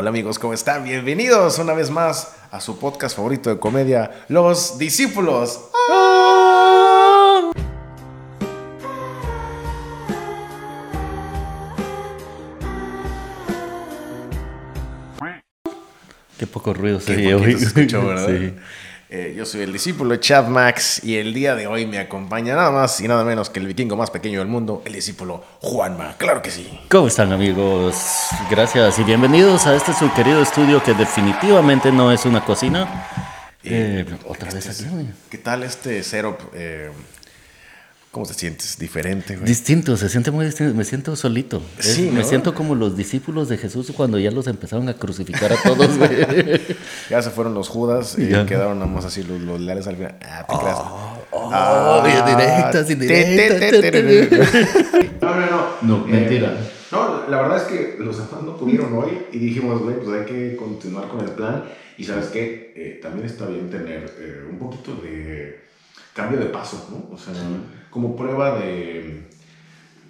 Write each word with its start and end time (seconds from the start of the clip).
Hola 0.00 0.08
amigos, 0.08 0.38
¿cómo 0.38 0.54
están? 0.54 0.82
Bienvenidos 0.84 1.58
una 1.58 1.74
vez 1.74 1.90
más 1.90 2.34
a 2.50 2.58
su 2.62 2.78
podcast 2.78 3.14
favorito 3.14 3.50
de 3.50 3.60
comedia, 3.60 4.24
Los 4.28 4.78
Discípulos. 4.78 5.60
Qué 16.38 16.46
poco 16.46 16.72
ruido 16.72 16.98
se 16.98 17.16
Qué 17.16 17.34
hoy. 17.34 17.58
se 17.58 17.66
escuchó, 17.66 18.06
¿verdad? 18.06 18.26
Sí. 18.40 18.54
Eh, 19.12 19.34
yo 19.36 19.44
soy 19.44 19.62
el 19.62 19.72
discípulo 19.72 20.12
de 20.12 20.20
Chad 20.20 20.46
Max 20.46 21.02
y 21.02 21.16
el 21.16 21.34
día 21.34 21.56
de 21.56 21.66
hoy 21.66 21.84
me 21.84 21.98
acompaña 21.98 22.54
nada 22.54 22.70
más 22.70 23.00
y 23.00 23.08
nada 23.08 23.24
menos 23.24 23.50
que 23.50 23.58
el 23.58 23.66
vikingo 23.66 23.96
más 23.96 24.08
pequeño 24.08 24.38
del 24.38 24.46
mundo, 24.46 24.82
el 24.84 24.92
discípulo 24.92 25.42
Juanma. 25.58 26.14
Claro 26.16 26.40
que 26.40 26.52
sí. 26.52 26.78
¿Cómo 26.88 27.08
están 27.08 27.32
amigos? 27.32 27.96
Gracias 28.48 29.00
y 29.00 29.02
bienvenidos 29.02 29.66
a 29.66 29.74
este 29.74 29.92
su 29.94 30.12
querido 30.12 30.40
estudio 30.40 30.80
que 30.80 30.94
definitivamente 30.94 31.90
no 31.90 32.12
es 32.12 32.24
una 32.24 32.44
cocina. 32.44 33.08
Eh, 33.64 34.06
otra 34.28 34.52
vez 34.52 34.68
aquí. 34.68 34.88
¿Qué 35.28 35.38
tal 35.38 35.64
este 35.64 36.04
setup? 36.04 36.38
¿Cómo 38.10 38.26
te 38.26 38.34
sientes? 38.34 38.76
¿Diferente, 38.76 39.36
güey? 39.36 39.46
Distinto, 39.46 39.96
se 39.96 40.08
siente 40.08 40.32
muy 40.32 40.44
distinto. 40.44 40.74
Me 40.74 40.82
siento 40.84 41.14
solito. 41.14 41.62
Es- 41.78 41.94
Sí, 41.94 42.10
Me 42.12 42.20
¿no? 42.22 42.24
siento 42.24 42.54
como 42.54 42.74
los 42.74 42.96
discípulos 42.96 43.48
de 43.48 43.56
Jesús 43.56 43.92
cuando 43.96 44.18
ya 44.18 44.32
los 44.32 44.48
empezaron 44.48 44.88
a 44.88 44.94
crucificar 44.94 45.52
a 45.52 45.56
todos. 45.62 45.96
güey. 45.96 46.10
Ya 47.10 47.22
se 47.22 47.30
fueron 47.30 47.54
los 47.54 47.68
Judas 47.68 48.16
y 48.18 48.28
Ya. 48.28 48.44
quedaron 48.46 48.80
nada 48.80 48.90
más 48.90 49.04
así 49.04 49.22
los, 49.22 49.40
los 49.40 49.60
leales 49.60 49.86
al 49.86 49.94
final. 49.96 50.16
Ah, 50.22 50.44
te 50.48 50.56
creas. 50.58 50.78
Oh, 51.30 52.02
bien 52.04 52.24
directas, 52.26 52.86
te- 52.86 52.92
indirectas. 52.94 53.60
te- 53.60 53.80
te- 53.80 53.92
te- 53.92 54.26
te- 54.26 55.10
No, 55.20 55.34
no, 55.36 55.46
no. 55.46 55.66
No, 55.98 56.04
mentira. 56.06 56.48
Eh, 56.48 56.70
no, 56.90 57.28
la 57.28 57.42
verdad 57.42 57.58
es 57.58 57.62
que 57.64 57.96
los 58.00 58.16
demás 58.16 58.42
no 58.44 58.56
pudieron 58.56 58.92
hoy 58.98 59.22
y 59.32 59.38
dijimos, 59.38 59.80
güey, 59.82 59.96
pues 60.00 60.20
hay 60.20 60.26
que 60.26 60.56
continuar 60.56 61.08
con 61.08 61.20
el 61.20 61.30
plan. 61.30 61.62
Y 61.96 62.04
sabes 62.04 62.26
qué, 62.26 62.72
Eh, 62.74 62.98
también 63.00 63.26
está 63.26 63.46
bien 63.46 63.70
tener 63.70 64.12
eh, 64.18 64.44
un 64.50 64.58
poquito 64.58 64.94
de 64.96 65.60
cambio 66.14 66.40
de 66.40 66.46
paso, 66.46 66.88
¿no? 66.90 67.14
O 67.14 67.18
sea, 67.18 67.34
como 67.90 68.16
prueba 68.16 68.58
de... 68.58 69.28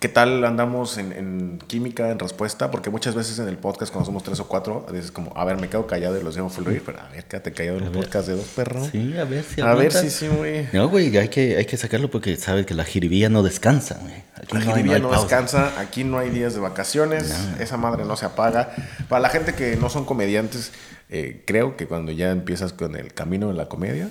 ¿Qué 0.00 0.08
tal 0.08 0.42
andamos 0.46 0.96
en, 0.96 1.12
en 1.12 1.58
química, 1.66 2.08
en 2.10 2.18
respuesta? 2.18 2.70
Porque 2.70 2.88
muchas 2.88 3.14
veces 3.14 3.38
en 3.38 3.48
el 3.48 3.58
podcast, 3.58 3.92
cuando 3.92 4.06
somos 4.06 4.22
tres 4.22 4.40
o 4.40 4.48
cuatro, 4.48 4.86
a 4.88 4.92
veces 4.92 5.10
como, 5.12 5.30
a 5.36 5.44
ver, 5.44 5.58
me 5.58 5.68
quedo 5.68 5.86
callado 5.86 6.18
y 6.18 6.22
los 6.22 6.34
dejo 6.34 6.48
full 6.48 6.64
reír, 6.64 6.82
pero 6.86 7.00
a 7.00 7.08
ver, 7.10 7.24
quédate 7.26 7.52
callado 7.52 7.76
en 7.76 7.84
el 7.84 7.90
podcast 7.90 8.26
de 8.28 8.36
dos 8.36 8.46
perros. 8.46 8.88
Sí, 8.90 9.14
a 9.18 9.24
ver 9.24 9.44
si 9.44 9.60
a 9.60 9.74
ver 9.74 9.92
si 9.92 10.08
sí, 10.08 10.26
güey. 10.28 10.68
No, 10.72 10.88
güey, 10.88 11.14
hay 11.18 11.28
que, 11.28 11.58
hay 11.58 11.66
que 11.66 11.76
sacarlo 11.76 12.10
porque 12.10 12.38
sabes 12.38 12.64
que 12.64 12.72
la 12.72 12.84
jiribilla 12.84 13.28
no 13.28 13.42
descansa, 13.42 13.98
güey. 14.00 14.14
Aquí 14.36 14.54
La 14.54 14.60
no 14.60 14.70
jiribilla 14.72 14.98
no, 15.00 15.10
pausa. 15.10 15.20
descansa, 15.20 15.78
aquí 15.78 16.02
no 16.02 16.16
hay 16.16 16.30
días 16.30 16.54
de 16.54 16.60
vacaciones, 16.60 17.36
esa 17.58 17.76
madre 17.76 18.06
no 18.06 18.16
se 18.16 18.24
apaga. 18.24 18.74
Para 19.10 19.20
la 19.20 19.28
gente 19.28 19.52
que 19.52 19.76
no 19.76 19.90
son 19.90 20.06
comediantes, 20.06 20.72
eh, 21.10 21.42
creo 21.46 21.76
que 21.76 21.86
cuando 21.86 22.10
ya 22.10 22.30
empiezas 22.30 22.72
con 22.72 22.96
el 22.96 23.12
camino 23.12 23.48
de 23.48 23.54
la 23.54 23.68
comedia, 23.68 24.08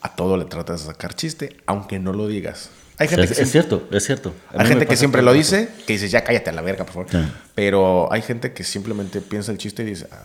a 0.00 0.16
todo 0.16 0.38
le 0.38 0.46
tratas 0.46 0.80
de 0.80 0.86
sacar 0.86 1.12
chiste, 1.14 1.54
aunque 1.66 1.98
no 1.98 2.14
lo 2.14 2.28
digas. 2.28 2.70
Hay 2.98 3.06
O 3.06 3.08
sea, 3.10 3.16
gente 3.18 3.22
es, 3.24 3.36
que, 3.36 3.42
es 3.42 3.50
siempre, 3.50 3.68
cierto, 3.68 3.96
es 3.96 4.04
cierto. 4.04 4.34
A 4.54 4.62
hay 4.62 4.68
gente 4.68 4.86
que 4.86 4.96
siempre 4.96 5.22
lo 5.22 5.32
dice, 5.32 5.68
que 5.86 5.94
dices, 5.94 6.10
ya 6.10 6.22
cállate 6.24 6.50
a 6.50 6.52
la 6.52 6.62
verga, 6.62 6.84
por 6.84 6.94
favor. 6.94 7.10
Sí. 7.10 7.32
Pero 7.54 8.12
hay 8.12 8.22
gente 8.22 8.52
que 8.52 8.64
simplemente 8.64 9.20
piensa 9.20 9.50
el 9.50 9.58
chiste 9.58 9.82
y 9.82 9.86
dice, 9.86 10.06
ah, 10.12 10.24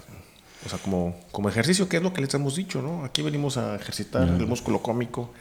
o 0.66 0.70
sea, 0.70 0.80
como, 0.80 1.18
como 1.32 1.50
ejercicio, 1.50 1.88
que 1.88 1.98
es 1.98 2.04
lo 2.04 2.14
que 2.14 2.22
les 2.22 2.34
hemos 2.34 2.56
dicho, 2.56 2.82
¿no? 2.82 3.06
Aquí 3.06 3.22
venimos 3.22 3.58
a 3.58 3.76
ejercitar 3.76 4.28
el 4.28 4.48
músculo 4.48 4.82
cómico. 4.82 5.32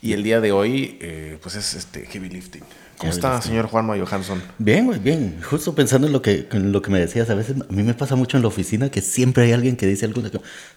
Y 0.00 0.12
el 0.12 0.22
día 0.22 0.40
de 0.40 0.52
hoy, 0.52 0.98
eh, 1.00 1.38
pues 1.42 1.54
es 1.54 1.74
este 1.74 2.06
heavy 2.06 2.28
lifting. 2.28 2.62
¿Cómo 2.98 3.10
Heavy 3.10 3.16
está, 3.16 3.34
lifting. 3.34 3.50
señor 3.50 3.66
Juanma 3.68 3.96
Johansson? 3.96 4.42
Bien, 4.58 4.86
güey, 4.86 4.98
bien. 4.98 5.40
Justo 5.42 5.74
pensando 5.74 6.06
en 6.06 6.12
lo 6.12 6.20
que, 6.20 6.46
en 6.52 6.72
lo 6.72 6.82
que 6.82 6.90
me 6.90 7.00
decías, 7.00 7.30
a 7.30 7.34
veces 7.34 7.56
a 7.60 7.72
mí 7.72 7.82
me 7.82 7.94
pasa 7.94 8.14
mucho 8.14 8.36
en 8.36 8.42
la 8.42 8.48
oficina 8.48 8.90
que 8.90 9.00
siempre 9.00 9.44
hay 9.44 9.52
alguien 9.52 9.76
que 9.76 9.86
dice 9.86 10.04
algo 10.04 10.20
de 10.20 10.30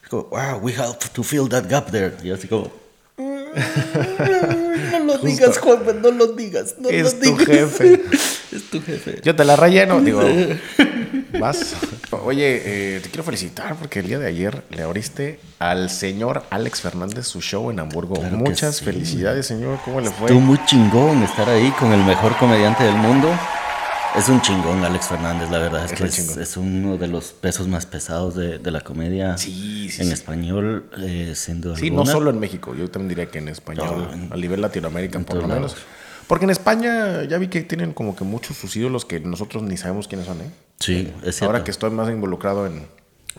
como, 0.09 0.23
wow, 0.29 0.59
we 0.61 0.73
have 0.75 0.97
to 1.13 1.23
fill 1.23 1.49
that 1.49 1.69
gap 1.69 1.91
there. 1.91 2.13
Y 2.23 2.31
así 2.31 2.47
como, 2.47 2.71
no 4.91 5.03
lo 5.05 5.17
digas, 5.19 5.57
Juan, 5.59 5.79
no 6.01 6.11
lo 6.11 6.27
digas, 6.27 6.75
no 6.79 6.89
Es 6.89 7.13
lo 7.15 7.19
tu 7.19 7.37
digas. 7.37 7.45
jefe. 7.47 8.01
es 8.55 8.69
tu 8.69 8.81
jefe. 8.81 9.19
Yo 9.23 9.35
te 9.35 9.45
la 9.45 9.55
relleno, 9.55 9.99
digo. 10.01 10.21
¿Vas? 11.39 11.73
Oye, 12.23 12.61
eh, 12.65 12.99
te 13.01 13.09
quiero 13.09 13.23
felicitar 13.23 13.75
porque 13.75 13.99
el 13.99 14.07
día 14.07 14.19
de 14.19 14.27
ayer 14.27 14.63
le 14.69 14.81
abriste 14.83 15.39
al 15.59 15.89
señor 15.89 16.43
Alex 16.49 16.81
Fernández 16.81 17.27
su 17.27 17.41
show 17.41 17.69
en 17.69 17.79
Hamburgo. 17.79 18.15
Claro 18.15 18.37
Muchas 18.37 18.77
sí. 18.77 18.85
felicidades, 18.85 19.45
señor. 19.45 19.79
¿Cómo 19.85 20.01
le 20.01 20.09
fue? 20.09 20.27
Estuvo 20.27 20.39
muy 20.41 20.59
chingón 20.65 21.23
estar 21.23 21.49
ahí 21.49 21.69
con 21.79 21.91
el 21.93 22.03
mejor 22.03 22.35
comediante 22.37 22.83
del 22.83 22.95
mundo. 22.95 23.29
Es 24.15 24.29
un 24.29 24.41
chingón, 24.41 24.83
Alex 24.83 25.07
Fernández, 25.09 25.49
la 25.51 25.59
verdad. 25.59 25.85
Es, 25.85 25.91
Es 25.91 26.33
que 26.33 26.41
es, 26.41 26.57
uno 26.57 26.97
de 26.97 27.07
los 27.07 27.33
pesos 27.33 27.67
más 27.67 27.85
pesados 27.85 28.35
de, 28.35 28.57
de 28.57 28.71
la 28.71 28.81
comedia 28.81 29.37
Sí, 29.37 29.89
sí, 29.89 30.01
en 30.01 30.07
sí. 30.07 30.13
español, 30.13 30.89
eh, 30.97 31.33
sin 31.35 31.61
duda 31.61 31.75
Sí, 31.77 31.91
no 31.91 32.05
solo 32.05 32.31
en 32.31 32.39
México, 32.39 32.73
yo 32.73 32.89
también 32.89 33.09
diría 33.09 33.27
que 33.29 33.37
en 33.37 33.49
español, 33.49 34.07
No, 34.29 34.33
a 34.33 34.37
nivel 34.37 34.61
Latinoamérica 34.61 35.19
por 35.19 35.37
lo 35.41 35.47
menos. 35.47 35.75
Porque 36.25 36.45
en 36.45 36.51
España 36.51 37.23
ya 37.23 37.37
vi 37.37 37.47
que 37.47 37.61
tienen 37.61 37.93
como 37.93 38.15
que 38.15 38.23
muchos 38.23 38.57
sus 38.57 38.75
ídolos 38.75 39.05
que 39.05 39.19
nosotros 39.19 39.63
ni 39.63 39.77
sabemos 39.77 40.07
quiénes 40.07 40.27
son, 40.27 40.41
¿eh? 40.41 40.51
Sí, 40.79 41.13
es 41.23 41.35
cierto. 41.35 41.45
Ahora 41.45 41.63
que 41.63 41.71
estoy 41.71 41.91
más 41.91 42.09
involucrado 42.09 42.65
en, 42.65 42.87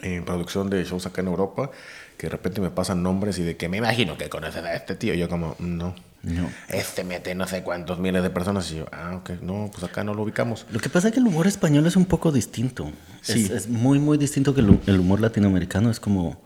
en 0.03 0.25
producción 0.25 0.71
de 0.71 0.85
shows 0.85 1.07
acá 1.07 1.21
en 1.21 1.29
Europa, 1.29 1.71
que 2.17 2.27
de 2.27 2.31
repente 2.31 2.61
me 2.61 2.71
pasan 2.71 3.03
nombres 3.03 3.39
y 3.39 3.43
de 3.43 3.57
que 3.57 3.69
me 3.69 3.77
imagino 3.79 4.17
que 4.19 4.29
conoces 4.29 4.65
a 4.65 4.75
este 4.75 4.95
tío. 4.95 5.15
Yo 5.15 5.29
como, 5.29 5.55
no. 5.59 5.95
No. 6.21 6.51
Este 6.69 7.05
mete 7.05 7.33
no 7.37 7.47
sé 7.47 7.63
cuántos 7.63 8.01
miles 8.01 8.25
de 8.25 8.31
personas. 8.31 8.71
Y 8.73 8.79
yo, 8.79 8.87
ah, 8.91 9.15
ok, 9.17 9.41
no, 9.41 9.71
pues 9.73 9.85
acá 9.85 10.03
no 10.03 10.15
lo 10.15 10.25
ubicamos. 10.25 10.67
Lo 10.73 10.81
que 10.81 10.89
pasa 10.89 11.09
es 11.09 11.15
que 11.15 11.21
el 11.21 11.27
humor 11.29 11.47
español 11.47 11.87
es 11.87 11.95
un 11.95 12.07
poco 12.07 12.33
distinto. 12.33 12.91
Sí. 13.23 13.45
Es, 13.45 13.51
es 13.51 13.69
muy, 13.69 14.01
muy 14.01 14.19
distinto 14.19 14.53
que 14.53 14.61
el, 14.61 14.69
hu- 14.69 14.81
el 14.89 14.99
humor 14.99 15.21
latinoamericano. 15.21 15.91
Es 15.93 16.01
como, 16.01 16.43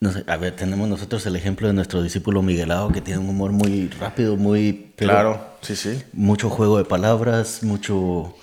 no 0.00 0.12
sé, 0.12 0.24
a 0.26 0.36
ver, 0.38 0.56
tenemos 0.56 0.88
nosotros 0.88 1.26
el 1.26 1.36
ejemplo 1.36 1.68
de 1.68 1.74
nuestro 1.74 2.02
discípulo 2.02 2.40
Miguelao, 2.40 2.90
que 2.90 3.02
tiene 3.02 3.20
un 3.20 3.28
humor 3.28 3.52
muy 3.52 3.88
rápido, 4.00 4.36
muy... 4.36 4.92
pero 4.96 5.10
Claro, 5.12 5.46
sí, 5.60 5.76
sí. 5.76 6.02
Mucho 6.14 6.48
juego 6.48 6.78
de 6.78 6.86
palabras, 6.86 7.62
mucho... 7.62 8.34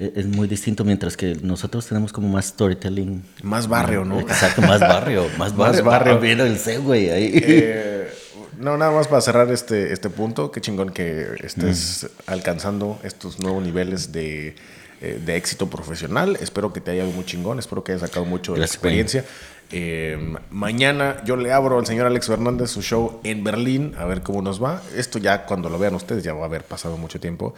e- 0.00 0.12
Es 0.16 0.26
muy 0.26 0.48
distinto, 0.48 0.84
mientras 0.84 1.16
que 1.16 1.36
nosotros 1.42 1.86
tenemos 1.86 2.12
como 2.12 2.28
más 2.28 2.46
storytelling. 2.46 3.22
Más 3.42 3.68
barrio, 3.68 4.04
¿no? 4.04 4.18
Exacto, 4.20 4.62
más 4.62 4.80
barrio, 4.80 5.26
más 5.38 5.54
barrio. 5.56 5.84
barrio. 5.84 6.14
Ah, 6.14 6.18
Viene 6.18 6.42
el 6.44 6.58
C, 6.58 6.78
güey, 6.78 7.10
ahí. 7.10 7.30
Eh, 7.34 8.10
no, 8.58 8.76
nada 8.76 8.90
más 8.92 9.06
para 9.08 9.20
cerrar 9.20 9.50
este, 9.52 9.92
este 9.92 10.10
punto, 10.10 10.50
qué 10.50 10.60
chingón 10.60 10.90
que 10.90 11.26
estés 11.42 12.08
alcanzando 12.26 12.98
estos 13.04 13.38
nuevos 13.40 13.62
niveles 13.62 14.12
de, 14.12 14.54
eh, 15.00 15.20
de 15.24 15.36
éxito 15.36 15.68
profesional. 15.70 16.36
Espero 16.40 16.72
que 16.72 16.80
te 16.80 16.90
haya 16.90 17.04
ido 17.04 17.12
muy 17.12 17.24
chingón, 17.24 17.58
espero 17.58 17.82
que 17.84 17.92
hayas 17.92 18.02
sacado 18.02 18.26
mucho 18.26 18.52
de 18.54 18.58
la 18.60 18.66
experiencia. 18.66 19.24
Eh, 19.72 20.34
mañana 20.50 21.22
yo 21.24 21.36
le 21.36 21.52
abro 21.52 21.78
al 21.78 21.86
señor 21.86 22.06
Alex 22.06 22.26
Fernández 22.26 22.70
su 22.70 22.82
show 22.82 23.20
en 23.22 23.44
Berlín, 23.44 23.94
a 23.98 24.04
ver 24.04 24.20
cómo 24.22 24.42
nos 24.42 24.62
va. 24.62 24.82
Esto 24.96 25.18
ya 25.18 25.46
cuando 25.46 25.70
lo 25.70 25.78
vean 25.78 25.94
ustedes 25.94 26.24
ya 26.24 26.34
va 26.34 26.42
a 26.42 26.46
haber 26.46 26.64
pasado 26.64 26.96
mucho 26.96 27.20
tiempo. 27.20 27.54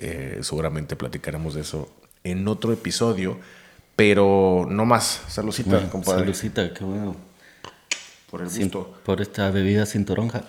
Eh, 0.00 0.38
seguramente 0.42 0.96
platicaremos 0.96 1.54
de 1.54 1.60
eso 1.60 1.88
en 2.24 2.46
otro 2.48 2.72
episodio, 2.72 3.38
pero 3.96 4.66
no 4.68 4.86
más. 4.86 5.22
Saludcita, 5.28 5.70
Bueno, 5.72 5.90
compadre, 5.90 6.20
Salucita, 6.20 6.72
qué 6.72 6.84
bueno. 6.84 7.14
por 8.30 8.40
el 8.42 8.50
Sin- 8.50 8.64
gusto. 8.64 8.94
por 9.04 9.20
esta 9.20 9.50
bebida 9.50 9.84
sin 9.86 10.04
toronja. 10.04 10.44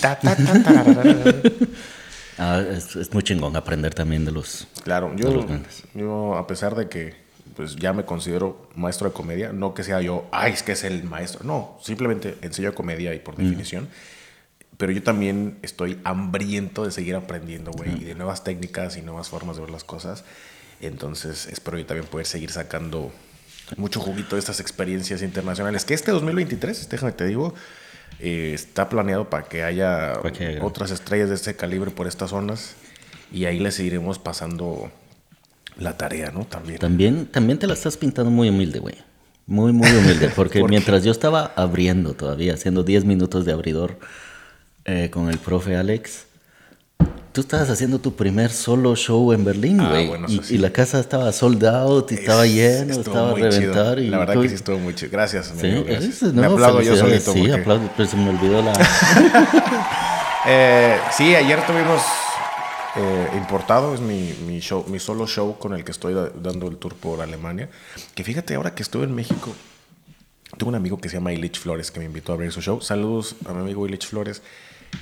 Ta, 0.00 0.18
ta, 0.20 0.36
ta, 0.36 0.62
tararara. 0.62 1.14
Ah, 2.42 2.62
es, 2.66 2.96
es 2.96 3.12
muy 3.12 3.22
chingón 3.22 3.54
aprender 3.54 3.92
también 3.92 4.24
de 4.24 4.32
los... 4.32 4.66
Claro, 4.82 5.12
los 5.14 5.82
yo 5.94 6.36
a 6.38 6.46
pesar 6.46 6.74
de 6.74 6.88
que 6.88 7.14
pues 7.54 7.76
ya 7.76 7.92
me 7.92 8.06
considero 8.06 8.66
maestro 8.76 9.10
de 9.10 9.12
comedia, 9.12 9.52
no 9.52 9.74
que 9.74 9.84
sea 9.84 10.00
yo, 10.00 10.26
ay, 10.32 10.52
es 10.54 10.62
que 10.62 10.72
es 10.72 10.82
el 10.84 11.04
maestro, 11.04 11.44
no, 11.44 11.76
simplemente 11.82 12.38
enseño 12.40 12.74
comedia 12.74 13.12
y 13.12 13.18
por 13.18 13.36
definición, 13.36 13.90
pero 14.80 14.92
yo 14.92 15.02
también 15.02 15.58
estoy 15.62 16.00
hambriento 16.04 16.84
de 16.86 16.90
seguir 16.90 17.14
aprendiendo, 17.14 17.70
güey, 17.70 18.00
y 18.00 18.04
de 18.04 18.14
nuevas 18.14 18.42
técnicas 18.44 18.96
y 18.96 19.02
nuevas 19.02 19.28
formas 19.28 19.56
de 19.56 19.62
ver 19.62 19.70
las 19.70 19.84
cosas, 19.84 20.24
entonces 20.80 21.46
espero 21.46 21.78
yo 21.78 21.84
también 21.84 22.06
poder 22.08 22.26
seguir 22.26 22.50
sacando 22.50 23.12
mucho 23.76 24.00
juguito 24.00 24.36
de 24.36 24.40
estas 24.40 24.58
experiencias 24.58 25.20
internacionales, 25.22 25.84
que 25.84 25.92
este 25.92 26.10
2023, 26.12 26.88
déjame 26.88 27.12
te 27.12 27.26
digo, 27.26 27.52
eh, 28.20 28.52
está 28.54 28.88
planeado 28.88 29.28
para 29.28 29.44
que 29.44 29.62
haya 29.62 30.14
haya- 30.14 30.64
otras 30.64 30.90
estrellas 30.90 31.28
de 31.28 31.34
este 31.34 31.54
calibre 31.56 31.90
por 31.90 32.06
estas 32.06 32.30
zonas 32.30 32.74
y 33.30 33.44
ahí 33.44 33.58
le 33.60 33.72
seguiremos 33.72 34.18
pasando 34.18 34.90
la 35.76 35.96
tarea, 35.98 36.30
¿no? 36.30 36.46
También. 36.46 36.78
También, 36.78 37.26
también 37.26 37.58
te 37.58 37.66
la 37.66 37.74
estás 37.74 37.98
pintando 37.98 38.30
muy 38.30 38.48
humilde, 38.48 38.78
güey. 38.80 38.96
Muy, 39.46 39.72
muy 39.72 39.90
humilde. 39.90 40.30
Porque 40.34 40.60
¿Por 40.60 40.70
mientras 40.70 41.04
yo 41.04 41.12
estaba 41.12 41.52
abriendo 41.56 42.14
todavía, 42.14 42.54
haciendo 42.54 42.82
10 42.82 43.04
minutos 43.04 43.44
de 43.44 43.52
abridor 43.52 43.98
eh, 44.84 45.10
con 45.10 45.28
el 45.28 45.38
profe 45.38 45.76
Alex, 45.76 46.24
tú 47.32 47.40
estabas 47.42 47.70
haciendo 47.70 47.98
tu 48.00 48.14
primer 48.16 48.50
solo 48.50 48.96
show 48.96 49.32
en 49.32 49.44
Berlín, 49.44 49.80
Ah, 49.80 49.90
güey. 49.90 50.08
bueno, 50.08 50.26
y, 50.28 50.38
sí. 50.42 50.58
la 50.58 50.70
casa 50.72 50.98
estaba 51.00 51.30
sold 51.32 51.64
out 51.64 52.10
y 52.12 52.14
estaba 52.14 52.44
Es- 52.46 52.52
lleno, 52.54 52.94
estaba. 52.94 53.38
Y 54.00 54.08
La 54.08 54.18
verdad 54.18 54.34
tú- 54.34 54.42
que 54.42 54.48
sí 54.48 54.54
estuvo 54.56 54.78
muy 54.78 54.94
chido. 54.94 55.10
Gracias, 55.12 55.52
Sí, 55.58 55.66
amigo, 55.66 55.84
gracias. 55.86 56.22
es- 56.22 56.34
Me 56.34 56.42
no, 56.42 56.52
aplaudo 56.52 56.82
yo 56.82 56.96
solito. 56.96 57.32
Sí, 57.32 57.40
porque- 57.40 57.54
aplaudo, 57.60 57.90
pero 57.96 58.08
se 58.08 58.16
me 58.16 58.30
olvidó 58.30 58.62
la... 58.62 58.72
Eh, 60.46 60.98
sí, 61.12 61.34
ayer 61.34 61.64
tuvimos 61.66 62.00
eh, 62.96 63.28
importado, 63.36 63.94
es 63.94 64.00
mi, 64.00 64.32
mi, 64.46 64.60
show, 64.60 64.84
mi 64.88 64.98
solo 64.98 65.26
show 65.26 65.58
con 65.58 65.74
el 65.74 65.84
que 65.84 65.92
estoy 65.92 66.14
da- 66.14 66.30
dando 66.30 66.66
el 66.68 66.78
tour 66.78 66.94
por 66.94 67.20
Alemania. 67.20 67.68
Que 68.14 68.24
fíjate, 68.24 68.54
ahora 68.54 68.74
que 68.74 68.82
estuve 68.82 69.04
en 69.04 69.14
México, 69.14 69.54
tengo 70.56 70.70
un 70.70 70.76
amigo 70.76 70.98
que 70.98 71.10
se 71.10 71.16
llama 71.16 71.34
Ilich 71.34 71.58
Flores 71.60 71.90
que 71.90 72.00
me 72.00 72.06
invitó 72.06 72.32
a 72.32 72.36
abrir 72.36 72.52
su 72.52 72.62
show. 72.62 72.80
Saludos 72.80 73.36
a 73.46 73.52
mi 73.52 73.60
amigo 73.60 73.86
Ilich 73.86 74.06
Flores. 74.06 74.40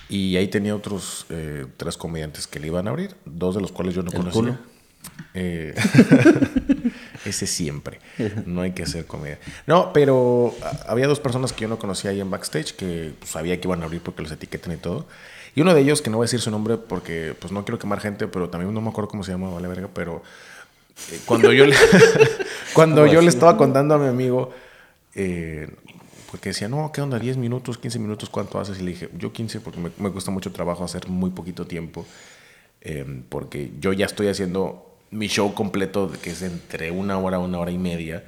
Y 0.08 0.36
ahí 0.36 0.48
tenía 0.48 0.74
otros 0.74 1.26
eh, 1.30 1.66
tres 1.76 1.96
comediantes 1.96 2.46
que 2.46 2.60
le 2.60 2.66
iban 2.68 2.86
a 2.86 2.90
abrir, 2.90 3.14
dos 3.24 3.54
de 3.54 3.60
los 3.60 3.72
cuales 3.72 3.94
yo 3.94 4.02
no 4.02 4.10
¿El 4.10 4.16
conocía. 4.16 4.40
culo? 4.40 4.56
Eh, 5.34 5.74
ese 7.24 7.46
siempre. 7.46 8.00
No 8.46 8.62
hay 8.62 8.72
que 8.72 8.82
hacer 8.82 9.06
comedia. 9.06 9.38
No, 9.66 9.92
pero 9.92 10.54
a- 10.62 10.90
había 10.92 11.06
dos 11.06 11.20
personas 11.20 11.52
que 11.52 11.62
yo 11.62 11.68
no 11.68 11.78
conocía 11.78 12.10
ahí 12.10 12.20
en 12.20 12.30
backstage 12.30 12.74
que 12.74 13.12
pues, 13.18 13.30
sabía 13.30 13.60
que 13.60 13.68
iban 13.68 13.82
a 13.82 13.86
abrir 13.86 14.00
porque 14.00 14.22
los 14.22 14.32
etiquetan 14.32 14.72
y 14.74 14.76
todo. 14.76 15.06
Y 15.54 15.60
uno 15.62 15.74
de 15.74 15.80
ellos, 15.80 16.02
que 16.02 16.10
no 16.10 16.16
voy 16.18 16.24
a 16.24 16.26
decir 16.26 16.40
su 16.40 16.50
nombre 16.50 16.76
porque 16.76 17.34
pues 17.38 17.52
no 17.52 17.64
quiero 17.64 17.78
quemar 17.78 18.00
gente, 18.00 18.28
pero 18.28 18.48
también 18.48 18.72
no 18.72 18.80
me 18.80 18.90
acuerdo 18.90 19.08
cómo 19.08 19.24
se 19.24 19.32
llama, 19.32 19.50
vale 19.50 19.66
verga, 19.68 19.88
pero 19.92 20.22
eh, 21.10 21.20
cuando 21.24 21.52
yo 21.52 21.66
le, 21.66 21.74
cuando 22.74 23.06
yo 23.06 23.20
le 23.20 23.28
estaba 23.28 23.56
contando 23.56 23.94
a 23.94 23.98
mi 23.98 24.06
amigo, 24.06 24.52
eh, 25.14 25.68
porque 26.30 26.50
decía, 26.50 26.68
no, 26.68 26.90
¿qué 26.92 27.00
onda? 27.00 27.18
10 27.18 27.36
minutos, 27.36 27.78
15 27.78 27.98
minutos, 27.98 28.28
¿cuánto 28.28 28.58
haces? 28.60 28.78
Y 28.80 28.82
le 28.82 28.90
dije, 28.90 29.08
yo 29.18 29.32
15 29.32 29.60
porque 29.60 29.80
me, 29.80 29.90
me 29.98 30.10
cuesta 30.10 30.30
mucho 30.30 30.52
trabajo 30.52 30.84
hacer 30.84 31.08
muy 31.08 31.30
poquito 31.30 31.66
tiempo, 31.66 32.04
eh, 32.82 33.22
porque 33.28 33.70
yo 33.80 33.92
ya 33.92 34.06
estoy 34.06 34.28
haciendo 34.28 34.84
mi 35.10 35.26
show 35.28 35.54
completo, 35.54 36.10
que 36.22 36.30
es 36.30 36.42
entre 36.42 36.90
una 36.90 37.18
hora, 37.18 37.38
una 37.38 37.58
hora 37.58 37.70
y 37.70 37.78
media. 37.78 38.24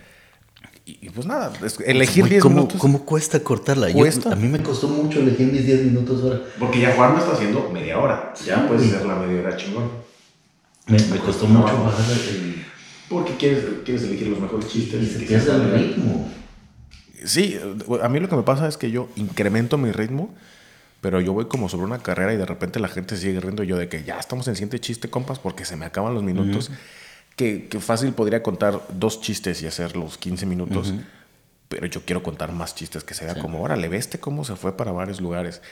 Y, 0.87 0.99
y 1.02 1.11
pues 1.11 1.26
nada, 1.26 1.52
es- 1.64 1.79
elegir 1.81 2.23
Güey, 2.23 2.31
10 2.31 2.43
¿cómo, 2.43 2.55
minutos. 2.56 2.81
¿Cómo 2.81 3.05
cuesta 3.05 3.38
cortarla? 3.41 3.91
Yo- 3.91 3.97
Cuesta. 3.99 4.32
a 4.32 4.37
mí 4.37 4.49
me 4.49 4.62
costó 4.62 4.88
mucho 4.88 5.20
elegir 5.20 5.52
mis 5.52 5.67
10 5.67 5.85
minutos 5.85 6.23
ahora. 6.23 6.41
Porque 6.58 6.81
ya 6.81 6.94
Juan 6.97 7.12
me 7.14 7.19
está 7.20 7.32
haciendo 7.32 7.69
media 7.70 7.99
hora. 7.99 8.32
Ya 8.47 8.67
puedes 8.67 8.85
Sí. 8.85 8.94
hacer 8.94 9.06
la 9.06 9.17
media 9.17 9.41
hora 9.43 9.56
chingón. 9.56 9.91
Me, 10.87 10.99
me 10.99 11.19
costó 11.19 11.47
mucho 11.47 11.85
bajar 11.85 12.11
el, 12.29 12.64
Porque 13.11 13.37
quieres, 13.37 13.64
quieres 13.85 14.05
elegir 14.05 14.29
los 14.29 14.41
mejores 14.41 14.69
chistes. 14.69 15.02
y 15.02 15.06
se 15.06 15.19
pierde 15.26 15.44
sean 15.44 15.61
el 15.61 15.73
ritmo. 15.75 16.32
Sí, 17.25 17.58
a 18.02 18.08
mí 18.08 18.20
lo 18.20 18.28
que 18.28 18.37
me 18.37 18.43
pasa 18.43 18.69
es 18.69 18.76
que 18.76 18.90
yo 18.90 19.08
incremento 19.17 19.78
mi 19.78 19.93
ritmo, 19.93 20.34
pero 21.00 21.20
yo 21.20 21.32
voy 21.32 21.46
como 21.46 21.69
sobre 21.69 21.84
una 21.84 21.99
carrera 21.99 22.32
y 22.34 22.37
de 22.37 22.46
repente 22.46 22.78
la 22.81 22.88
gente 22.88 23.17
sigue 23.17 23.40
riendo 23.40 23.62
y 23.62 23.67
yo 23.67 23.76
de 23.76 23.88
que 23.88 24.05
ya 24.05 24.19
estamos 24.19 24.46
en 24.49 24.55
siguiente 24.55 24.81
chiste, 24.81 25.08
compas, 25.08 25.38
porque 25.38 25.64
se 25.64 25.76
me 25.76 25.87
acaban 25.87 26.14
los 26.14 26.22
minutos. 26.22 26.70
que, 27.37 27.69
que 27.69 27.81
fácil 27.81 28.12
podría 28.12 28.43
contar 28.43 28.82
dos 28.90 29.20
chistes 29.20 29.62
y 29.62 29.67
hacer 29.67 29.96
los 29.96 30.19
15 30.19 30.44
minutos, 30.46 30.93
pero 31.69 31.87
yo 31.87 32.02
quiero 32.02 32.22
contar 32.22 32.52
más 32.52 32.75
chistes 32.75 33.05
que 33.05 33.14
se 33.14 33.25
vea 33.25 33.37
como, 33.37 33.62
órale, 33.62 33.88
ve 33.88 33.96
este 33.96 34.19
cómo 34.19 34.44
se 34.44 34.56
fue 34.56 34.76
para 34.76 34.93
varios 34.93 35.20
lugares. 35.20 35.62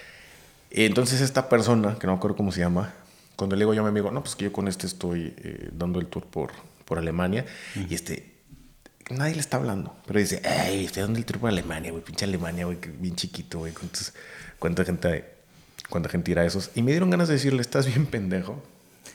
Entonces 0.70 1.20
esta 1.20 1.48
persona, 1.48 1.98
que 1.98 2.06
no 2.06 2.14
me 2.14 2.18
acuerdo 2.18 2.36
cómo 2.36 2.52
se 2.52 2.60
llama, 2.60 2.94
cuando 3.36 3.56
le 3.56 3.60
digo 3.60 3.74
yo 3.74 3.82
a 3.82 3.84
mi 3.84 3.90
amigo, 3.90 4.10
no, 4.10 4.22
pues 4.22 4.34
que 4.34 4.46
yo 4.46 4.52
con 4.52 4.66
este 4.68 4.86
estoy 4.86 5.34
eh, 5.36 5.70
dando 5.72 6.00
el 6.00 6.06
tour 6.06 6.24
por, 6.24 6.52
por 6.84 6.98
Alemania, 6.98 7.46
y 7.88 7.94
este, 7.94 8.37
nadie 9.10 9.34
le 9.34 9.40
está 9.40 9.56
hablando, 9.56 9.94
pero 10.06 10.18
dice, 10.20 10.42
ay, 10.44 10.84
estoy 10.84 11.02
dando 11.02 11.18
el 11.18 11.24
tour 11.24 11.38
por 11.38 11.48
Alemania, 11.50 11.90
güey, 11.90 12.02
pinche 12.02 12.24
Alemania, 12.24 12.64
güey, 12.66 12.78
bien 12.98 13.16
chiquito, 13.16 13.58
güey, 13.60 13.72
¿cuántos- 13.72 14.12
cuánta 14.58 14.84
gente, 14.84 15.24
cuánta 15.88 16.08
gente 16.08 16.30
irá 16.30 16.42
a 16.42 16.46
esos. 16.46 16.70
Y 16.74 16.82
me 16.82 16.90
dieron 16.90 17.10
ganas 17.10 17.28
de 17.28 17.34
decirle, 17.34 17.60
estás 17.62 17.86
bien 17.86 18.06
pendejo. 18.06 18.62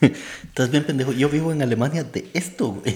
Estás 0.42 0.70
bien 0.72 0.84
pendejo. 0.84 1.12
Yo 1.12 1.28
vivo 1.28 1.52
en 1.52 1.62
Alemania 1.62 2.02
de 2.02 2.28
esto, 2.34 2.72
güey. 2.72 2.94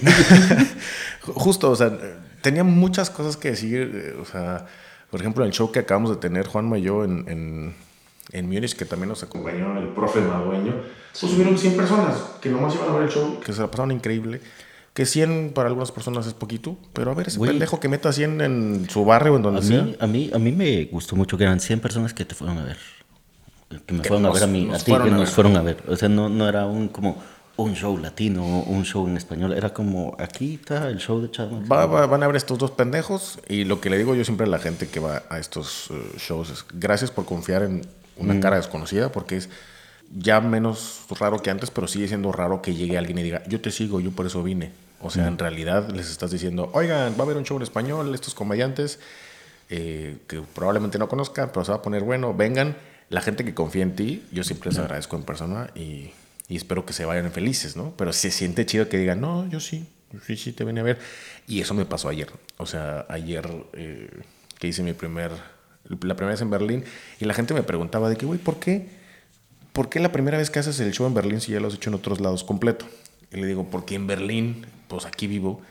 Justo, 1.21 1.71
o 1.71 1.75
sea, 1.75 1.97
tenía 2.41 2.63
muchas 2.63 3.09
cosas 3.09 3.37
que 3.37 3.51
decir. 3.51 3.91
eh, 3.93 4.17
O 4.21 4.25
sea, 4.25 4.65
por 5.09 5.19
ejemplo, 5.21 5.43
el 5.45 5.51
show 5.51 5.71
que 5.71 5.79
acabamos 5.79 6.09
de 6.11 6.17
tener, 6.17 6.45
Juanma 6.47 6.77
y 6.77 6.81
yo, 6.83 7.03
en, 7.05 7.25
en, 7.29 7.73
en 8.31 8.45
Múnich, 8.47 8.75
que 8.75 8.85
también 8.85 9.09
nos 9.09 9.23
acompañó 9.23 9.77
el 9.79 9.87
profe 9.89 10.19
Madueño, 10.21 10.75
pues 11.19 11.31
subieron 11.31 11.57
100 11.57 11.75
personas 11.77 12.17
que 12.41 12.49
nomás 12.49 12.75
iban 12.75 12.89
a 12.89 12.93
ver 12.93 13.03
el 13.03 13.09
show, 13.09 13.39
que 13.39 13.53
se 13.53 13.61
la 13.61 13.67
pasaron 13.71 13.91
increíble. 13.91 14.41
Que 14.99 15.05
100 15.05 15.51
para 15.55 15.69
algunas 15.69 15.93
personas 15.93 16.27
es 16.27 16.33
poquito, 16.33 16.77
pero 16.91 17.11
a 17.11 17.13
ver, 17.13 17.29
ese 17.29 17.39
pendejo 17.39 17.79
que 17.79 17.87
meta 17.87 18.11
100 18.11 18.41
en 18.41 18.87
su 18.89 19.05
barrio 19.05 19.31
o 19.31 19.37
en 19.37 19.43
donde 19.43 19.59
A 19.61 19.63
sea. 19.63 19.83
mí, 19.83 19.95
a, 19.97 20.07
mí, 20.07 20.29
a 20.33 20.39
mí 20.39 20.51
me 20.51 20.83
gustó 20.91 21.15
mucho 21.15 21.37
que 21.37 21.45
eran 21.45 21.61
100 21.61 21.79
personas 21.79 22.13
que 22.13 22.25
te 22.25 22.35
fueron 22.35 22.57
a 22.57 22.65
ver. 22.65 22.75
Que 23.85 23.93
me 23.93 24.01
Que 24.01 24.09
fueron 24.09 24.25
a 24.25 24.31
ver 24.33 24.43
a 24.43 24.47
mí, 24.47 24.69
a 24.73 24.77
ti, 24.77 24.91
que 24.91 25.09
nos 25.09 25.19
ver. 25.19 25.27
fueron 25.29 25.55
a 25.55 25.61
ver. 25.61 25.77
O 25.87 25.95
sea, 25.95 26.09
no, 26.09 26.27
no 26.27 26.49
era 26.49 26.65
un 26.65 26.89
como 26.89 27.15
un 27.55 27.75
show 27.75 27.97
latino, 27.97 28.43
un 28.43 28.83
show 28.83 29.07
en 29.07 29.15
español. 29.15 29.53
Era 29.53 29.73
como, 29.73 30.17
aquí 30.19 30.55
está 30.61 30.89
el 30.89 30.97
show 30.97 31.21
de 31.21 31.31
Chad 31.31 31.47
Va- 31.71 31.85
va- 31.85 32.05
van 32.05 32.21
a 32.23 32.27
ver 32.27 32.35
estos 32.35 32.57
dos 32.57 32.71
pendejos 32.71 33.39
y 33.47 33.63
lo 33.63 33.79
que 33.79 33.89
le 33.89 33.97
digo 33.97 34.15
yo 34.15 34.25
siempre 34.25 34.47
a 34.47 34.49
la 34.49 34.59
gente 34.59 34.87
que 34.89 34.99
va 34.99 35.23
a 35.29 35.39
estos 35.39 35.91
eh, 35.91 36.17
shows 36.17 36.49
es 36.49 36.65
gracias 36.73 37.09
por 37.09 37.23
confiar 37.23 37.63
en 37.63 37.83
una 38.17 38.37
cara 38.41 38.57
desconocida 38.57 39.13
porque 39.13 39.37
es 39.37 39.49
ya 40.13 40.41
menos 40.41 41.03
raro 41.17 41.41
que 41.41 41.51
antes, 41.51 41.71
pero 41.71 41.87
sigue 41.87 42.09
siendo 42.09 42.33
raro 42.33 42.61
que 42.61 42.73
llegue 42.75 42.97
alguien 42.97 43.17
y 43.19 43.23
diga, 43.23 43.43
yo 43.47 43.61
te 43.61 43.71
sigo, 43.71 44.01
yo 44.01 44.11
por 44.11 44.25
eso 44.25 44.43
vine. 44.43 44.73
O 45.01 45.09
sea, 45.09 45.27
en 45.27 45.37
realidad 45.37 45.89
les 45.89 46.09
estás 46.09 46.31
diciendo, 46.31 46.69
oigan, 46.73 47.13
va 47.13 47.19
a 47.19 47.21
haber 47.23 47.37
un 47.37 47.45
show 47.45 47.57
en 47.57 47.63
español, 47.63 48.13
estos 48.13 48.33
comediantes 48.33 48.99
eh, 49.69 50.17
que 50.27 50.41
probablemente 50.41 50.97
no 50.97 51.07
conozcan, 51.07 51.51
pero 51.53 51.63
se 51.63 51.71
va 51.71 51.77
a 51.77 51.81
poner 51.81 52.03
bueno, 52.03 52.33
vengan. 52.33 52.75
La 53.09 53.21
gente 53.21 53.43
que 53.43 53.53
confía 53.53 53.83
en 53.83 53.95
ti, 53.95 54.25
yo 54.31 54.43
siempre 54.43 54.69
les 54.69 54.79
agradezco 54.79 55.15
en 55.15 55.23
persona 55.23 55.71
y, 55.73 56.11
y 56.47 56.57
espero 56.57 56.85
que 56.85 56.93
se 56.93 57.05
vayan 57.05 57.31
felices, 57.31 57.75
¿no? 57.75 57.93
Pero 57.95 58.11
se 58.13 58.31
siente 58.31 58.65
chido 58.65 58.89
que 58.89 58.97
digan, 58.97 59.21
no, 59.21 59.47
yo 59.49 59.59
sí, 59.59 59.87
yo 60.11 60.19
sí, 60.19 60.35
sí 60.35 60.51
te 60.51 60.63
vine 60.63 60.81
a 60.81 60.83
ver. 60.83 60.99
Y 61.47 61.61
eso 61.61 61.73
me 61.73 61.85
pasó 61.85 62.09
ayer. 62.09 62.29
O 62.57 62.65
sea, 62.65 63.05
ayer 63.09 63.47
eh, 63.73 64.09
que 64.57 64.67
hice 64.67 64.83
mi 64.83 64.93
primer, 64.93 65.31
la 65.87 66.15
primera 66.15 66.31
vez 66.31 66.41
en 66.41 66.49
Berlín 66.49 66.83
y 67.19 67.25
la 67.25 67.33
gente 67.33 67.53
me 67.53 67.63
preguntaba 67.63 68.09
de 68.09 68.17
que, 68.17 68.25
güey, 68.25 68.39
¿por 68.39 68.59
qué? 68.59 68.89
¿Por 69.73 69.89
qué 69.89 69.99
la 69.99 70.11
primera 70.11 70.37
vez 70.37 70.49
que 70.49 70.59
haces 70.59 70.79
el 70.79 70.91
show 70.91 71.07
en 71.07 71.13
Berlín 71.13 71.39
si 71.39 71.51
ya 71.51 71.59
lo 71.59 71.67
has 71.67 71.75
hecho 71.75 71.89
en 71.89 71.95
otros 71.95 72.19
lados 72.19 72.43
completo? 72.43 72.85
Y 73.31 73.37
le 73.37 73.47
digo, 73.47 73.67
porque 73.69 73.95
en 73.95 74.07
Berlín, 74.07 74.65
pues 74.89 75.05
aquí 75.05 75.27
vivo 75.27 75.61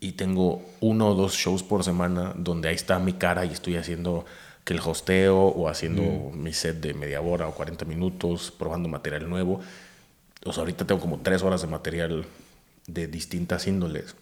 y 0.00 0.12
tengo 0.12 0.62
uno 0.80 1.08
o 1.08 1.14
dos 1.14 1.34
shows 1.34 1.62
por 1.62 1.84
semana 1.84 2.32
donde 2.36 2.68
ahí 2.70 2.74
está 2.76 2.98
mi 3.00 3.12
cara 3.14 3.44
y 3.44 3.50
estoy 3.52 3.76
haciendo 3.76 4.24
que 4.64 4.72
el 4.74 4.80
hosteo 4.80 5.38
o 5.38 5.68
haciendo 5.68 6.30
mi 6.34 6.52
set 6.52 6.80
de 6.80 6.94
media 6.94 7.20
hora 7.20 7.48
o 7.48 7.54
40 7.54 7.84
minutos, 7.84 8.50
probando 8.50 8.88
material 8.88 9.28
nuevo. 9.28 9.60
O 10.44 10.52
sea, 10.52 10.62
ahorita 10.62 10.86
tengo 10.86 11.00
como 11.00 11.18
tres 11.20 11.42
horas 11.42 11.62
de 11.62 11.68
material 11.68 12.26
de 12.86 13.06
distintas 13.08 13.66
índoles. 13.66 14.14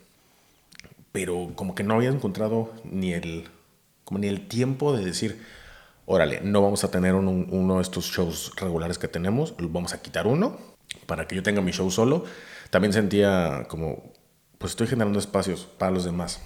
Pero 1.12 1.52
como 1.54 1.74
que 1.74 1.82
no 1.82 1.94
había 1.94 2.10
encontrado 2.10 2.72
ni 2.84 3.12
el, 3.12 3.48
como 4.04 4.18
ni 4.20 4.28
el 4.28 4.46
tiempo 4.48 4.96
de 4.96 5.04
decir, 5.04 5.42
órale, 6.04 6.40
no 6.42 6.62
vamos 6.62 6.84
a 6.84 6.90
tener 6.90 7.14
un- 7.14 7.28
un- 7.28 7.48
uno 7.50 7.76
de 7.76 7.82
estos 7.82 8.06
shows 8.06 8.52
regulares 8.56 8.98
que 8.98 9.08
tenemos, 9.08 9.54
vamos 9.58 9.94
a 9.94 10.02
quitar 10.02 10.26
uno 10.26 10.58
para 11.06 11.26
que 11.26 11.34
yo 11.36 11.42
tenga 11.42 11.60
mi 11.62 11.72
show 11.72 11.90
solo. 11.90 12.24
También 12.70 12.92
sentía 12.92 13.64
como, 13.68 14.12
pues 14.58 14.72
estoy 14.72 14.86
generando 14.86 15.18
espacios 15.18 15.68
para 15.78 15.92
los 15.92 16.04
demás. 16.04 16.40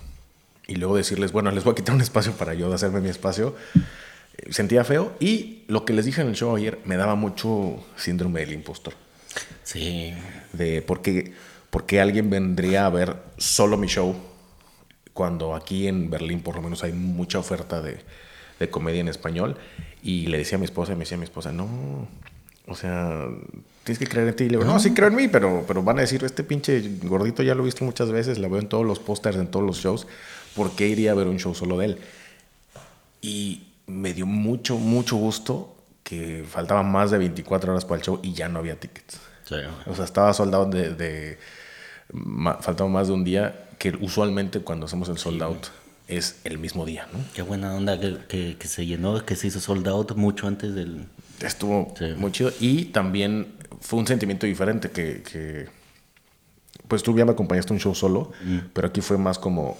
Y 0.66 0.76
luego 0.76 0.96
decirles, 0.96 1.32
bueno, 1.32 1.50
les 1.50 1.64
voy 1.64 1.72
a 1.72 1.74
quitar 1.74 1.94
un 1.94 2.00
espacio 2.00 2.32
para 2.32 2.54
yo 2.54 2.72
hacerme 2.72 3.00
mi 3.00 3.08
espacio. 3.08 3.56
eh, 4.38 4.52
Sentía 4.52 4.84
feo. 4.84 5.12
Y 5.18 5.64
lo 5.68 5.84
que 5.84 5.92
les 5.92 6.04
dije 6.04 6.20
en 6.20 6.28
el 6.28 6.34
show 6.36 6.54
ayer 6.54 6.78
me 6.84 6.96
daba 6.96 7.14
mucho 7.16 7.82
síndrome 7.96 8.40
del 8.40 8.52
impostor. 8.52 8.94
Sí. 9.64 10.12
De 10.52 10.82
por 10.82 11.02
qué, 11.02 11.34
por 11.70 11.86
qué 11.86 12.00
alguien 12.00 12.30
vendría 12.30 12.86
a 12.86 12.90
ver 12.90 13.16
solo 13.36 13.76
mi 13.76 13.86
show 13.88 14.14
cuando 15.12 15.54
aquí 15.54 15.88
en 15.88 16.08
Berlín 16.10 16.40
por 16.40 16.54
lo 16.56 16.62
menos 16.62 16.84
hay 16.84 16.92
mucha 16.92 17.38
oferta 17.38 17.82
de, 17.82 17.98
de 18.60 18.70
comedia 18.70 19.00
en 19.00 19.08
español. 19.08 19.56
Y 20.02 20.26
le 20.28 20.38
decía 20.38 20.56
a 20.56 20.58
mi 20.58 20.64
esposa, 20.64 20.92
y 20.92 20.94
me 20.96 21.00
decía 21.00 21.16
a 21.16 21.18
mi 21.18 21.24
esposa, 21.24 21.52
no, 21.52 22.08
o 22.66 22.74
sea, 22.74 23.26
tienes 23.90 23.98
que 23.98 24.06
creer 24.06 24.28
en 24.28 24.36
ti. 24.36 24.44
Y 24.44 24.48
le 24.50 24.58
digo, 24.58 24.70
no, 24.70 24.78
sí 24.78 24.92
creo 24.92 25.08
en 25.08 25.14
mí, 25.16 25.28
pero, 25.28 25.64
pero 25.66 25.82
van 25.82 25.98
a 25.98 26.02
decir, 26.02 26.22
este 26.24 26.44
pinche 26.44 26.80
gordito 27.02 27.42
ya 27.42 27.54
lo 27.54 27.62
he 27.62 27.64
visto 27.64 27.84
muchas 27.84 28.10
veces, 28.10 28.38
la 28.38 28.48
veo 28.48 28.60
en 28.60 28.68
todos 28.68 28.86
los 28.86 28.98
pósters, 29.00 29.36
en 29.36 29.48
todos 29.48 29.64
los 29.66 29.78
shows, 29.78 30.06
¿por 30.54 30.72
qué 30.72 30.88
iría 30.88 31.12
a 31.12 31.14
ver 31.14 31.26
un 31.26 31.38
show 31.38 31.54
solo 31.54 31.78
de 31.78 31.86
él? 31.86 31.98
Y 33.22 33.64
me 33.86 34.12
dio 34.14 34.26
mucho, 34.26 34.76
mucho 34.78 35.16
gusto 35.16 35.74
que 36.04 36.44
faltaban 36.48 36.90
más 36.90 37.10
de 37.10 37.18
24 37.18 37.72
horas 37.72 37.84
para 37.84 37.96
el 38.00 38.04
show 38.04 38.20
y 38.22 38.32
ya 38.32 38.48
no 38.48 38.58
había 38.60 38.78
tickets. 38.78 39.20
Sí. 39.44 39.56
O 39.86 39.94
sea, 39.94 40.04
estaba 40.04 40.32
soldado 40.32 40.66
de, 40.66 40.94
de 40.94 41.38
ma- 42.12 42.58
faltaba 42.60 42.88
más 42.88 43.08
de 43.08 43.14
un 43.14 43.24
día, 43.24 43.66
que 43.78 43.90
usualmente 44.00 44.60
cuando 44.60 44.86
hacemos 44.86 45.08
el 45.08 45.18
sold 45.18 45.42
out 45.42 45.66
es 46.08 46.40
el 46.44 46.58
mismo 46.58 46.84
día, 46.86 47.06
¿no? 47.12 47.18
Qué 47.34 47.42
buena 47.42 47.74
onda 47.74 47.98
que, 48.00 48.18
que, 48.28 48.56
que 48.58 48.68
se 48.68 48.86
llenó, 48.86 49.24
que 49.24 49.36
se 49.36 49.46
hizo 49.48 49.60
sold 49.60 49.86
out 49.88 50.12
mucho 50.16 50.46
antes 50.46 50.74
del... 50.74 51.06
Estuvo 51.40 51.94
Sí. 51.98 52.06
muy 52.16 52.32
chido. 52.32 52.52
Y 52.60 52.86
también 52.86 53.54
fue 53.80 53.98
un 53.98 54.06
sentimiento 54.06 54.46
diferente 54.46 54.90
que, 54.90 55.22
que- 55.22 55.66
pues 56.88 57.02
tú 57.02 57.16
ya 57.16 57.24
me 57.24 57.32
acompañaste 57.32 57.72
a 57.72 57.74
un 57.74 57.80
show 57.80 57.94
solo, 57.94 58.32
pero 58.72 58.88
aquí 58.88 59.00
fue 59.00 59.16
más 59.18 59.38
como 59.38 59.76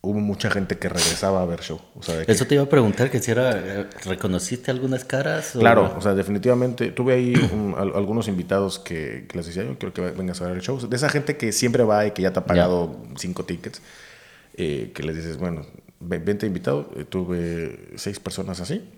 hubo 0.00 0.20
mucha 0.20 0.48
gente 0.50 0.78
que 0.78 0.88
regresaba 0.88 1.42
a 1.42 1.44
ver 1.44 1.60
show. 1.60 1.80
O 1.96 2.02
sea, 2.02 2.16
de 2.16 2.24
que- 2.26 2.32
Eso 2.32 2.46
te 2.46 2.54
iba 2.54 2.62
a 2.64 2.68
preguntar, 2.68 3.10
que 3.10 3.20
si 3.20 3.32
era... 3.32 3.50
eh, 3.58 3.86
¿Reconociste 4.04 4.70
algunas 4.70 5.04
caras? 5.04 5.56
o- 5.56 5.58
Claro, 5.58 5.92
o 5.96 6.00
sea, 6.00 6.14
definitivamente 6.14 6.92
tuve 6.92 7.14
ahí 7.14 7.34
un- 7.52 7.74
al- 7.76 7.94
algunos 7.94 8.28
invitados 8.28 8.78
que, 8.78 9.26
que 9.28 9.36
les 9.36 9.46
decía 9.46 9.64
yo 9.64 9.76
quiero 9.78 9.92
que 9.92 10.00
vengas 10.00 10.40
a 10.40 10.46
ver 10.46 10.54
el 10.56 10.62
show. 10.62 10.78
De 10.88 10.96
esa 10.96 11.08
gente 11.08 11.36
que 11.36 11.52
siempre 11.52 11.82
va 11.82 12.06
y 12.06 12.12
que 12.12 12.22
ya 12.22 12.32
te 12.32 12.38
ha 12.38 12.44
pagado 12.46 12.96
cinco 13.16 13.44
tickets, 13.44 13.82
eh, 14.54 14.92
que 14.94 15.02
les 15.02 15.16
dices, 15.16 15.36
bueno, 15.36 15.66
ve- 16.00 16.18
vente 16.18 16.46
invitado. 16.46 16.88
Eh, 16.96 17.04
tuve 17.04 17.90
seis 17.96 18.20
personas 18.20 18.60
así 18.60 18.88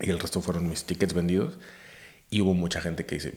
y 0.00 0.10
el 0.10 0.18
resto 0.20 0.40
fueron 0.40 0.68
mis 0.68 0.84
tickets 0.84 1.12
vendidos. 1.12 1.58
Y 2.34 2.40
hubo 2.40 2.52
mucha 2.52 2.80
gente 2.80 3.06
que 3.06 3.14
dice, 3.14 3.34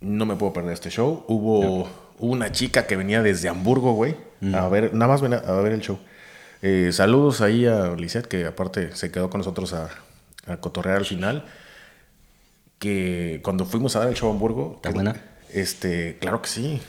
no 0.00 0.24
me 0.24 0.36
puedo 0.36 0.52
perder 0.52 0.72
este 0.72 0.88
show. 0.88 1.24
Hubo, 1.26 1.80
hubo 2.18 2.32
una 2.32 2.52
chica 2.52 2.86
que 2.86 2.94
venía 2.94 3.20
desde 3.20 3.48
Hamburgo, 3.48 3.94
güey, 3.94 4.14
a 4.54 4.68
ver, 4.68 4.94
nada 4.94 5.10
más 5.10 5.20
venía 5.20 5.38
a 5.38 5.52
ver 5.54 5.72
el 5.72 5.80
show. 5.80 5.98
Eh, 6.62 6.90
saludos 6.92 7.40
ahí 7.40 7.66
a 7.66 7.88
Lisette, 7.96 8.28
que 8.28 8.46
aparte 8.46 8.94
se 8.94 9.10
quedó 9.10 9.30
con 9.30 9.38
nosotros 9.40 9.72
a, 9.72 9.88
a 10.46 10.58
cotorrear 10.58 10.98
al 10.98 11.04
final. 11.04 11.44
Que 12.78 13.40
cuando 13.42 13.64
fuimos 13.64 13.96
a 13.96 14.00
dar 14.00 14.08
el 14.10 14.14
show 14.14 14.28
a 14.28 14.32
Hamburgo. 14.32 14.74
¿Está 14.76 14.90
buena? 14.90 15.16
Este, 15.52 16.16
claro 16.20 16.40
que 16.40 16.48
sí. 16.48 16.80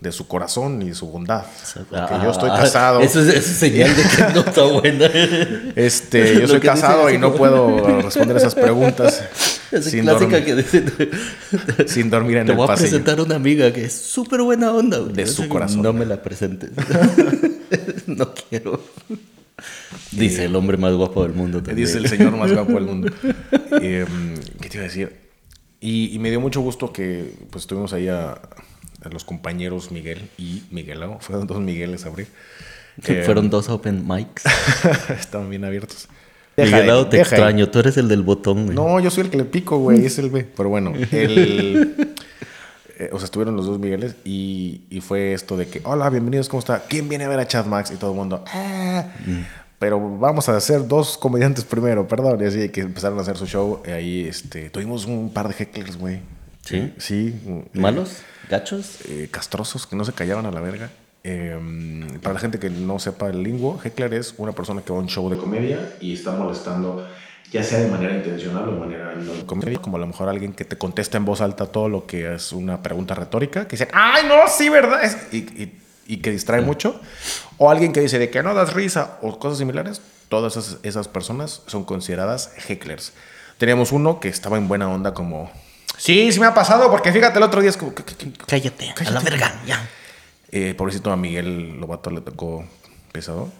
De 0.00 0.12
su 0.12 0.28
corazón 0.28 0.82
y 0.82 0.92
su 0.92 1.10
bondad. 1.10 1.44
Porque 1.88 1.96
Ah, 2.14 2.20
yo 2.22 2.30
estoy 2.30 2.50
casado. 2.50 3.00
Eso 3.00 3.20
es, 3.22 3.28
eso 3.28 3.38
es 3.38 3.56
señal 3.56 3.96
de 3.96 4.02
que 4.02 4.34
no 4.34 4.40
está 4.40 4.64
buena. 4.64 5.06
Este, 5.76 6.40
yo 6.40 6.46
soy 6.46 6.60
que 6.60 6.66
casado 6.66 7.08
y 7.08 7.16
no 7.16 7.34
puedo 7.34 8.02
responder 8.02 8.36
esas 8.36 8.54
preguntas 8.54 9.24
Esa 9.72 9.90
sin, 9.90 10.02
clásica 10.02 10.40
dormir, 10.40 10.44
que 10.44 10.54
dice, 10.56 10.84
sin 11.86 12.10
dormir 12.10 12.38
en 12.38 12.46
te 12.46 12.52
el 12.52 12.56
voy 12.56 12.64
a 12.64 12.68
pasillo. 12.68 12.88
presentar 12.90 13.20
una 13.20 13.36
amiga 13.36 13.72
que 13.72 13.84
es 13.86 13.92
súper 13.92 14.42
buena 14.42 14.72
onda. 14.72 14.98
güey. 14.98 15.12
De 15.12 15.24
Yo 15.24 15.32
su 15.32 15.42
sé, 15.42 15.48
corazón. 15.48 15.82
No 15.82 15.92
me 15.92 16.06
la 16.06 16.22
presentes. 16.22 16.70
no 18.06 18.32
quiero. 18.34 18.82
Dice 20.12 20.44
el 20.44 20.54
hombre 20.56 20.76
más 20.76 20.92
guapo 20.94 21.22
del 21.24 21.32
mundo 21.34 21.62
también. 21.62 21.86
Dice 21.86 21.98
el 21.98 22.08
señor 22.08 22.36
más 22.36 22.52
guapo 22.52 22.72
del 22.74 22.84
mundo. 22.84 23.10
Eh, 23.82 24.06
¿Qué 24.60 24.68
te 24.70 24.76
iba 24.78 24.84
a 24.84 24.88
decir? 24.88 25.12
Y, 25.80 26.14
y 26.14 26.18
me 26.18 26.30
dio 26.30 26.40
mucho 26.40 26.60
gusto 26.60 26.92
que 26.92 27.34
pues 27.50 27.64
estuvimos 27.64 27.92
ahí 27.92 28.08
a, 28.08 28.30
a 28.32 29.08
los 29.10 29.24
compañeros 29.24 29.90
Miguel 29.90 30.30
y 30.38 30.62
Miguelao. 30.70 31.18
Fueron 31.20 31.46
dos 31.46 31.60
Migueles 31.60 32.04
a 32.06 32.08
abrir. 32.08 32.28
Eh, 33.06 33.22
Fueron 33.26 33.50
dos 33.50 33.68
open 33.68 34.06
mics. 34.08 34.44
Estaban 35.10 35.50
bien 35.50 35.64
abiertos. 35.64 36.08
Deja 36.56 36.76
Miguelao, 36.76 36.98
ahí, 37.00 37.04
te 37.10 37.16
deja 37.18 37.30
extraño. 37.36 37.68
Tú 37.68 37.78
eres 37.80 37.96
el 37.98 38.08
del 38.08 38.22
botón. 38.22 38.64
güey. 38.64 38.74
No, 38.76 38.98
yo 39.00 39.10
soy 39.10 39.24
el 39.24 39.30
que 39.30 39.36
le 39.36 39.44
pico, 39.44 39.78
güey. 39.78 40.04
Es 40.06 40.18
el 40.18 40.30
B. 40.30 40.46
Pero 40.56 40.68
bueno, 40.70 40.92
el... 41.12 42.14
eh, 42.98 43.10
o 43.12 43.18
sea, 43.18 43.26
estuvieron 43.26 43.56
los 43.56 43.66
dos 43.66 43.78
Migueles 43.78 44.16
y, 44.24 44.82
y 44.90 45.00
fue 45.00 45.32
esto 45.34 45.56
de 45.56 45.66
que, 45.68 45.80
hola, 45.84 46.08
bienvenidos, 46.10 46.48
¿cómo 46.48 46.60
está? 46.60 46.84
¿Quién 46.88 47.08
viene 47.08 47.24
a 47.24 47.28
ver 47.28 47.38
a 47.40 47.46
Chad 47.46 47.66
Max? 47.66 47.90
Y 47.94 47.96
todo 47.96 48.12
el 48.12 48.16
mundo, 48.16 48.42
ah. 48.48 49.04
Pero 49.78 50.00
vamos 50.18 50.48
a 50.48 50.56
hacer 50.56 50.88
dos 50.88 51.18
comediantes 51.18 51.64
primero, 51.64 52.08
perdón. 52.08 52.40
Y 52.42 52.46
así 52.46 52.68
que 52.70 52.80
empezaron 52.80 53.18
a 53.18 53.22
hacer 53.22 53.36
su 53.36 53.46
show. 53.46 53.82
eh, 53.84 53.92
Ahí 53.92 54.26
este, 54.26 54.70
tuvimos 54.70 55.04
un 55.04 55.30
par 55.34 55.48
de 55.48 55.54
hecklers, 55.54 55.98
güey. 55.98 56.20
¿Sí? 56.64 56.92
Sí. 56.96 57.34
¿Malos? 57.74 58.22
¿Gachos? 58.48 59.00
eh, 59.08 59.28
castrosos 59.30 59.86
que 59.86 59.94
no 59.94 60.04
se 60.06 60.12
callaban 60.12 60.46
a 60.46 60.50
la 60.50 60.60
verga. 60.60 60.90
Eh, 61.28 62.18
para 62.22 62.34
la 62.34 62.40
gente 62.40 62.58
que 62.60 62.70
no 62.70 63.00
sepa 63.00 63.28
el 63.28 63.42
lingo, 63.42 63.80
heckler 63.84 64.14
es 64.14 64.34
una 64.38 64.52
persona 64.52 64.82
que 64.82 64.92
va 64.92 64.98
a 64.98 65.02
un 65.02 65.08
show 65.08 65.28
de 65.28 65.36
comedia 65.36 65.94
y 66.00 66.14
está 66.14 66.30
molestando, 66.32 67.04
ya 67.50 67.64
sea 67.64 67.80
de 67.80 67.88
manera 67.88 68.14
intencional 68.14 68.68
o 68.68 68.72
de 68.74 68.78
manera 68.78 69.14
no 69.16 69.44
comedia, 69.46 69.78
como 69.80 69.96
a 69.96 70.00
lo 70.00 70.06
mejor 70.06 70.28
alguien 70.28 70.52
que 70.52 70.64
te 70.64 70.78
contesta 70.78 71.16
en 71.16 71.24
voz 71.24 71.40
alta 71.40 71.66
todo 71.66 71.88
lo 71.88 72.06
que 72.06 72.32
es 72.34 72.52
una 72.52 72.80
pregunta 72.80 73.14
retórica, 73.16 73.66
que 73.66 73.72
dice, 73.76 73.88
¡ay, 73.92 74.24
no, 74.28 74.36
sí, 74.48 74.68
verdad! 74.68 75.02
Es- 75.02 75.16
y, 75.32 75.38
y- 75.38 75.80
y 76.08 76.18
que 76.18 76.30
distrae 76.30 76.60
mucho. 76.60 77.00
O 77.58 77.68
alguien 77.72 77.92
que 77.92 78.00
dice 78.00 78.20
de 78.20 78.30
que 78.30 78.40
no 78.44 78.54
das 78.54 78.72
risa 78.74 79.18
o 79.22 79.40
cosas 79.40 79.58
similares. 79.58 80.00
Todas 80.28 80.56
esas, 80.56 80.78
esas 80.84 81.08
personas 81.08 81.62
son 81.66 81.84
consideradas 81.84 82.52
hecklers. 82.68 83.12
Teníamos 83.58 83.90
uno 83.90 84.20
que 84.20 84.28
estaba 84.28 84.56
en 84.58 84.68
buena 84.68 84.88
onda 84.88 85.12
como... 85.14 85.50
Sí, 85.98 86.30
sí 86.30 86.38
me 86.38 86.46
ha 86.46 86.54
pasado 86.54 86.90
porque 86.92 87.10
fíjate 87.12 87.38
el 87.38 87.42
otro 87.44 87.60
día 87.60 87.70
es 87.70 87.76
como... 87.76 87.92
"¿Qué- 87.94 88.04
qué- 88.04 88.14
qué- 88.14 88.32
Cállate, 88.46 88.84
a 88.84 88.88
la 88.88 88.94
Cállate. 88.94 89.24
verga, 89.30 89.54
ya. 89.66 89.88
Eh, 90.52 90.74
pobrecito 90.74 91.10
a 91.10 91.16
Miguel 91.16 91.78
Lobato 91.80 92.10
le 92.10 92.20
tocó 92.20 92.64
pesado. 93.12 93.50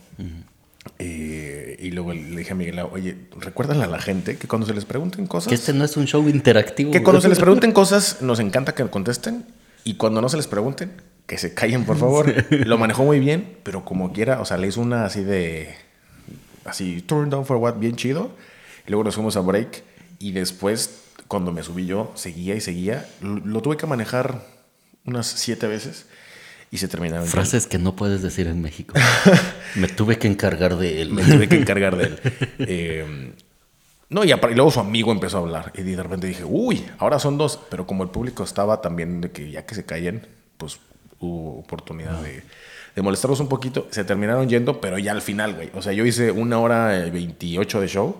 Eh, 0.99 1.77
y 1.81 1.91
luego 1.91 2.13
le 2.13 2.37
dije 2.37 2.53
a 2.53 2.55
Miguel, 2.55 2.79
oye, 2.79 3.17
recuérdale 3.41 3.85
a 3.85 3.87
la 3.89 4.01
gente 4.01 4.37
que 4.37 4.47
cuando 4.47 4.67
se 4.67 4.75
les 4.75 4.85
pregunten 4.85 5.27
cosas, 5.27 5.49
Que 5.49 5.55
este 5.57 5.73
no 5.73 5.85
es 5.85 5.97
un 5.97 6.07
show 6.07 6.27
interactivo. 6.29 6.93
que 6.93 7.03
cuando 7.03 7.21
se 7.21 7.29
les 7.29 7.39
pregunten 7.39 7.73
cosas, 7.73 8.23
nos 8.23 8.39
encanta 8.39 8.75
que 8.75 8.85
contesten. 8.89 9.45
Y 9.85 9.95
cuando 9.95 10.21
no 10.21 10.29
se 10.29 10.37
les 10.37 10.47
pregunten, 10.47 10.93
que 11.27 11.39
se 11.39 11.55
callen, 11.55 11.85
por 11.85 11.97
favor. 11.97 12.33
Lo 12.51 12.79
manejó 12.79 13.05
muy 13.05 13.21
bien, 13.21 13.57
pero 13.63 13.85
como 13.85 14.13
quiera, 14.13 14.41
o 14.41 14.45
sea, 14.45 14.57
le 14.57 14.69
hizo 14.69 14.81
una 14.81 15.05
así 15.05 15.23
de. 15.23 15.75
Así, 16.65 17.03
turn 17.03 17.31
down 17.31 17.47
for 17.47 17.57
what, 17.59 17.79
bien 17.79 17.97
chido. 17.97 18.31
Y 18.87 18.91
luego 18.91 19.05
nos 19.05 19.15
fuimos 19.15 19.37
a 19.37 19.41
break. 19.41 19.83
Y 20.19 20.33
después, 20.33 21.03
cuando 21.29 21.53
me 21.53 21.63
subí 21.63 21.87
yo, 21.87 22.13
seguía 22.15 22.55
y 22.55 22.61
seguía. 22.61 23.07
Lo, 23.21 23.37
lo 23.37 23.61
tuve 23.63 23.77
que 23.77 23.87
manejar 23.87 24.43
unas 25.05 25.27
siete 25.27 25.67
veces. 25.69 26.07
Y 26.71 26.79
se 26.79 26.89
terminaron. 26.89 27.27
Frases 27.27 27.67
que 27.67 27.79
no 27.79 27.95
puedes 27.95 28.23
decir 28.23 28.47
en 28.47 28.61
México. 28.61 28.95
Me 29.77 29.89
tuve 29.89 30.19
que 30.19 30.27
encargar 30.27 30.77
de 30.77 31.03
él. 31.03 31.13
Me 31.13 31.23
tuve 31.23 31.49
que 31.49 31.57
encargar 31.57 31.97
de 31.97 32.05
él. 32.05 32.21
Eh, 32.59 33.33
no, 34.09 34.25
y, 34.25 34.33
luego 34.55 34.71
su 34.71 34.81
amigo 34.81 35.13
empezó 35.13 35.39
a 35.39 35.41
hablar. 35.41 35.73
Y 35.77 35.83
de 35.83 36.03
repente 36.03 36.27
dije, 36.27 36.45
uy, 36.45 36.85
ahora 36.99 37.19
son 37.19 37.39
dos. 37.39 37.59
Pero 37.71 37.87
como 37.87 38.03
el 38.03 38.11
público 38.11 38.45
estaba 38.45 38.81
también 38.81 39.21
de 39.21 39.31
que 39.31 39.51
ya 39.51 39.65
que 39.65 39.75
se 39.75 39.85
callen, 39.85 40.27
pues 40.57 40.79
hubo 41.21 41.59
oportunidad 41.59 42.21
de, 42.21 42.43
de 42.95 43.03
molestarlos 43.03 43.41
un 43.41 43.49
poquito. 43.49 43.87
Se 43.91 44.05
terminaron 44.05 44.49
yendo, 44.49 44.81
pero 44.81 44.99
ya 44.99 45.13
al 45.13 45.23
final, 45.23 45.55
güey. 45.55 45.71
O 45.75 45.83
sea, 45.83 45.93
yo 45.93 46.05
hice 46.07 46.31
una 46.31 46.59
hora 46.59 46.99
eh, 46.99 47.11
28 47.11 47.81
de 47.81 47.89
show 47.89 48.17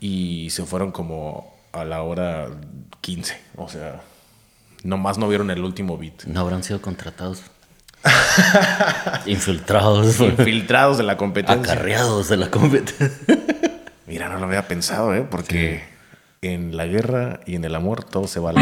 y 0.00 0.48
se 0.50 0.64
fueron 0.64 0.92
como 0.92 1.54
a 1.72 1.84
la 1.84 2.02
hora 2.02 2.48
15. 3.02 3.38
O 3.56 3.68
sea, 3.68 4.00
nomás 4.82 5.18
no 5.18 5.28
vieron 5.28 5.50
el 5.50 5.62
último 5.62 5.98
beat. 5.98 6.24
No 6.24 6.40
habrán 6.40 6.62
sido 6.62 6.80
contratados. 6.80 7.42
Infiltrados. 9.26 10.20
Infiltrados 10.20 10.98
de 10.98 11.04
la 11.04 11.16
competencia. 11.16 11.72
Acarreados 11.72 12.28
de 12.28 12.36
la 12.36 12.50
competencia. 12.50 13.10
Mira, 14.06 14.28
no 14.28 14.38
lo 14.38 14.46
había 14.46 14.66
pensado, 14.68 15.14
¿eh? 15.14 15.26
Porque 15.28 15.82
en 16.40 16.76
la 16.76 16.86
guerra 16.86 17.40
y 17.46 17.56
en 17.56 17.64
el 17.64 17.74
amor 17.74 18.04
todo 18.04 18.26
se 18.26 18.40
va 18.40 18.50
a 18.50 18.52
la... 18.54 18.60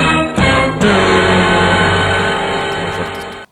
Está 2.65 2.79
muy 2.83 2.93
fuerte 2.93 3.19
esto. 3.21 3.49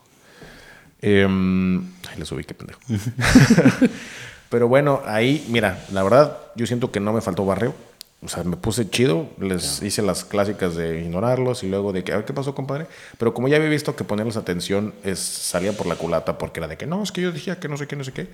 Em, 1.01 1.85
le 2.17 2.25
subí, 2.25 2.43
qué 2.43 2.53
pendejo. 2.53 2.79
Pero 4.49 4.67
bueno, 4.67 5.01
ahí, 5.05 5.45
mira, 5.49 5.85
la 5.91 6.03
verdad, 6.03 6.37
yo 6.55 6.65
siento 6.65 6.91
que 6.91 6.99
no 6.99 7.13
me 7.13 7.21
faltó 7.21 7.45
barrio. 7.45 7.73
O 8.21 8.27
sea, 8.27 8.43
me 8.43 8.57
puse 8.57 8.89
chido, 8.89 9.29
les 9.39 9.83
hice 9.83 10.01
las 10.01 10.25
clásicas 10.25 10.75
de 10.75 11.01
ignorarlos 11.01 11.63
y 11.63 11.69
luego 11.69 11.93
de 11.93 12.03
que, 12.03 12.11
a 12.11 12.17
ver 12.17 12.25
qué 12.25 12.33
pasó, 12.33 12.55
compadre. 12.55 12.87
Pero 13.19 13.33
como 13.33 13.47
ya 13.47 13.57
había 13.57 13.69
visto 13.69 13.95
que 13.95 14.03
ponerles 14.03 14.35
atención 14.35 14.95
es, 15.03 15.19
salía 15.19 15.73
por 15.73 15.85
la 15.85 15.95
culata 15.95 16.37
porque 16.37 16.59
era 16.59 16.67
de 16.67 16.77
que 16.77 16.87
no, 16.87 17.03
es 17.03 17.11
que 17.11 17.21
yo 17.21 17.31
decía 17.31 17.59
que 17.59 17.67
no 17.67 17.77
sé 17.77 17.87
qué, 17.87 17.95
no 17.95 18.03
sé 18.03 18.13
qué. 18.13 18.29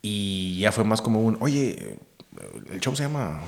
Y 0.00 0.58
ya 0.58 0.72
fue 0.72 0.84
más 0.84 1.02
como 1.02 1.20
un, 1.20 1.36
oye, 1.40 1.98
el 2.70 2.80
show 2.80 2.96
se 2.96 3.02
llama 3.02 3.40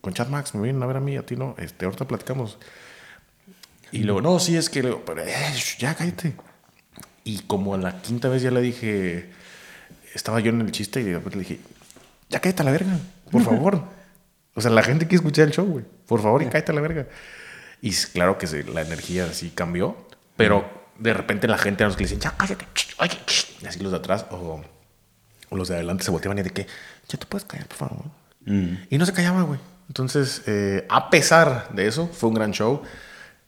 con 0.00 0.12
Chat 0.12 0.28
Max, 0.28 0.54
me 0.54 0.62
vienen 0.62 0.82
a 0.82 0.86
ver 0.86 0.98
a 0.98 1.00
mí, 1.00 1.16
a 1.16 1.24
ti 1.24 1.36
no, 1.36 1.54
este, 1.58 1.86
ahorita 1.86 2.06
platicamos. 2.06 2.58
Y 3.90 4.00
luego, 4.04 4.20
no, 4.20 4.38
sí, 4.38 4.56
es 4.56 4.70
que, 4.70 4.82
luego, 4.82 5.02
pero, 5.04 5.22
eh, 5.22 5.54
ya 5.78 5.94
cállate. 5.94 6.34
Y 7.24 7.40
como 7.40 7.74
a 7.74 7.78
la 7.78 8.00
quinta 8.02 8.28
vez 8.28 8.42
ya 8.42 8.50
le 8.50 8.60
dije, 8.60 9.30
estaba 10.14 10.40
yo 10.40 10.50
en 10.50 10.60
el 10.60 10.72
chiste 10.72 11.00
y 11.00 11.04
de 11.04 11.14
repente 11.14 11.36
le 11.36 11.44
dije, 11.44 11.60
ya 12.28 12.40
cállate 12.40 12.62
a 12.62 12.64
la 12.66 12.72
verga, 12.72 12.98
por 13.30 13.42
favor. 13.44 14.01
O 14.54 14.60
sea, 14.60 14.70
la 14.70 14.82
gente 14.82 15.06
quiere 15.06 15.16
escuchar 15.16 15.46
el 15.46 15.52
show, 15.52 15.66
güey, 15.66 15.84
por 16.06 16.20
favor, 16.20 16.42
y 16.42 16.46
cállate 16.46 16.72
a 16.72 16.74
la 16.74 16.80
verga. 16.80 17.06
Y 17.80 17.92
claro 17.92 18.38
que 18.38 18.46
la 18.64 18.82
energía 18.82 19.26
así 19.26 19.50
cambió, 19.50 19.96
pero 20.36 20.68
de 20.98 21.14
repente 21.14 21.48
la 21.48 21.58
gente 21.58 21.84
a 21.84 21.86
los 21.86 21.96
que 21.96 22.04
le 22.04 22.08
dicen, 22.08 22.20
ya 22.20 22.36
cállate, 22.36 22.66
oye, 22.98 23.18
ch", 23.26 23.56
y 23.60 23.66
así 23.66 23.80
los 23.80 23.90
de 23.90 23.98
atrás, 23.98 24.26
o 24.30 24.62
o 25.52 25.56
los 25.56 25.68
de 25.68 25.74
adelante 25.74 26.02
se 26.02 26.10
volteaban 26.10 26.38
y 26.38 26.42
de 26.42 26.50
que, 26.50 26.66
ya 27.08 27.18
te 27.18 27.26
puedes 27.26 27.44
callar, 27.44 27.68
por 27.68 27.76
favor. 27.76 28.04
Y 28.46 28.98
no 28.98 29.06
se 29.06 29.12
callaba, 29.12 29.42
güey. 29.42 29.60
Entonces, 29.86 30.42
eh, 30.46 30.86
a 30.88 31.10
pesar 31.10 31.68
de 31.74 31.86
eso, 31.86 32.08
fue 32.08 32.30
un 32.30 32.34
gran 32.34 32.52
show. 32.52 32.82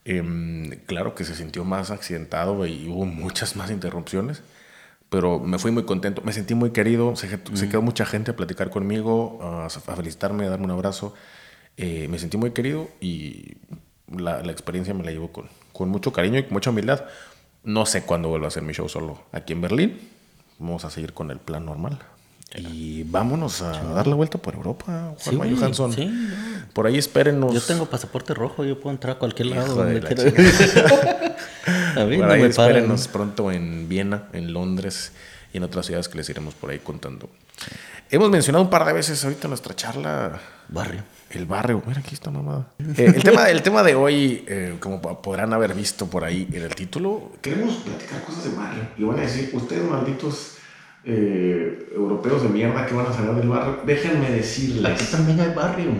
Em, 0.04 0.70
claro 0.84 1.14
que 1.14 1.24
se 1.24 1.34
sintió 1.34 1.64
más 1.64 1.90
accidentado 1.90 2.66
y 2.66 2.86
hubo 2.88 3.06
muchas 3.06 3.56
más 3.56 3.70
interrupciones, 3.70 4.42
pero 5.14 5.38
me 5.38 5.60
fui 5.60 5.70
muy 5.70 5.84
contento, 5.84 6.22
me 6.24 6.32
sentí 6.32 6.56
muy 6.56 6.70
querido, 6.72 7.14
se, 7.14 7.28
se 7.28 7.68
quedó 7.68 7.82
mucha 7.82 8.04
gente 8.04 8.32
a 8.32 8.36
platicar 8.36 8.68
conmigo, 8.68 9.38
a, 9.40 9.66
a 9.66 9.94
felicitarme, 9.94 10.44
a 10.44 10.48
darme 10.48 10.64
un 10.64 10.72
abrazo. 10.72 11.14
Eh, 11.76 12.08
me 12.10 12.18
sentí 12.18 12.36
muy 12.36 12.50
querido 12.50 12.88
y 13.00 13.52
la, 14.12 14.42
la 14.42 14.50
experiencia 14.50 14.92
me 14.92 15.04
la 15.04 15.12
llevo 15.12 15.30
con, 15.30 15.44
con 15.72 15.88
mucho 15.88 16.12
cariño 16.12 16.40
y 16.40 16.42
con 16.42 16.54
mucha 16.54 16.70
humildad. 16.70 17.04
No 17.62 17.86
sé 17.86 18.02
cuándo 18.02 18.28
vuelvo 18.28 18.46
a 18.46 18.48
hacer 18.48 18.64
mi 18.64 18.72
show 18.72 18.88
solo 18.88 19.20
aquí 19.30 19.52
en 19.52 19.60
Berlín. 19.60 20.00
Vamos 20.58 20.84
a 20.84 20.90
seguir 20.90 21.12
con 21.12 21.30
el 21.30 21.38
plan 21.38 21.64
normal. 21.64 21.96
Y 22.56 23.04
vámonos 23.04 23.62
a 23.62 23.70
dar 23.94 24.08
la 24.08 24.16
vuelta 24.16 24.38
por 24.38 24.54
Europa, 24.56 25.14
Sí, 25.18 25.26
Juanma 25.26 25.44
güey, 25.44 25.56
Johansson. 25.56 25.92
sí. 25.92 26.10
Por 26.72 26.88
ahí 26.88 26.98
espérenos. 26.98 27.54
Yo 27.54 27.60
tengo 27.60 27.86
pasaporte 27.86 28.34
rojo, 28.34 28.64
yo 28.64 28.80
puedo 28.80 28.92
entrar 28.92 29.14
a 29.14 29.18
cualquier 29.20 29.46
lado 29.46 29.66
Hijo 29.74 29.84
de 29.84 30.00
donde 30.00 30.14
quiera. 30.14 31.36
a 31.96 32.04
mí 32.04 32.16
Por 32.18 32.26
no 32.26 32.32
ahí 32.32 32.42
me 32.42 32.50
paran. 32.50 32.70
espérenos 32.76 33.08
pronto 33.08 33.50
en 33.52 33.88
Viena, 33.88 34.28
en 34.32 34.52
Londres 34.52 35.12
y 35.52 35.56
en 35.58 35.62
otras 35.64 35.86
ciudades 35.86 36.08
que 36.08 36.16
les 36.18 36.28
iremos 36.28 36.54
por 36.54 36.70
ahí 36.70 36.78
contando. 36.78 37.28
Hemos 38.10 38.30
mencionado 38.30 38.64
un 38.64 38.70
par 38.70 38.84
de 38.84 38.92
veces 38.92 39.22
ahorita 39.24 39.46
en 39.46 39.50
nuestra 39.50 39.74
charla 39.74 40.38
Barrio. 40.68 41.02
el 41.30 41.46
barrio. 41.46 41.82
Mira, 41.86 42.00
aquí 42.00 42.14
está 42.14 42.30
mamada. 42.30 42.68
Eh, 42.78 43.12
el, 43.16 43.22
tema, 43.22 43.48
el 43.48 43.62
tema 43.62 43.82
de 43.82 43.94
hoy, 43.94 44.44
eh, 44.46 44.76
como 44.80 45.00
po- 45.00 45.20
podrán 45.22 45.52
haber 45.52 45.74
visto 45.74 46.06
por 46.06 46.22
ahí 46.24 46.46
en 46.52 46.62
el 46.62 46.74
título, 46.74 47.32
queremos 47.40 47.76
platicar 47.76 48.22
cosas 48.24 48.44
de 48.44 48.50
barrio. 48.56 48.82
Y 48.98 49.04
van 49.04 49.18
a 49.18 49.22
decir, 49.22 49.50
ustedes 49.52 49.82
malditos 49.88 50.56
eh, 51.04 51.88
europeos 51.94 52.42
de 52.42 52.48
mierda 52.50 52.86
que 52.86 52.94
van 52.94 53.06
a 53.06 53.12
saber 53.12 53.34
del 53.36 53.48
barrio, 53.48 53.80
déjenme 53.86 54.30
decirles. 54.30 54.92
Aquí 54.92 55.04
también 55.10 55.40
hay 55.40 55.54
barrio. 55.54 55.90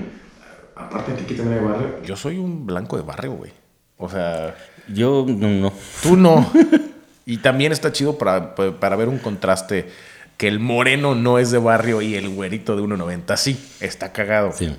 Aparte 0.76 1.12
de 1.12 1.18
que 1.18 1.24
aquí 1.24 1.34
también 1.34 1.58
hay 1.60 1.64
barrio. 1.64 2.02
Yo 2.04 2.16
soy 2.16 2.38
un 2.38 2.66
blanco 2.66 2.96
de 2.96 3.02
barrio, 3.02 3.32
güey. 3.32 3.52
O 3.96 4.08
sea, 4.08 4.54
Yo 4.88 5.24
no, 5.28 5.48
no. 5.48 5.72
Tú 6.02 6.16
no. 6.16 6.50
y 7.26 7.38
también 7.38 7.72
está 7.72 7.92
chido 7.92 8.18
para, 8.18 8.54
para 8.54 8.96
ver 8.96 9.08
un 9.08 9.18
contraste 9.18 9.88
que 10.36 10.48
el 10.48 10.58
moreno 10.60 11.14
no 11.14 11.38
es 11.38 11.50
de 11.50 11.58
barrio 11.58 12.02
y 12.02 12.14
el 12.16 12.28
güerito 12.28 12.76
de 12.76 12.82
1.90 12.82 13.36
sí, 13.36 13.58
está 13.80 14.12
cagado. 14.12 14.52
Sí. 14.52 14.74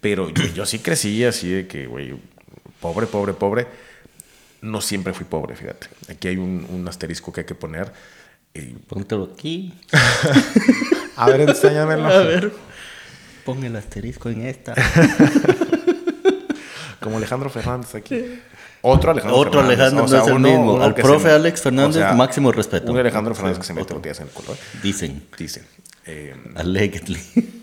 Pero 0.00 0.28
yo, 0.30 0.44
yo 0.54 0.66
sí 0.66 0.78
crecí 0.80 1.24
así 1.24 1.48
de 1.48 1.66
que, 1.66 1.86
güey, 1.86 2.14
pobre, 2.80 3.06
pobre, 3.06 3.32
pobre. 3.32 3.66
No 4.60 4.80
siempre 4.80 5.12
fui 5.14 5.24
pobre, 5.26 5.56
fíjate. 5.56 5.88
Aquí 6.10 6.28
hay 6.28 6.36
un, 6.36 6.66
un 6.70 6.86
asterisco 6.88 7.32
que 7.32 7.40
hay 7.42 7.46
que 7.46 7.54
poner. 7.54 7.92
Y- 8.54 8.74
Póntelo 8.86 9.30
aquí. 9.34 9.74
A 11.16 11.28
ver, 11.28 11.40
enséñamelo. 11.42 12.06
A 12.08 12.18
ver. 12.18 12.52
Pon 13.44 13.62
el 13.64 13.76
asterisco 13.76 14.28
en 14.30 14.46
esta. 14.46 14.74
Como 17.04 17.18
Alejandro 17.18 17.48
Fernández 17.50 17.94
aquí. 17.94 18.40
Otro 18.82 19.10
Alejandro 19.12 19.38
Otro 19.38 19.60
Fernández. 19.60 19.78
Alejandro 19.80 20.04
O 20.04 20.08
sea, 20.08 20.18
no 20.18 20.24
es 20.24 20.30
el 20.30 20.36
uno- 20.36 20.48
mismo. 20.48 20.82
Al 20.82 20.94
profe 20.94 21.28
se- 21.28 21.34
Alex 21.34 21.62
Fernández, 21.62 21.96
o 21.96 22.00
sea, 22.00 22.12
máximo 22.14 22.50
respeto. 22.50 22.90
Un 22.92 22.98
Alejandro 22.98 23.34
Fernández 23.34 23.58
Sí, 23.58 23.60
que 23.60 23.66
se 23.68 23.74
mete 23.74 23.86
tortillas 23.88 24.20
en 24.20 24.26
el 24.26 24.32
culo. 24.32 24.52
¿eh? 24.54 24.78
Dicen. 24.82 25.22
Dicen. 25.38 25.64
Eh, 26.06 26.34
Allegedly. 26.56 27.18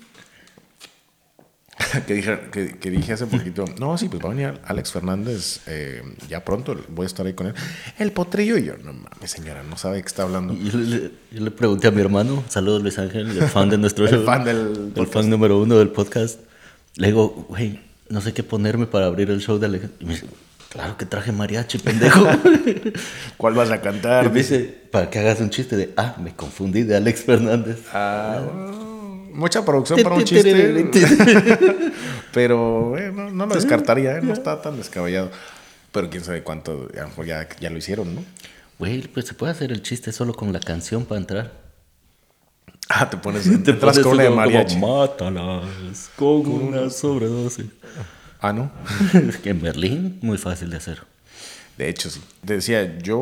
que, 2.08 2.14
dije, 2.14 2.40
que, 2.52 2.78
que 2.80 2.92
dije 2.92 3.14
hace 3.14 3.26
poquito, 3.26 3.66
no, 3.80 3.98
sí, 3.98 4.08
pues 4.08 4.22
va 4.24 4.28
a 4.28 4.30
venir 4.34 4.60
Alex 4.66 4.92
Fernández 4.92 5.62
eh, 5.68 6.04
ya 6.30 6.46
pronto, 6.46 6.76
voy 6.90 7.06
a 7.06 7.08
estar 7.08 7.26
ahí 7.26 7.34
con 7.34 7.48
él. 7.48 7.54
El 7.98 8.12
potrillo 8.12 8.58
y 8.58 8.66
yo, 8.66 8.78
no 8.78 8.94
mames, 8.94 9.32
señora, 9.32 9.64
no 9.64 9.78
sabe 9.78 9.96
de 9.98 10.02
qué 10.04 10.08
está 10.08 10.24
hablando. 10.24 10.54
Yo 10.54 10.78
le, 10.78 11.12
yo 11.32 11.42
le 11.44 11.52
pregunté 11.52 11.88
a 11.88 11.92
mi 11.92 12.02
hermano, 12.02 12.44
saludos 12.50 12.84
Luis 12.84 13.00
Ángel, 13.00 13.36
el 13.38 13.48
fan 13.48 13.70
de 13.70 13.78
nuestro 13.80 14.06
El 14.08 14.12
show, 14.12 14.26
fan 14.26 14.44
del 14.44 14.58
el 14.58 14.92
podcast. 14.94 15.14
fan 15.14 15.30
número 15.30 15.60
uno 15.60 15.78
del 15.80 15.90
podcast. 15.90 16.40
Le 16.98 17.08
digo, 17.08 17.30
güey, 17.50 17.80
no 18.12 18.22
sé 18.22 18.34
qué 18.34 18.44
ponerme 18.44 18.86
para 18.86 19.06
abrir 19.06 19.30
el 19.32 19.42
show 19.42 19.58
de 19.58 19.66
Alejandro. 19.66 19.98
Y 20.00 20.06
me 20.06 20.14
dice, 20.14 20.28
claro 20.70 20.98
que 20.98 21.06
traje 21.06 21.32
mariachi, 21.32 21.80
pendejo. 21.80 22.26
¿Cuál 23.38 23.54
vas 23.54 23.72
a 23.72 23.78
y 23.78 23.80
cantar? 23.80 24.30
me 24.30 24.40
dice, 24.40 24.60
para 24.92 25.10
que 25.10 25.20
hagas 25.20 25.40
un 25.40 25.50
chiste 25.50 25.78
de, 25.78 25.94
ah, 25.98 26.16
me 26.22 26.36
confundí 26.36 26.84
de 26.84 26.96
Alex 26.96 27.24
Fernández. 27.24 27.86
Ah, 27.94 28.42
mucha 29.34 29.64
producción 29.64 30.04
para 30.04 30.16
un 30.16 30.24
chiste. 30.24 30.92
Pero 32.34 32.90
bueno, 32.90 33.32
no 33.32 33.46
lo 33.46 33.56
descartaría, 33.56 34.18
¿eh? 34.18 34.22
no 34.22 34.34
está 34.34 34.62
tan 34.62 34.78
descabellado. 34.78 35.32
Pero 35.92 36.10
quién 36.10 36.24
sabe 36.24 36.44
cuánto, 36.44 36.90
a 36.98 37.02
lo 37.02 37.08
mejor 37.08 37.26
ya, 37.26 37.48
ya 37.60 37.70
lo 37.70 37.78
hicieron, 37.78 38.16
¿no? 38.16 38.24
Güey, 38.80 39.08
pues 39.08 39.28
se 39.28 39.34
puede 39.34 39.52
hacer 39.52 39.72
el 39.72 39.82
chiste 39.82 40.12
solo 40.12 40.34
con 40.34 40.52
la 40.54 40.60
canción 40.60 41.06
para 41.06 41.20
entrar. 41.20 41.61
Ah, 42.96 43.10
te 43.10 43.18
pones, 43.18 43.44
Te 43.64 43.74
pones 43.74 44.00
con 44.00 44.14
una 44.14 44.24
de 44.24 44.30
uno 44.30 44.38
como, 44.38 44.52
mariachi. 44.52 44.78
Mátalas 44.78 46.10
con 46.16 46.48
una 46.48 46.90
sobredosis. 46.90 47.68
Ah, 48.42 48.54
¿no? 48.54 48.72
que 49.44 49.50
en 49.50 49.62
Berlín, 49.62 50.20
muy 50.22 50.38
fácil 50.38 50.70
de 50.70 50.78
hacer. 50.78 51.04
De 51.78 51.90
hecho, 51.90 52.10
sí. 52.10 52.22
Te 52.46 52.56
decía, 52.56 52.98
yo, 53.00 53.20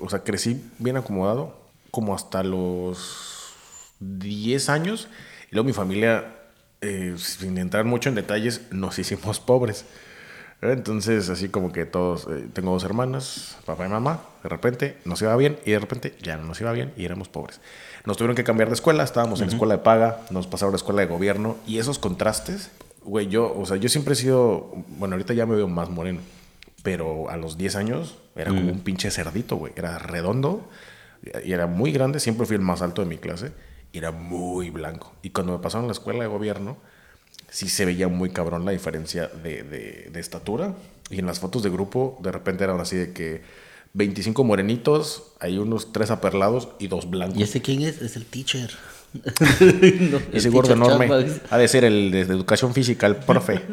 o 0.00 0.06
sea, 0.08 0.20
crecí 0.20 0.62
bien 0.78 0.96
acomodado 0.96 1.56
como 1.90 2.14
hasta 2.14 2.42
los 2.42 3.52
10 4.00 4.68
años. 4.68 5.08
Y 5.50 5.54
luego 5.54 5.66
mi 5.66 5.72
familia, 5.72 6.24
eh, 6.80 7.14
sin 7.16 7.58
entrar 7.58 7.84
mucho 7.84 8.08
en 8.08 8.14
detalles, 8.14 8.62
nos 8.70 8.98
hicimos 8.98 9.40
pobres. 9.40 9.84
Entonces, 10.62 11.28
así 11.28 11.48
como 11.48 11.72
que 11.72 11.84
todos, 11.86 12.28
eh, 12.30 12.46
tengo 12.52 12.70
dos 12.70 12.84
hermanas, 12.84 13.58
papá 13.66 13.84
y 13.84 13.88
mamá, 13.88 14.20
de 14.44 14.48
repente 14.48 14.96
nos 15.04 15.20
iba 15.20 15.34
bien 15.34 15.58
y 15.66 15.72
de 15.72 15.80
repente 15.80 16.14
ya 16.22 16.36
no 16.36 16.44
nos 16.44 16.60
iba 16.60 16.70
bien 16.70 16.92
y 16.96 17.04
éramos 17.04 17.28
pobres. 17.28 17.60
Nos 18.06 18.16
tuvieron 18.16 18.36
que 18.36 18.44
cambiar 18.44 18.68
de 18.68 18.74
escuela, 18.74 19.02
estábamos 19.02 19.40
en 19.40 19.48
la 19.48 19.52
escuela 19.52 19.76
de 19.76 19.82
paga, 19.82 20.20
nos 20.30 20.46
pasaron 20.46 20.70
a 20.70 20.74
la 20.74 20.76
escuela 20.76 21.00
de 21.00 21.08
gobierno 21.08 21.56
y 21.66 21.78
esos 21.78 21.98
contrastes, 21.98 22.70
güey, 23.02 23.26
yo, 23.26 23.52
o 23.52 23.66
sea, 23.66 23.76
yo 23.76 23.88
siempre 23.88 24.12
he 24.12 24.16
sido, 24.16 24.70
bueno, 24.98 25.16
ahorita 25.16 25.34
ya 25.34 25.46
me 25.46 25.56
veo 25.56 25.66
más 25.66 25.90
moreno, 25.90 26.20
pero 26.84 27.28
a 27.28 27.36
los 27.36 27.58
10 27.58 27.74
años 27.74 28.18
era 28.36 28.50
como 28.50 28.70
un 28.70 28.80
pinche 28.80 29.10
cerdito, 29.10 29.56
güey, 29.56 29.72
era 29.74 29.98
redondo 29.98 30.68
y 31.44 31.52
era 31.52 31.66
muy 31.66 31.90
grande, 31.90 32.20
siempre 32.20 32.46
fui 32.46 32.54
el 32.54 32.62
más 32.62 32.82
alto 32.82 33.02
de 33.02 33.08
mi 33.08 33.18
clase 33.18 33.52
y 33.90 33.98
era 33.98 34.12
muy 34.12 34.70
blanco. 34.70 35.12
Y 35.22 35.30
cuando 35.30 35.54
me 35.54 35.58
pasaron 35.58 35.86
a 35.86 35.88
la 35.88 35.92
escuela 35.92 36.20
de 36.20 36.28
gobierno, 36.28 36.76
sí 37.52 37.68
se 37.68 37.84
veía 37.84 38.08
muy 38.08 38.30
cabrón 38.30 38.64
la 38.64 38.72
diferencia 38.72 39.28
de, 39.28 39.62
de- 39.62 40.08
de 40.12 40.20
estatura. 40.20 40.74
Y 41.10 41.18
en 41.20 41.26
las 41.26 41.38
fotos 41.38 41.62
de 41.62 41.70
grupo, 41.70 42.18
de 42.22 42.32
repente 42.32 42.64
eran 42.64 42.80
así 42.80 42.96
de 42.96 43.12
que 43.12 43.42
25 43.92 44.42
morenitos, 44.44 45.34
hay 45.38 45.58
unos 45.58 45.92
tres 45.92 46.10
aperlados 46.10 46.70
y 46.78 46.88
dos 46.88 47.08
blancos. 47.10 47.38
¿Y 47.38 47.42
ese 47.42 47.60
quién 47.60 47.82
es? 47.82 48.00
Es 48.02 48.16
el 48.16 48.24
teacher. 48.24 48.70
No, 49.60 50.16
el 50.16 50.24
Ese 50.32 50.48
gordo 50.48 50.68
teacher 50.74 50.86
enorme 50.86 51.08
Chapman. 51.08 51.42
ha 51.50 51.58
de 51.58 51.68
ser 51.68 51.84
el 51.84 52.10
de, 52.10 52.20
educación 52.22 52.72
física, 52.72 53.06
el 53.06 53.16
profe. 53.16 53.60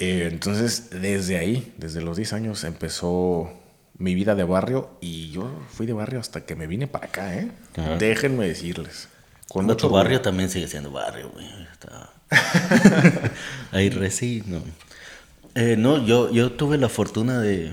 Eh, 0.00 0.28
entonces, 0.30 0.90
desde 0.90 1.38
ahí, 1.38 1.74
desde 1.76 2.00
los 2.00 2.16
10 2.16 2.32
años, 2.34 2.62
empezó 2.62 3.50
mi 3.96 4.14
vida 4.14 4.36
de 4.36 4.44
barrio 4.44 4.90
y 5.00 5.32
yo 5.32 5.50
fui 5.72 5.86
de 5.86 5.92
barrio 5.92 6.20
hasta 6.20 6.46
que 6.46 6.54
me 6.54 6.68
vine 6.68 6.86
para 6.86 7.06
acá, 7.06 7.34
¿eh? 7.34 7.50
Ajá. 7.76 7.96
Déjenme 7.96 8.46
decirles. 8.46 9.08
Con 9.48 9.76
tu 9.76 9.88
barrio 9.90 10.20
también 10.20 10.50
sigue 10.50 10.68
siendo 10.68 10.92
barrio, 10.92 11.30
güey. 11.30 11.46
Está- 11.72 12.12
Ahí 13.72 13.90
reci, 13.90 14.42
no. 14.46 14.60
Eh, 15.54 15.76
no, 15.76 16.04
yo, 16.04 16.30
yo 16.30 16.52
tuve 16.52 16.78
la 16.78 16.88
fortuna 16.88 17.40
de, 17.40 17.72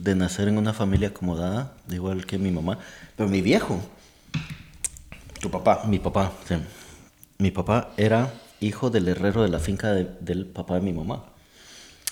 de 0.00 0.14
nacer 0.14 0.48
en 0.48 0.58
una 0.58 0.72
familia 0.72 1.08
acomodada, 1.08 1.72
igual 1.90 2.26
que 2.26 2.38
mi 2.38 2.50
mamá. 2.50 2.78
Pero 3.16 3.28
mi 3.28 3.40
viejo, 3.42 3.80
Tu 5.40 5.50
papá. 5.50 5.82
mi 5.86 5.98
papá, 5.98 6.32
sí. 6.46 6.54
Mi 7.38 7.50
papá 7.50 7.90
era 7.96 8.32
hijo 8.60 8.90
del 8.90 9.08
herrero 9.08 9.42
de 9.42 9.48
la 9.48 9.58
finca 9.58 9.92
de- 9.92 10.08
del 10.20 10.46
papá 10.46 10.74
de 10.74 10.80
mi 10.82 10.92
mamá. 10.92 11.24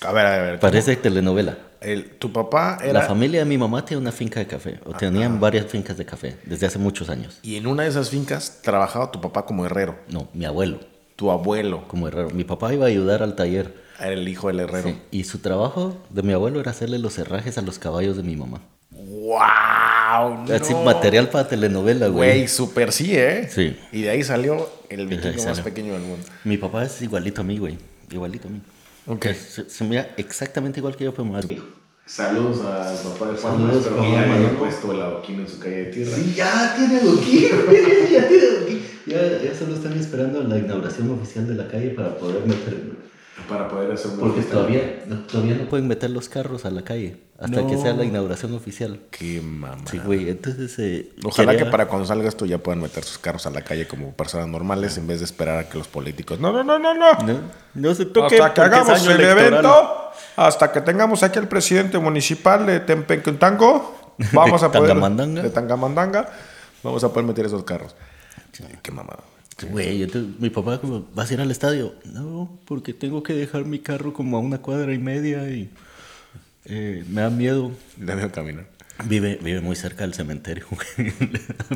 A 0.05 0.11
ver, 0.11 0.25
a 0.25 0.41
ver. 0.41 0.59
Parece 0.59 0.95
telenovela. 0.95 1.57
El, 1.79 2.11
tu 2.17 2.31
papá 2.33 2.77
era... 2.83 2.93
La 2.93 3.01
familia 3.03 3.39
de 3.39 3.45
mi 3.45 3.57
mamá 3.57 3.85
tiene 3.85 4.01
una 4.01 4.11
finca 4.11 4.39
de 4.39 4.47
café, 4.47 4.79
o 4.85 4.93
tenían 4.93 5.39
varias 5.39 5.65
fincas 5.67 5.97
de 5.97 6.05
café 6.05 6.37
desde 6.45 6.67
hace 6.67 6.77
muchos 6.79 7.09
años. 7.09 7.39
Y 7.43 7.55
en 7.55 7.65
una 7.65 7.83
de 7.83 7.89
esas 7.89 8.09
fincas 8.09 8.59
trabajaba 8.61 9.11
tu 9.11 9.21
papá 9.21 9.45
como 9.45 9.65
herrero. 9.65 9.97
No, 10.09 10.27
mi 10.33 10.45
abuelo 10.45 10.79
Tu 11.21 11.29
abuelo 11.29 11.87
como 11.87 12.07
herrero. 12.07 12.31
Mi 12.31 12.43
papá 12.43 12.73
iba 12.73 12.85
a 12.85 12.87
ayudar 12.87 13.21
al 13.21 13.35
taller. 13.35 13.75
era 13.99 14.13
el 14.13 14.27
hijo 14.27 14.47
del 14.47 14.61
herrero. 14.61 14.89
Sí, 14.89 14.97
Y 15.11 15.23
su 15.25 15.37
trabajo 15.37 15.95
de 16.09 16.23
mi 16.23 16.33
abuelo 16.33 16.59
era 16.59 16.71
hacerle 16.71 16.97
los 16.97 17.19
herrajes 17.19 17.59
a 17.59 17.61
los 17.61 17.77
caballos 17.77 18.17
de 18.17 18.23
mi 18.23 18.35
mamá. 18.35 18.59
¡Wow! 18.89 20.51
Así, 20.51 20.73
no. 20.73 20.81
material 20.83 21.29
para 21.29 21.47
telenovela, 21.47 22.07
güey. 22.07 22.29
Güey, 22.31 22.47
súper 22.47 22.91
sí, 22.91 23.15
¿eh? 23.15 23.47
Sí. 23.51 23.77
Y 23.91 24.01
de 24.01 24.09
ahí 24.09 24.23
salió 24.23 24.67
el 24.89 25.05
vikingo 25.05 25.43
más 25.45 25.61
pequeño 25.61 25.93
del 25.93 26.01
mundo. 26.01 26.25
Mi 26.43 26.57
papá 26.57 26.85
es 26.85 26.99
igualito 27.03 27.41
a 27.41 27.43
mí, 27.43 27.59
güey. 27.59 27.77
Igualito 28.09 28.47
a 28.47 28.51
mí. 28.51 28.59
Ok. 29.05 29.27
Se, 29.27 29.69
se 29.69 29.83
mira 29.83 30.09
exactamente 30.17 30.79
igual 30.79 30.95
que 30.95 31.03
yo, 31.03 31.11
pero 31.13 31.25
más. 31.25 31.45
Saludos 32.05 32.61
a 32.65 32.97
su 32.97 33.09
papá 33.09 33.31
de 33.31 33.37
Juan, 33.37 33.69
espero 33.71 34.01
que 34.01 34.17
haya 34.17 34.57
puesto 34.57 34.91
el 34.91 35.01
adoquín 35.01 35.39
en 35.39 35.47
su 35.47 35.59
calle 35.59 35.85
de 35.85 35.85
tierra. 35.85 36.15
Sí, 36.15 36.33
ya 36.35 36.75
tiene 36.75 36.99
adoquín. 36.99 37.49
Ya 38.11 38.27
tiene 38.27 38.47
adoquín. 38.47 38.81
Ya, 39.05 39.41
ya 39.41 39.55
solo 39.57 39.75
están 39.75 39.93
esperando 39.93 40.43
la 40.43 40.57
inauguración 40.57 41.11
oficial 41.11 41.47
de 41.47 41.55
la 41.55 41.67
calle 41.67 41.91
para 41.91 42.17
poder 42.17 42.45
meter. 42.45 42.91
Para 43.47 43.67
poder 43.69 43.91
hacer 43.91 44.11
Porque 44.19 44.41
todavía, 44.41 45.03
no, 45.07 45.19
todavía 45.21 45.55
no 45.55 45.65
pueden 45.69 45.87
meter 45.87 46.09
los 46.09 46.29
carros 46.29 46.65
a 46.65 46.69
la 46.69 46.83
calle 46.83 47.17
hasta 47.39 47.65
que 47.65 47.75
sea 47.77 47.93
la 47.93 48.03
inauguración 48.05 48.53
oficial. 48.53 48.99
Qué 49.09 49.41
mamá. 49.41 49.77
Sí, 49.89 49.97
güey. 49.97 50.29
Entonces. 50.29 50.77
eh, 50.77 51.11
Ojalá 51.23 51.53
quería- 51.53 51.65
que 51.65 51.71
para 51.71 51.87
cuando 51.87 52.05
salga 52.05 52.29
esto 52.29 52.45
ya 52.45 52.59
puedan 52.59 52.81
meter 52.81 53.03
sus 53.03 53.17
carros 53.17 53.47
a 53.47 53.49
la 53.49 53.63
calle 53.63 53.87
como 53.87 54.11
personas 54.13 54.47
normales 54.47 54.95
en 54.97 55.07
vez 55.07 55.19
de 55.19 55.25
esperar 55.25 55.57
a 55.57 55.67
que 55.67 55.77
los 55.77 55.87
políticos. 55.87 56.39
No, 56.39 56.51
no, 56.51 56.63
no, 56.63 56.77
no, 56.77 56.93
no. 56.93 57.13
No, 57.23 57.39
no 57.73 57.95
se 57.95 58.05
toque. 58.05 58.35
Hasta 58.35 58.53
que 58.53 58.61
hagamos 58.61 59.05
el 59.07 59.11
electoral. 59.21 59.47
evento, 59.53 60.11
hasta 60.35 60.71
que 60.71 60.81
tengamos 60.81 61.23
aquí 61.23 61.39
al 61.39 61.47
presidente 61.47 61.97
municipal 61.97 62.63
de 62.67 62.79
Tempencantango, 62.81 64.13
vamos 64.33 64.61
a 64.61 64.71
poder. 64.71 64.89
Tangamandanga. 64.89 65.41
De 65.41 65.49
Tangamandanga, 65.49 66.29
vamos 66.83 67.03
a 67.03 67.09
poder 67.09 67.25
meter 67.25 67.47
esos 67.47 67.63
carros. 67.63 67.95
Qué 68.83 68.91
mamada. 68.91 69.23
Güey, 69.69 70.07
mi 70.39 70.49
papá 70.49 70.79
como, 70.79 71.07
¿vas 71.13 71.29
a 71.29 71.33
ir 71.33 71.41
al 71.41 71.51
estadio? 71.51 71.93
No, 72.05 72.59
porque 72.65 72.93
tengo 72.93 73.21
que 73.21 73.33
dejar 73.33 73.65
mi 73.65 73.79
carro 73.79 74.13
como 74.13 74.37
a 74.37 74.39
una 74.39 74.57
cuadra 74.59 74.93
y 74.93 74.97
media 74.97 75.49
y 75.49 75.69
eh, 76.65 77.03
me 77.09 77.21
da 77.21 77.29
miedo. 77.29 77.71
Le 77.99 78.15
da 78.15 78.31
caminar. 78.31 78.65
Vive, 79.05 79.39
vive 79.41 79.61
muy 79.61 79.75
cerca 79.75 80.03
del 80.03 80.13
cementerio. 80.13 80.65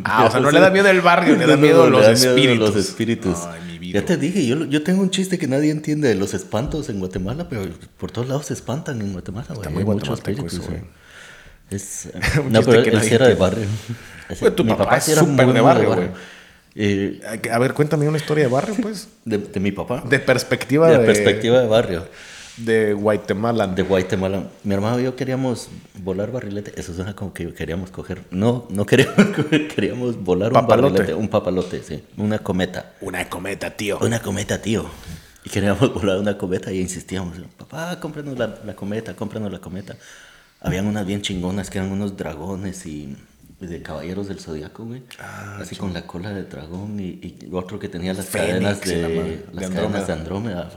Ah, 0.03 0.25
o 0.27 0.31
sea, 0.31 0.39
no 0.39 0.51
le 0.51 0.59
da 0.59 0.69
miedo 0.69 0.87
el 0.89 1.01
barrio, 1.01 1.35
le 1.35 1.47
da 1.47 1.57
miedo 1.57 1.85
no, 1.85 1.89
los 1.89 2.01
le 2.01 2.07
da 2.07 2.13
miedo 2.13 2.35
espíritus. 2.35 2.59
los 2.59 2.75
espíritus. 2.75 3.37
Ay, 3.45 3.61
mi 3.67 3.79
vida. 3.79 3.99
Ya 3.99 4.05
te 4.05 4.17
dije, 4.17 4.45
yo, 4.45 4.65
yo 4.65 4.83
tengo 4.83 5.01
un 5.01 5.09
chiste 5.09 5.37
que 5.39 5.47
nadie 5.47 5.71
entiende 5.71 6.07
de 6.07 6.15
los 6.15 6.33
espantos 6.33 6.89
en 6.89 6.99
Guatemala, 6.99 7.49
pero 7.49 7.67
por 7.97 8.11
todos 8.11 8.27
lados 8.27 8.47
se 8.47 8.53
espantan 8.53 9.01
en 9.01 9.13
Guatemala, 9.13 9.47
güey. 9.55 9.69
muy 9.69 9.79
Hay 9.79 9.85
muchos 9.85 10.19
espíritus. 10.19 10.59
güey. 10.59 10.81
Es, 11.71 12.09
no, 12.49 12.61
pero 12.61 12.83
que 12.83 12.89
él 12.91 13.01
sí 13.01 13.15
era 13.15 13.27
de 13.27 13.35
barrio. 13.35 13.65
Tu 14.55 14.63
mi 14.63 14.73
papá 14.73 14.99
sí 15.01 15.11
era 15.11 15.21
súper 15.21 15.45
muy, 15.45 15.55
de 15.55 15.61
muy 15.61 15.71
barrio, 15.71 15.95
güey. 15.95 16.09
Eh, 16.75 17.21
A 17.51 17.57
ver, 17.59 17.73
cuéntame 17.73 18.07
una 18.07 18.17
historia 18.17 18.45
de 18.45 18.49
barrio, 18.51 18.75
pues. 18.81 19.07
de, 19.23 19.37
de 19.37 19.59
mi 19.59 19.71
papá. 19.71 20.03
De 20.07 20.19
perspectiva 20.19 20.89
de 20.89 20.97
de, 20.99 21.05
perspectiva 21.05 21.59
de 21.61 21.67
barrio. 21.67 22.05
de 22.57 22.93
Guatemala. 22.93 23.67
De 23.67 23.81
Guatemala. 23.83 24.43
Mi 24.63 24.73
hermano 24.73 24.99
y 24.99 25.03
yo 25.03 25.15
queríamos 25.15 25.69
volar 26.03 26.31
barrilete. 26.31 26.73
Eso 26.79 26.93
suena 26.93 27.15
como 27.15 27.33
que 27.33 27.53
queríamos 27.53 27.91
coger. 27.91 28.21
No, 28.31 28.65
no 28.69 28.85
queríamos 28.85 29.25
coger, 29.35 29.67
queríamos 29.69 30.21
volar 30.21 30.49
un 30.49 30.53
Papalote. 30.55 30.93
barrilete. 30.99 31.13
Un 31.13 31.29
papalote, 31.29 31.81
sí. 31.83 32.03
Una 32.17 32.39
cometa. 32.39 32.93
Una 33.01 33.27
cometa, 33.29 33.69
tío. 33.71 33.97
Una 34.01 34.19
cometa, 34.21 34.61
tío. 34.61 34.85
Y 35.45 35.49
queríamos 35.49 35.93
volar 35.93 36.17
una 36.19 36.37
cometa 36.37 36.71
y 36.73 36.79
insistíamos. 36.81 37.37
Papá, 37.57 37.99
cómpranos 37.99 38.37
la, 38.37 38.59
la 38.65 38.75
cometa, 38.75 39.15
cómpranos 39.15 39.51
la 39.51 39.59
cometa. 39.59 39.95
Habían 40.59 40.87
unas 40.87 41.05
bien 41.05 41.21
chingonas 41.21 41.69
que 41.69 41.77
eran 41.77 41.91
unos 41.91 42.17
dragones 42.17 42.85
y 42.85 43.15
de 43.65 43.81
Caballeros 43.81 44.27
del 44.27 44.39
Zodiaco, 44.39 44.85
güey. 44.85 45.03
Ah, 45.19 45.59
Así 45.61 45.75
con 45.75 45.93
la 45.93 46.05
cola 46.05 46.31
de 46.31 46.43
dragón 46.43 46.99
y, 46.99 47.19
y 47.21 47.49
otro 47.51 47.79
que 47.79 47.89
tenía 47.89 48.13
las 48.13 48.25
Fénix, 48.27 48.49
cadenas 48.49 48.85
la 48.85 48.93
de, 48.93 49.17
madre, 49.17 49.45
las 49.53 49.69
de 49.69 49.75
cadenas 49.75 50.07
de 50.07 50.13
Andrómeda. 50.13 50.69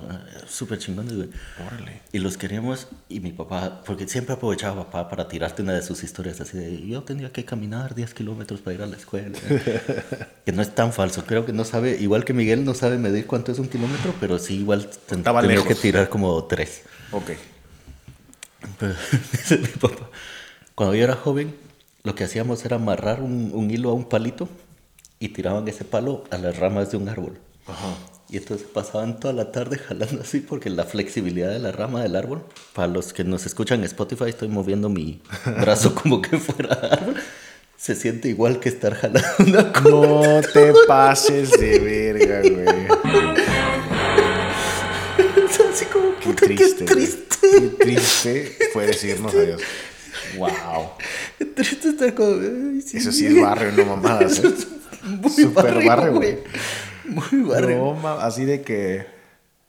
Súper 0.49 0.79
chingones, 0.79 1.15
güey. 1.15 1.29
Órale. 1.67 2.03
Y 2.13 2.19
los 2.19 2.37
queríamos, 2.37 2.89
y 3.09 3.21
mi 3.21 3.33
papá, 3.33 3.83
porque 3.85 4.09
siempre 4.09 4.35
aprovechaba 4.35 4.85
papá 4.85 5.09
para 5.09 5.29
tirarte 5.29 5.63
una 5.63 5.75
de 5.75 5.83
sus 5.83 6.03
historias 6.03 6.41
así 6.41 6.57
de 6.57 6.87
yo 6.87 7.03
tenía 7.03 7.31
que 7.33 7.45
caminar 7.45 7.95
10 7.95 8.15
kilómetros 8.15 8.61
para 8.61 8.75
ir 8.75 8.83
a 8.83 8.87
la 8.87 8.97
escuela. 8.97 9.39
que 10.45 10.53
no 10.53 10.63
es 10.63 10.75
tan 10.75 10.93
falso, 10.93 11.25
creo 11.27 11.45
que 11.45 11.53
no 11.53 11.65
sabe, 11.65 11.97
igual 12.01 12.25
que 12.25 12.33
Miguel 12.33 12.65
no 12.65 12.75
sabe 12.75 12.99
medir 12.99 13.27
cuánto 13.27 13.53
es 13.53 13.59
un 13.59 13.69
kilómetro, 13.69 14.15
pero 14.21 14.39
sí 14.39 14.57
igual 14.61 14.89
tenía 15.07 15.43
lejos. 15.43 15.67
que 15.67 15.75
tirar 15.75 16.09
como 16.09 16.45
tres. 16.45 16.83
Ok. 17.13 17.31
Pero, 18.79 18.95
dice 19.33 19.59
mi 19.59 19.69
papá, 19.69 20.11
cuando 20.75 20.95
yo 20.95 21.05
era 21.05 21.15
joven, 21.15 21.55
lo 22.05 22.15
que 22.15 22.25
hacíamos 22.25 22.65
era 22.65 22.77
amarrar 22.77 23.21
un, 23.23 23.51
un 23.55 23.71
hilo 23.71 23.91
a 23.91 23.95
un 23.95 24.05
palito 24.09 24.49
y 25.19 25.31
tiraban 25.31 25.67
ese 25.69 25.85
palo 25.85 26.25
a 26.31 26.39
las 26.39 26.59
ramas 26.59 26.91
de 26.91 26.97
un 26.97 27.09
árbol. 27.09 27.39
Ajá. 27.67 27.95
Y 28.31 28.37
entonces 28.37 28.67
pasaban 28.67 29.19
toda 29.21 29.33
la 29.33 29.53
tarde 29.53 29.79
jalando 29.89 30.23
así 30.23 30.41
porque 30.41 30.71
la 30.71 30.85
flexibilidad 30.85 31.51
de 31.51 31.59
la 31.59 31.73
rama 31.73 32.03
del 32.03 32.15
árbol, 32.17 32.43
para 32.75 32.89
los 32.89 33.13
que 33.13 33.25
nos 33.25 33.47
escuchan 33.47 33.81
en 33.81 33.87
Spotify, 33.87 34.25
estoy 34.29 34.49
moviendo 34.49 34.89
mi 34.89 35.21
brazo 35.61 35.95
como 35.95 36.21
que 36.23 36.39
fuera 36.39 36.75
árbol, 36.75 37.17
se 37.77 37.95
siente 37.95 38.29
igual 38.29 38.61
que 38.61 38.69
estar 38.69 38.95
jalando 38.95 39.29
una 39.47 39.73
cosa. 39.73 39.91
No 39.91 40.41
te 40.53 40.73
pases 40.87 41.51
de 41.53 41.79
verga, 41.79 42.41
güey. 42.43 42.89
así 45.73 45.85
como, 45.87 46.15
Qué 46.19 46.25
puta, 46.25 46.47
triste. 46.47 46.85
qué 46.85 46.95
triste. 46.95 47.27
Qué 47.41 47.61
triste 47.85 48.59
fue 48.73 48.87
decirnos 48.87 49.33
adiós. 49.33 49.63
Wow. 50.37 50.91
Eso 51.59 53.13
sí 53.13 53.27
es 53.27 53.41
barrio, 53.41 53.73
no 53.73 53.97
mamadas. 53.97 54.39
¿eh? 54.45 54.55
Muy 55.03 55.31
Super 55.31 55.85
barrio, 55.85 56.15
güey. 56.15 56.39
Muy 57.05 57.43
barrio. 57.43 57.97
No, 58.03 58.09
así 58.21 58.45
de 58.45 58.63
que. 58.63 59.07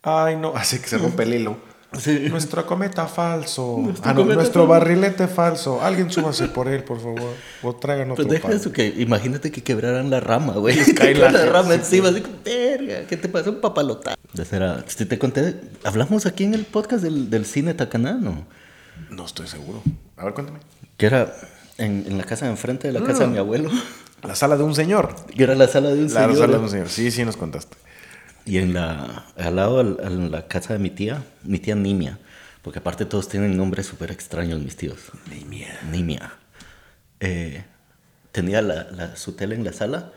Ay, 0.01 0.35
no, 0.35 0.53
así 0.55 0.79
que 0.79 0.87
se 0.87 0.97
rompe 0.97 1.23
el 1.23 1.33
hilo. 1.33 1.69
Sí. 1.97 2.27
Nuestro 2.29 2.67
cometa 2.67 3.07
falso. 3.07 3.77
Nuestro 3.81 4.11
ah, 4.11 4.13
no, 4.13 4.21
cometa 4.21 4.35
nuestro 4.35 4.61
falso. 4.61 4.69
barrilete 4.69 5.27
falso. 5.27 5.81
Alguien 5.81 6.11
súbase 6.11 6.47
por 6.49 6.67
él, 6.67 6.83
por 6.83 6.99
favor. 7.01 7.33
O 7.63 7.75
traigan 7.75 8.11
otro 8.11 8.27
Pues 8.27 8.41
deja 8.41 8.53
eso 8.55 8.71
que 8.71 8.85
imagínate 8.87 9.51
que 9.51 9.63
quebraran 9.63 10.11
la 10.11 10.19
rama, 10.19 10.53
güey. 10.53 10.77
cae 10.93 11.15
la, 11.15 11.31
la- 11.31 11.45
rama 11.47 11.69
sí, 11.69 11.75
encima, 11.75 12.09
así 12.09 12.21
como, 12.21 12.35
verga, 12.45 13.07
¿qué 13.07 13.17
te 13.17 13.27
pasó? 13.27 13.49
Un 13.49 13.59
si 14.85 15.05
te 15.05 15.17
conté, 15.17 15.55
hablamos 15.83 16.27
aquí 16.27 16.43
en 16.43 16.53
el 16.53 16.65
podcast 16.65 17.01
del, 17.03 17.31
del 17.31 17.45
cine 17.47 17.73
Tacaná, 17.73 18.19
¿no? 19.09 19.25
Estoy 19.25 19.47
seguro. 19.47 19.81
A 20.17 20.25
ver, 20.25 20.33
cuéntame. 20.33 20.59
Que 20.97 21.05
era 21.05 21.33
en, 21.77 22.05
en 22.07 22.17
la 22.17 22.23
casa 22.23 22.45
de 22.45 22.51
enfrente 22.51 22.87
de 22.91 22.99
la 22.99 23.05
casa 23.05 23.21
de 23.23 23.27
mi 23.29 23.37
abuelo. 23.37 23.69
La 24.23 24.35
sala 24.35 24.57
de 24.57 24.63
un 24.63 24.75
señor. 24.75 25.15
Que 25.35 25.43
era 25.43 25.55
la 25.55 25.67
sala 25.67 25.89
de 25.89 25.99
un 25.99 26.13
La 26.13 26.21
señor. 26.27 26.37
sala 26.37 26.57
de 26.57 26.63
un 26.63 26.69
señor. 26.69 26.89
Sí, 26.89 27.09
sí, 27.11 27.23
nos 27.23 27.37
contaste. 27.37 27.77
Y 28.45 28.57
en 28.57 28.73
la, 28.73 29.25
al 29.37 29.55
lado, 29.55 29.79
al- 29.79 29.97
en 30.01 30.31
la 30.31 30.47
casa 30.47 30.73
de 30.73 30.79
mi 30.79 30.89
tía, 30.89 31.23
mi 31.43 31.59
tía 31.59 31.75
Nimia. 31.75 32.19
Porque 32.61 32.79
aparte 32.79 33.05
todos 33.05 33.29
tienen 33.29 33.55
nombres 33.55 33.85
súper 33.85 34.11
extraños, 34.11 34.59
mis 34.61 34.75
tíos. 34.75 34.99
Nimia. 35.29 35.79
Nimia. 35.91 36.33
Eh, 37.21 37.63
tenía 38.31 38.61
la, 38.61 38.87
la- 38.91 39.15
su 39.15 39.33
tele 39.33 39.55
en 39.55 39.63
la 39.63 39.71
sala 39.73 40.11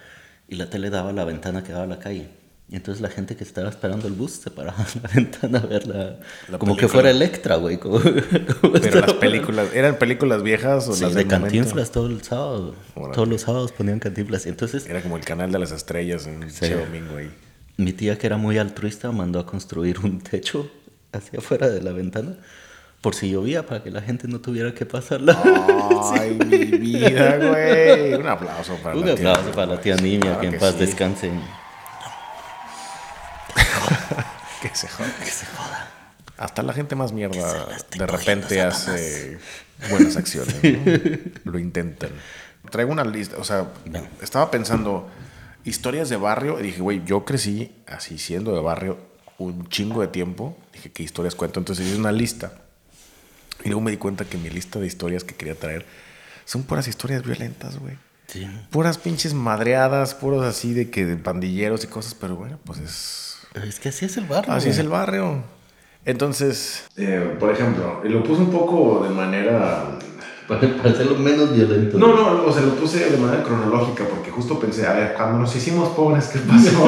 y 0.49 0.57
la 0.57 0.69
tele 0.69 0.91
daba 0.91 1.11
a 1.11 1.13
la 1.13 1.25
ventana 1.25 1.63
que 1.63 1.73
daba 1.73 1.85
a 1.85 1.89
la 1.89 1.99
calle. 1.99 2.29
Y 2.73 2.77
entonces 2.77 3.03
la 3.03 3.11
gente 3.11 3.37
que 3.37 3.45
estaba 3.45 3.69
esperando 3.69 4.09
el 4.09 4.15
bus 4.15 4.31
se 4.33 4.51
paraba 4.51 4.83
en 4.95 5.03
la 5.03 5.09
ventana 5.15 5.59
a 5.59 5.67
ver 5.67 5.87
la... 5.87 6.17
Como 6.59 6.75
que 6.75 6.89
fuera 6.89 7.11
Electra, 7.11 7.57
güey. 7.57 7.77
como- 7.77 8.01
como 8.61 8.73
Pero 8.73 9.01
las 9.01 9.13
películas, 9.15 9.69
¿eran 9.75 9.97
películas 9.99 10.43
viejas 10.43 10.89
o 10.89 10.95
Sí, 10.95 11.03
las 11.05 11.13
de? 11.15 11.27
Cantinflas 11.27 11.91
todo 11.93 12.07
el 12.07 12.23
sábado. 12.23 12.75
Todos 13.13 13.29
los 13.29 13.43
sábados 13.43 13.73
ponían 13.73 13.99
Cantinflas. 13.99 14.47
Entonces 14.47 14.87
Era 14.87 15.03
como 15.03 15.19
el 15.19 15.25
canal 15.25 15.53
de 15.53 15.59
las 15.59 15.71
estrellas 15.71 16.27
en 16.27 16.51
Sí. 16.51 16.61
Che 16.61 16.75
Domingo 16.75 17.19
ahí. 17.19 17.31
mi 17.77 17.93
tía, 17.93 18.17
que 18.17 18.27
era 18.27 18.39
muy 18.39 18.57
altruista, 18.57 19.13
mandó 19.13 19.39
a 19.39 19.45
construir 19.45 19.99
un 19.99 20.23
techo 20.23 20.71
hacia 21.13 21.41
afuera 21.41 21.69
de 21.69 21.83
la 21.83 21.93
ventana 21.93 22.37
por 23.03 23.15
si 23.15 23.29
llovía, 23.31 23.67
para 23.67 23.83
que 23.83 23.91
la 23.91 24.01
gente 24.01 24.29
no 24.29 24.41
tuviera 24.41 24.73
que 24.73 24.87
pasarla. 24.87 25.37
Ay, 26.15 26.39
mi 26.47 26.57
vida, 26.79 27.37
güey. 27.37 28.15
Un 28.15 28.27
aplauso 28.29 28.77
para 28.83 28.97
Un 28.97 29.07
la 29.07 29.15
tía. 29.15 29.31
aplauso 29.33 29.51
para 29.53 29.67
la 29.75 29.81
tía 29.81 29.97
Nimia, 29.97 30.21
Claro 30.21 30.41
que 30.41 30.47
en 30.47 30.59
paz 30.59 30.73
sí. 30.75 30.81
descanse. 30.87 31.31
Que 34.63 34.75
se 34.75 34.89
joda. 34.89 35.13
Que 35.25 35.31
se 35.31 35.47
joda. 35.47 35.91
Hasta 36.39 36.63
la 36.63 36.73
gente 36.73 36.97
más 36.97 37.13
mierda 37.13 37.69
de 37.97 38.07
repente 38.07 38.63
hace 38.63 39.39
buenas 39.91 40.17
acciones. 40.17 40.57
¿no? 40.63 41.21
Lo 41.53 41.59
intentan. 41.59 42.11
Traigo 42.71 42.91
una 42.91 43.05
lista, 43.05 43.37
o 43.39 43.45
sea, 43.45 43.69
No. 43.85 44.07
estaba 44.23 44.51
pensando 44.51 45.09
historias 45.65 46.09
de 46.09 46.17
barrio 46.17 46.59
y 46.59 46.63
dije, 46.65 46.81
güey, 46.81 47.03
yo 47.05 47.25
crecí 47.25 47.73
así 47.87 48.19
siendo 48.19 48.55
de 48.55 48.61
barrio 48.61 48.99
un 49.39 49.69
chingo 49.69 50.01
de 50.01 50.09
tiempo. 50.09 50.57
Dije, 50.73 50.91
¿qué 50.91 51.03
historias 51.03 51.35
cuento? 51.35 51.61
Entonces 51.61 51.87
hice 51.87 51.97
una 51.99 52.13
lista. 52.13 52.53
Y 53.65 53.69
luego 53.69 53.81
me 53.83 53.91
di 53.93 53.97
cuenta 53.99 54.25
que 54.25 54.39
mi 54.39 54.51
lista 54.51 54.81
de 54.81 54.87
historias 54.87 55.23
que 55.25 55.35
quería 55.37 55.55
traer 55.55 55.85
son 56.45 56.65
puras 56.65 56.89
historias 56.89 57.23
violentas, 57.25 57.79
güey. 57.79 57.97
Sí. 58.27 58.49
Puras 58.71 58.99
pinches 58.99 59.35
madreadas, 59.35 60.15
puros 60.15 60.45
así 60.45 60.73
de 60.73 60.91
que 60.91 61.05
de 61.05 61.17
pandilleros 61.17 61.85
y 61.85 61.87
cosas, 61.87 62.15
pero 62.15 62.35
bueno, 62.35 62.59
pues 62.65 62.79
es 62.81 63.32
Es 63.55 63.81
que 63.81 63.91
así 63.91 64.07
es 64.07 64.17
el 64.17 64.25
barrio. 64.25 64.53
Así 64.53 64.69
es 64.71 64.79
el 64.79 64.89
barrio. 64.89 65.43
Entonces, 66.05 66.85
eh, 66.97 67.37
por 67.39 67.51
ejemplo, 67.51 68.03
lo 68.05 68.23
puse 68.23 68.43
un 68.43 68.51
poco 68.51 69.05
de 69.05 69.15
manera... 69.15 69.99
Para, 70.49 70.61
para 70.77 70.91
hacerlo 70.91 71.17
menos 71.17 71.55
violento. 71.55 71.97
No, 71.97 72.09
no, 72.09 72.45
o 72.45 72.53
sea, 72.53 72.63
lo 72.63 72.75
puse 72.75 73.09
de 73.09 73.17
manera 73.17 73.45
cronológica 73.45 74.05
porque 74.05 74.31
justo 74.31 74.59
pensé, 74.59 74.87
a 74.87 74.93
ver, 74.93 75.15
cuando 75.15 75.39
nos 75.39 75.55
hicimos 75.55 75.91
pobres, 75.91 76.29
¿qué 76.29 76.41
pasó? 76.41 76.85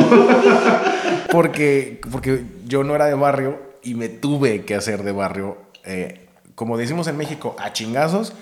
porque, 1.30 2.00
porque 2.10 2.44
yo 2.66 2.82
no 2.82 2.96
era 2.96 3.06
de 3.06 3.14
barrio 3.14 3.60
y 3.82 3.94
me 3.94 4.08
tuve 4.08 4.64
que 4.64 4.74
hacer 4.74 5.04
de 5.04 5.12
barrio, 5.12 5.58
eh, 5.84 6.26
como 6.56 6.76
decimos 6.76 7.06
en 7.06 7.16
México, 7.16 7.54
a 7.58 7.72
chingazos, 7.72 8.32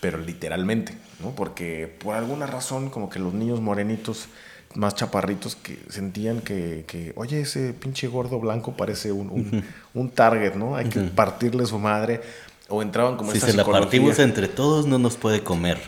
pero 0.00 0.18
literalmente, 0.18 0.96
¿no? 1.22 1.30
Porque 1.30 1.94
por 2.02 2.16
alguna 2.16 2.46
razón, 2.46 2.90
como 2.90 3.08
que 3.08 3.18
los 3.18 3.34
niños 3.34 3.60
morenitos 3.60 4.28
más 4.74 4.94
chaparritos 4.94 5.56
que 5.56 5.78
sentían 5.88 6.40
que, 6.40 6.84
que, 6.86 7.12
oye, 7.16 7.40
ese 7.40 7.72
pinche 7.72 8.08
gordo 8.08 8.40
blanco 8.40 8.76
parece 8.76 9.12
un, 9.12 9.30
un, 9.30 9.64
un 9.94 10.10
target, 10.10 10.54
¿no? 10.54 10.76
Hay 10.76 10.86
que 10.86 11.00
partirle 11.00 11.64
su 11.66 11.78
madre. 11.78 12.20
O 12.68 12.82
entraban 12.82 13.16
como 13.16 13.30
Si 13.30 13.38
esta 13.38 13.50
se 13.50 13.56
la 13.56 13.64
partimos 13.64 14.18
entre 14.18 14.48
todos, 14.48 14.86
no 14.86 14.98
nos 14.98 15.16
puede 15.16 15.42
comer. 15.42 15.78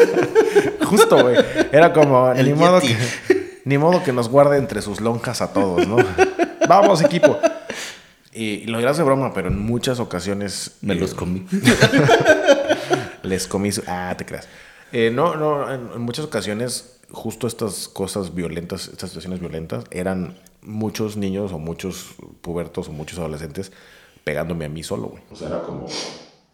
Justo, 0.84 1.22
güey. 1.22 1.36
Era 1.70 1.92
como, 1.92 2.32
El 2.32 2.46
ni 2.46 2.54
modo, 2.54 2.80
que, 2.80 2.96
ni 3.64 3.78
modo 3.78 4.02
que 4.02 4.12
nos 4.12 4.28
guarde 4.28 4.58
entre 4.58 4.82
sus 4.82 5.00
lonjas 5.00 5.40
a 5.40 5.52
todos, 5.52 5.86
¿no? 5.86 5.96
Vamos, 6.68 7.02
equipo. 7.02 7.38
Y, 8.32 8.44
y 8.44 8.66
lo 8.66 8.78
dirás 8.78 8.96
de 8.96 9.04
broma, 9.04 9.32
pero 9.32 9.48
en 9.48 9.58
muchas 9.58 10.00
ocasiones... 10.00 10.72
Me 10.80 10.94
eh, 10.94 10.96
los 10.96 11.14
comí. 11.14 11.46
Les 13.22 13.46
comí 13.46 13.70
su... 13.70 13.82
Ah, 13.86 14.14
te 14.18 14.24
creas. 14.24 14.48
Eh, 14.90 15.10
no, 15.14 15.36
no, 15.36 15.72
en, 15.72 15.88
en 15.94 16.00
muchas 16.00 16.24
ocasiones 16.24 16.91
justo 17.12 17.46
estas 17.46 17.88
cosas 17.88 18.34
violentas, 18.34 18.88
estas 18.88 19.10
situaciones 19.10 19.40
violentas, 19.40 19.84
eran 19.90 20.38
muchos 20.62 21.16
niños 21.16 21.52
o 21.52 21.58
muchos 21.58 22.14
pubertos 22.40 22.88
o 22.88 22.92
muchos 22.92 23.18
adolescentes 23.18 23.72
pegándome 24.24 24.64
a 24.64 24.68
mí 24.68 24.82
solo, 24.82 25.08
güey. 25.08 25.22
O 25.30 25.36
sea, 25.36 25.48
era 25.48 25.62
como... 25.62 25.86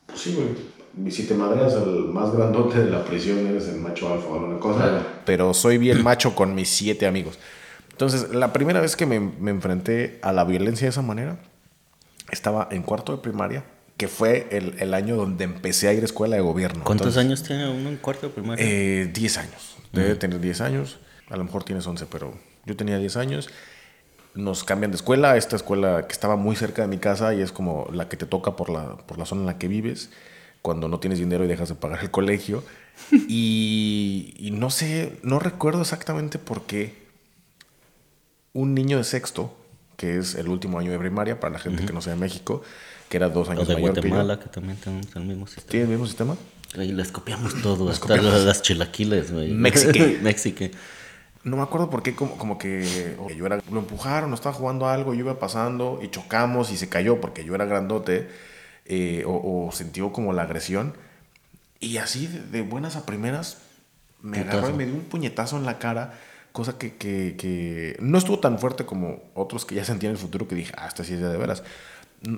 Pues 0.07 0.21
sí, 0.21 0.35
güey. 0.35 1.11
Si 1.13 1.27
te 1.27 1.35
madreas 1.35 1.75
al 1.75 2.07
más 2.09 2.33
grandote 2.33 2.83
de 2.83 2.91
la 2.91 3.05
prisión, 3.05 3.47
eres 3.47 3.69
el 3.69 3.77
macho 3.77 4.13
alfa 4.13 4.27
o 4.29 4.35
alguna 4.35 4.59
cosa. 4.59 4.79
Claro. 4.81 5.07
Pero 5.25 5.55
soy 5.55 5.79
bien 5.79 6.03
macho 6.03 6.35
con 6.35 6.55
mis 6.55 6.69
siete 6.71 7.07
amigos. 7.07 7.39
Entonces, 7.93 8.31
la 8.31 8.53
primera 8.53 8.81
vez 8.81 8.97
que 8.97 9.07
me, 9.07 9.21
me 9.21 9.51
enfrenté 9.51 10.19
a 10.23 10.33
la 10.33 10.45
violencia 10.45 10.87
de 10.87 10.91
esa 10.91 11.03
manera, 11.03 11.39
estaba 12.31 12.69
en 12.71 12.83
cuarto 12.83 13.13
de 13.13 13.19
primaria, 13.19 13.65
que 13.97 14.09
fue 14.09 14.49
el, 14.51 14.77
el 14.81 14.95
año 14.95 15.17
donde 15.17 15.45
empecé 15.45 15.89
a 15.89 15.93
ir 15.93 16.03
a 16.03 16.05
escuela 16.05 16.37
de 16.37 16.43
gobierno. 16.43 16.85
¿Cuántos 16.85 17.09
Entonces, 17.09 17.25
años 17.25 17.43
tiene 17.43 17.69
uno 17.69 17.89
en 17.91 17.97
cuarto 17.97 18.29
de 18.29 18.33
primaria? 18.33 18.65
eh, 18.65 19.11
10 19.13 19.39
años. 19.39 19.77
Debe 19.93 20.15
tener 20.15 20.41
10 20.41 20.61
años. 20.61 20.99
A 21.31 21.37
lo 21.37 21.45
mejor 21.45 21.65
tienes 21.65 21.87
11, 21.87 22.07
pero 22.07 22.35
yo 22.65 22.77
tenía 22.77 22.99
10 22.99 23.17
años. 23.17 23.49
Nos 24.35 24.65
cambian 24.65 24.91
de 24.91 24.97
escuela. 24.97 25.37
Esta 25.37 25.57
escuela 25.57 26.07
que 26.07 26.13
estaba 26.13 26.37
muy 26.37 26.57
cerca 26.57 26.83
de 26.83 26.89
mi 26.89 26.99
casa 26.99 27.35
y 27.35 27.41
es 27.41 27.53
como 27.53 27.89
la 27.93 28.09
que 28.09 28.17
te 28.17 28.27
toca 28.27 28.57
por 28.57 28.71
la, 28.71 28.97
por 28.99 29.19
la 29.19 29.25
zona 29.25 29.43
en 29.43 29.47
la 29.47 29.59
que 29.59 29.69
vives, 29.69 30.11
cuando 30.63 30.89
no 30.89 31.01
tienes 31.01 31.19
dinero 31.19 31.45
y 31.45 31.49
dejas 31.49 31.69
de 31.69 31.75
pagar 31.75 32.01
el 32.03 32.11
colegio. 32.11 32.63
y, 33.13 34.35
y 34.39 34.51
no 34.51 34.71
sé, 34.71 35.19
no 35.23 35.39
recuerdo 35.39 35.81
exactamente 35.81 36.39
por 36.39 36.63
qué 36.63 37.09
un 38.53 38.75
niño 38.75 38.99
de 38.99 39.05
sexto, 39.05 39.55
que 39.97 40.19
es 40.19 40.35
el 40.35 40.49
último 40.49 40.79
año 40.79 40.91
de 40.91 40.99
primaria 40.99 41.41
para 41.41 41.53
la 41.53 41.59
gente 41.59 41.85
que 41.85 41.93
no 41.93 42.01
sea 42.01 42.15
de 42.15 42.21
México, 42.21 42.63
que 43.09 43.17
era 43.17 43.29
dos 43.29 43.49
años 43.49 43.69
de 43.69 43.75
mayor 43.75 43.95
que 43.95 44.03
yo. 44.03 44.09
Guatemala, 44.09 44.41
que 44.41 44.49
también 44.49 44.77
tenemos 44.79 45.15
el 45.15 45.23
mismo 45.23 45.47
sistema. 45.47 45.71
¿Tiene 45.71 45.85
el 45.85 45.91
mismo 45.91 46.07
sistema? 46.07 46.37
Ahí 46.77 46.93
les 46.93 47.11
copiamos 47.11 47.63
todo, 47.63 47.89
hasta 47.89 48.07
copiamos. 48.09 48.45
las, 48.45 48.63
chilaquiles, 48.63 49.33
güey. 49.33 49.53
Mexique. 49.53 50.19
Mexique. 50.23 50.71
No 51.45 51.57
me 51.57 51.63
acuerdo 51.63 51.89
por 51.89 52.03
qué, 52.03 52.15
como, 52.15 52.37
como 52.37 52.59
que 52.59 53.17
o 53.19 53.31
yo 53.31 53.47
era, 53.47 53.61
lo 53.71 53.79
empujaron, 53.79 54.35
estaba 54.35 54.55
jugando 54.55 54.87
algo, 54.87 55.15
yo 55.15 55.21
iba 55.21 55.39
pasando 55.39 56.01
y 56.03 56.09
chocamos 56.09 56.71
y 56.71 56.77
se 56.77 56.89
cayó 56.89 57.21
porque 57.21 57.45
yo 57.45 57.55
era 57.55 57.65
grandote. 57.65 58.29
eh, 58.89 59.23
o, 59.27 59.71
sintió 59.73 60.13
como 60.13 60.33
la 60.33 60.43
agresión. 60.43 60.95
Y 61.79 61.99
así 61.99 62.27
de, 62.27 62.63
buenas 62.63 62.97
a 62.97 63.07
primeras 63.07 63.59
me 64.21 64.41
agarró 64.41 64.71
y 64.71 64.73
me 64.73 64.87
dio 64.87 64.95
un 64.95 65.05
puñetazo 65.05 65.57
en 65.57 65.65
la 65.65 65.79
cara, 65.79 66.19
cosa 66.51 66.77
que, 66.77 66.97
que, 66.97 67.97
no 68.01 68.19
estuvo 68.19 68.41
tan 68.41 68.59
fuerte 68.59 68.85
como 68.85 69.23
otros 69.35 69.65
que 69.65 69.77
ya 69.77 69.85
sentían 69.85 70.13
el 70.13 70.19
futuro 70.19 70.49
que 70.49 70.57
dije, 70.57 70.73
ah, 70.77 70.89
esta 70.89 71.05
sí 71.05 71.15
es 71.15 71.21
de 71.21 71.37
veras. 71.37 71.63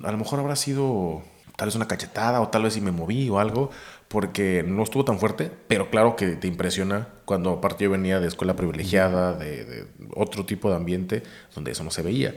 A 0.03 0.11
lo 0.11 0.17
mejor 0.17 0.39
habrá 0.39 0.55
sido 0.55 1.23
tal 1.61 1.67
vez 1.67 1.75
una 1.75 1.87
cachetada 1.87 2.41
o 2.41 2.47
tal 2.47 2.63
vez 2.63 2.73
si 2.73 2.81
me 2.81 2.91
moví 2.91 3.29
o 3.29 3.37
algo, 3.37 3.69
porque 4.07 4.65
no 4.67 4.81
estuvo 4.81 5.05
tan 5.05 5.19
fuerte, 5.19 5.51
pero 5.67 5.91
claro 5.91 6.15
que 6.15 6.29
te 6.29 6.47
impresiona 6.47 7.09
cuando 7.23 7.51
aparte 7.51 7.83
yo 7.83 7.91
venía 7.91 8.19
de 8.19 8.27
escuela 8.27 8.55
privilegiada, 8.55 9.33
de, 9.33 9.85
otro 10.15 10.43
tipo 10.43 10.71
de 10.71 10.77
ambiente 10.77 11.21
donde 11.53 11.69
eso 11.69 11.83
no 11.83 11.91
se 11.91 12.01
veía. 12.01 12.33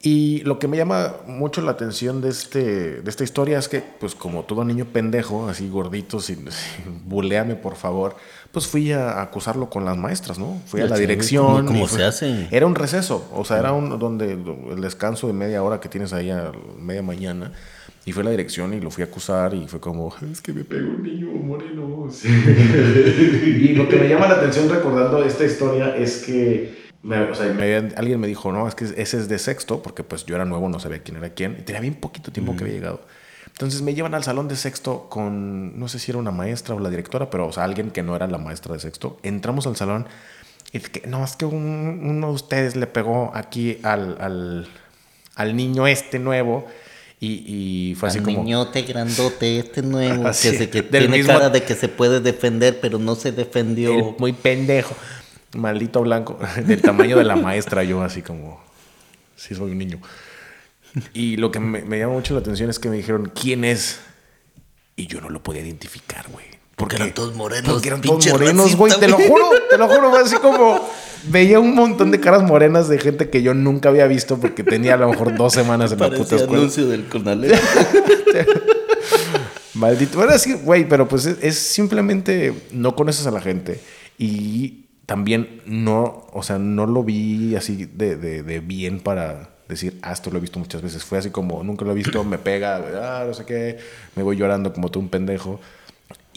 Y 0.00 0.40
lo 0.44 0.58
que 0.58 0.68
me 0.68 0.78
llama 0.78 1.16
mucho 1.26 1.60
la 1.60 1.72
atención 1.72 2.22
de, 2.22 2.30
este, 2.30 3.02
de 3.02 3.10
esta 3.10 3.24
historia 3.24 3.58
es 3.58 3.68
que, 3.68 3.82
pues 3.82 4.14
como 4.14 4.44
todo 4.44 4.64
niño 4.64 4.86
pendejo, 4.86 5.46
así 5.46 5.68
gordito, 5.68 6.18
sin, 6.18 6.48
buleame 7.04 7.56
por 7.56 7.76
favor, 7.76 8.16
pues 8.52 8.66
fui 8.66 8.90
a 8.90 9.20
acusarlo 9.20 9.68
con 9.68 9.84
las 9.84 9.98
maestras, 9.98 10.38
¿no? 10.38 10.62
Fui 10.64 10.80
a 10.80 10.86
la 10.86 10.96
dirección. 10.96 11.66
¿Cómo, 11.66 11.86
se 11.88 12.04
hace? 12.04 12.48
Era 12.50 12.64
un 12.64 12.74
receso, 12.74 13.28
o 13.34 13.44
sea, 13.44 13.58
era 13.58 13.72
un 13.72 13.98
donde 13.98 14.32
el 14.32 14.80
descanso 14.80 15.26
de 15.26 15.34
media 15.34 15.62
hora 15.62 15.78
que 15.78 15.90
tienes 15.90 16.14
ahí 16.14 16.30
a 16.30 16.52
media 16.78 17.02
mañana 17.02 17.52
y 18.04 18.12
fue 18.12 18.24
la 18.24 18.30
dirección 18.30 18.72
y 18.74 18.80
lo 18.80 18.90
fui 18.90 19.02
a 19.02 19.06
acusar 19.06 19.54
y 19.54 19.66
fue 19.68 19.80
como, 19.80 20.14
es 20.30 20.40
que 20.40 20.52
me 20.52 20.64
pegó 20.64 20.88
un 20.88 21.02
niño 21.02 21.26
moreno. 21.26 22.08
y 22.24 23.74
lo 23.74 23.88
que 23.88 23.96
me 23.96 24.08
llama 24.08 24.28
la 24.28 24.34
atención 24.34 24.68
recordando 24.68 25.22
esta 25.24 25.44
historia 25.44 25.96
es 25.96 26.24
que 26.24 26.88
o 27.04 27.34
sea, 27.34 27.56
alguien 27.96 28.20
me 28.20 28.26
dijo, 28.26 28.52
no, 28.52 28.66
es 28.66 28.74
que 28.74 28.84
ese 28.84 29.18
es 29.18 29.28
de 29.28 29.38
sexto, 29.38 29.82
porque 29.82 30.02
pues 30.02 30.26
yo 30.26 30.34
era 30.34 30.44
nuevo, 30.44 30.68
no 30.68 30.80
sabía 30.80 31.02
quién 31.02 31.16
era 31.16 31.30
quién, 31.30 31.56
y 31.58 31.62
tenía 31.62 31.80
bien 31.80 31.94
poquito 31.94 32.32
tiempo 32.32 32.56
que 32.56 32.64
había 32.64 32.74
llegado. 32.74 33.00
Entonces 33.46 33.82
me 33.82 33.94
llevan 33.94 34.14
al 34.14 34.24
salón 34.24 34.48
de 34.48 34.56
sexto 34.56 35.08
con, 35.08 35.78
no 35.78 35.88
sé 35.88 35.98
si 35.98 36.10
era 36.10 36.18
una 36.18 36.30
maestra 36.30 36.74
o 36.74 36.80
la 36.80 36.90
directora, 36.90 37.30
pero 37.30 37.46
o 37.46 37.52
sea, 37.52 37.64
alguien 37.64 37.90
que 37.90 38.02
no 38.02 38.14
era 38.14 38.26
la 38.26 38.38
maestra 38.38 38.74
de 38.74 38.80
sexto. 38.80 39.18
Entramos 39.22 39.66
al 39.66 39.76
salón 39.76 40.06
y 40.72 40.80
que, 40.80 41.06
no, 41.06 41.24
es 41.24 41.36
que 41.36 41.44
uno 41.44 42.26
de 42.28 42.32
ustedes 42.32 42.76
le 42.76 42.86
pegó 42.86 43.30
aquí 43.34 43.78
al, 43.82 44.16
al, 44.20 44.68
al 45.34 45.56
niño 45.56 45.86
este 45.86 46.18
nuevo 46.18 46.66
y, 47.20 47.96
fue 47.98 48.08
así 48.08 48.20
como. 48.20 48.42
niñote 48.42 48.82
grandote, 48.82 49.58
este 49.58 49.82
nuevo, 49.82 50.24
que, 50.26 50.32
se, 50.32 50.70
que 50.70 50.82
tiene 50.82 51.24
cara 51.24 51.50
de 51.50 51.62
que 51.62 51.74
se 51.74 51.88
puede 51.88 52.20
defender, 52.20 52.78
pero 52.80 52.98
no 52.98 53.14
se 53.14 53.32
defendió. 53.32 54.14
muy 54.18 54.32
pendejo. 54.32 54.94
Maldito 55.54 56.02
blanco. 56.02 56.38
Del 56.64 56.80
tamaño 56.80 57.18
de 57.18 57.24
la 57.24 57.36
maestra, 57.36 57.82
yo 57.82 58.02
así 58.02 58.22
como. 58.22 58.60
Sí, 59.34 59.54
soy 59.54 59.72
un 59.72 59.78
niño. 59.78 60.00
Y 61.12 61.36
lo 61.36 61.50
que 61.50 61.60
me, 61.60 61.82
me 61.82 61.98
llama 61.98 62.14
mucho 62.14 62.34
la 62.34 62.40
atención 62.40 62.70
es 62.70 62.78
que 62.78 62.88
me 62.88 62.96
dijeron, 62.96 63.32
¿quién 63.34 63.64
es? 63.64 64.00
Y 64.96 65.06
yo 65.06 65.20
no 65.20 65.28
lo 65.28 65.42
podía 65.42 65.62
identificar, 65.62 66.28
güey. 66.28 66.46
Porque 66.78 66.96
eran 66.96 67.12
todos 67.12 67.34
morenos. 67.34 67.72
Porque 67.72 67.88
eran 67.88 68.00
todos 68.00 68.26
morenos, 68.28 68.76
güey. 68.76 68.92
Te 68.98 69.08
lo 69.08 69.16
juro, 69.16 69.50
te 69.68 69.76
lo 69.76 69.88
juro. 69.88 70.10
Fue 70.10 70.22
así 70.22 70.36
como. 70.36 70.88
Veía 71.24 71.58
un 71.60 71.74
montón 71.74 72.10
de 72.10 72.20
caras 72.20 72.42
morenas 72.42 72.88
de 72.88 72.98
gente 72.98 73.28
que 73.28 73.42
yo 73.42 73.54
nunca 73.54 73.88
había 73.88 74.06
visto 74.06 74.38
porque 74.38 74.64
tenía 74.64 74.94
a 74.94 74.96
lo 74.96 75.10
mejor 75.10 75.36
dos 75.36 75.52
semanas 75.52 75.92
en 75.92 75.98
la 75.98 76.10
puta 76.10 76.36
escuela. 76.36 76.58
anuncio 76.58 76.86
del. 76.86 77.04
Maldito. 79.74 80.18
Bueno, 80.18 80.38
sí, 80.38 80.54
güey, 80.54 80.88
pero 80.88 81.08
pues 81.08 81.26
es, 81.26 81.58
simplemente 81.58 82.54
no 82.72 82.96
conoces 82.96 83.26
a 83.26 83.30
la 83.30 83.40
gente. 83.40 83.80
Y 84.18 84.86
también 85.06 85.62
no, 85.66 86.26
o 86.32 86.42
sea, 86.42 86.58
no 86.58 86.86
lo 86.86 87.04
vi 87.04 87.54
así 87.54 87.86
de, 87.86 88.16
de, 88.16 88.42
de 88.42 88.60
bien 88.60 89.00
para 89.00 89.50
decir, 89.68 89.98
ah, 90.02 90.12
esto 90.12 90.30
lo 90.30 90.38
he 90.38 90.40
visto 90.40 90.58
muchas 90.58 90.82
veces. 90.82 91.04
Fue 91.04 91.18
así 91.18 91.30
como, 91.30 91.62
nunca 91.62 91.84
lo 91.84 91.92
he 91.92 91.94
visto, 91.94 92.24
me 92.24 92.38
pega, 92.38 93.20
ah, 93.20 93.24
no 93.26 93.34
sé 93.34 93.44
qué, 93.44 93.78
me 94.16 94.22
voy 94.22 94.36
llorando 94.36 94.72
como 94.72 94.90
tú 94.90 94.98
un 94.98 95.08
pendejo. 95.08 95.60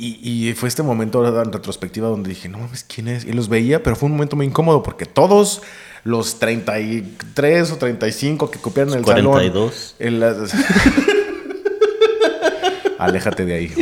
Y, 0.04 0.52
fue 0.56 0.68
este 0.68 0.82
momento 0.82 1.24
en 1.44 1.54
retrospectiva 1.54 2.08
donde 2.08 2.30
dije, 2.30 2.50
no 2.50 2.58
mames, 2.58 2.84
¿quién 2.84 3.08
es? 3.08 3.24
Y 3.24 3.34
los 3.34 3.50
veía, 3.50 3.84
pero 3.84 3.96
fue 3.96 4.08
un 4.08 4.14
momento 4.14 4.36
muy 4.36 4.48
incómodo 4.48 4.82
porque 4.82 5.06
todos 5.06 5.62
los 6.04 6.40
33 6.40 7.72
o 7.72 7.78
35 7.78 8.50
que 8.50 8.58
copiaron 8.58 8.96
el 8.96 9.04
42. 9.04 9.96
salón. 10.00 10.50
Aléjate 12.98 13.46
de 13.46 13.54
ahí, 13.54 13.66
hijo, 13.66 13.82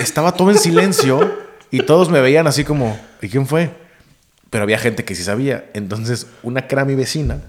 Estaba 0.00 0.32
todo 0.32 0.50
en 0.50 0.58
silencio 0.58 1.38
y 1.70 1.82
todos 1.82 2.10
me 2.10 2.20
veían 2.20 2.48
así 2.48 2.64
como, 2.64 2.98
¿y 3.22 3.28
quién 3.28 3.46
fue? 3.46 3.70
Pero 4.50 4.64
había 4.64 4.78
gente 4.78 5.04
que 5.04 5.14
sí 5.14 5.22
sabía. 5.22 5.70
Entonces, 5.74 6.26
una 6.42 6.66
cara 6.66 6.84
mi 6.84 6.96
vecina, 6.96 7.40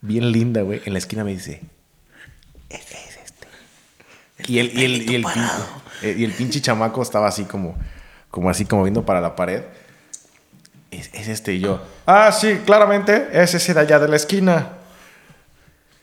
bien 0.00 0.32
linda, 0.32 0.62
güey, 0.62 0.80
en 0.86 0.94
la 0.94 0.98
esquina 0.98 1.24
me 1.24 1.32
dice, 1.32 1.60
ese. 2.70 3.01
Y 4.46 4.58
el, 4.58 4.78
y 4.78 4.84
el, 4.84 5.10
y 5.10 5.14
el, 5.16 5.26
eh, 6.02 6.14
y 6.18 6.24
el 6.24 6.32
pinche 6.32 6.60
chamaco 6.60 7.02
estaba 7.02 7.28
así 7.28 7.44
como, 7.44 7.76
como 8.30 8.50
así 8.50 8.64
como 8.64 8.82
viendo 8.82 9.04
para 9.04 9.20
la 9.20 9.36
pared. 9.36 9.62
Es, 10.90 11.28
este 11.28 11.54
y 11.54 11.60
yo. 11.60 11.82
Ah, 12.06 12.30
sí, 12.32 12.60
claramente, 12.66 13.28
es 13.32 13.54
ese 13.54 13.72
de 13.72 13.80
allá 13.80 13.98
de 13.98 14.08
la 14.08 14.16
esquina. 14.16 14.78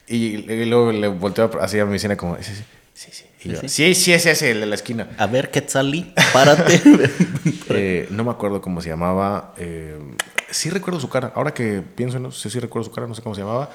Y, 0.08 0.38
luego 0.66 0.92
le 0.92 1.08
volteo 1.08 1.52
así 1.62 1.80
a 1.80 1.86
mi 1.86 1.92
vecina 1.92 2.18
como, 2.18 2.36
sí, 2.42 2.56
sí, 2.96 3.12
sí. 3.12 3.68
sí, 3.68 3.94
sí, 3.94 4.14
es 4.14 4.26
ese, 4.26 4.52
el 4.52 4.62
de 4.62 4.66
la 4.66 4.76
esquina. 4.76 5.10
A 5.20 5.28
ver, 5.28 5.52
Quetzali, 5.52 6.14
párate. 6.34 6.82
eh, 7.70 8.08
no 8.10 8.24
me 8.24 8.32
acuerdo 8.32 8.62
cómo 8.62 8.82
se 8.82 8.90
llamaba. 8.90 9.54
Eh, 9.58 10.00
sí 10.50 10.72
recuerdo 10.72 11.00
su 11.00 11.10
cara. 11.10 11.32
Ahora 11.36 11.54
que 11.54 11.82
pienso, 11.82 12.18
no 12.18 12.32
sé 12.32 12.50
si 12.50 12.60
recuerdo 12.60 12.86
su 12.86 12.92
cara, 12.92 13.06
no 13.06 13.14
sé 13.14 13.22
cómo 13.22 13.36
se 13.36 13.42
llamaba. 13.42 13.70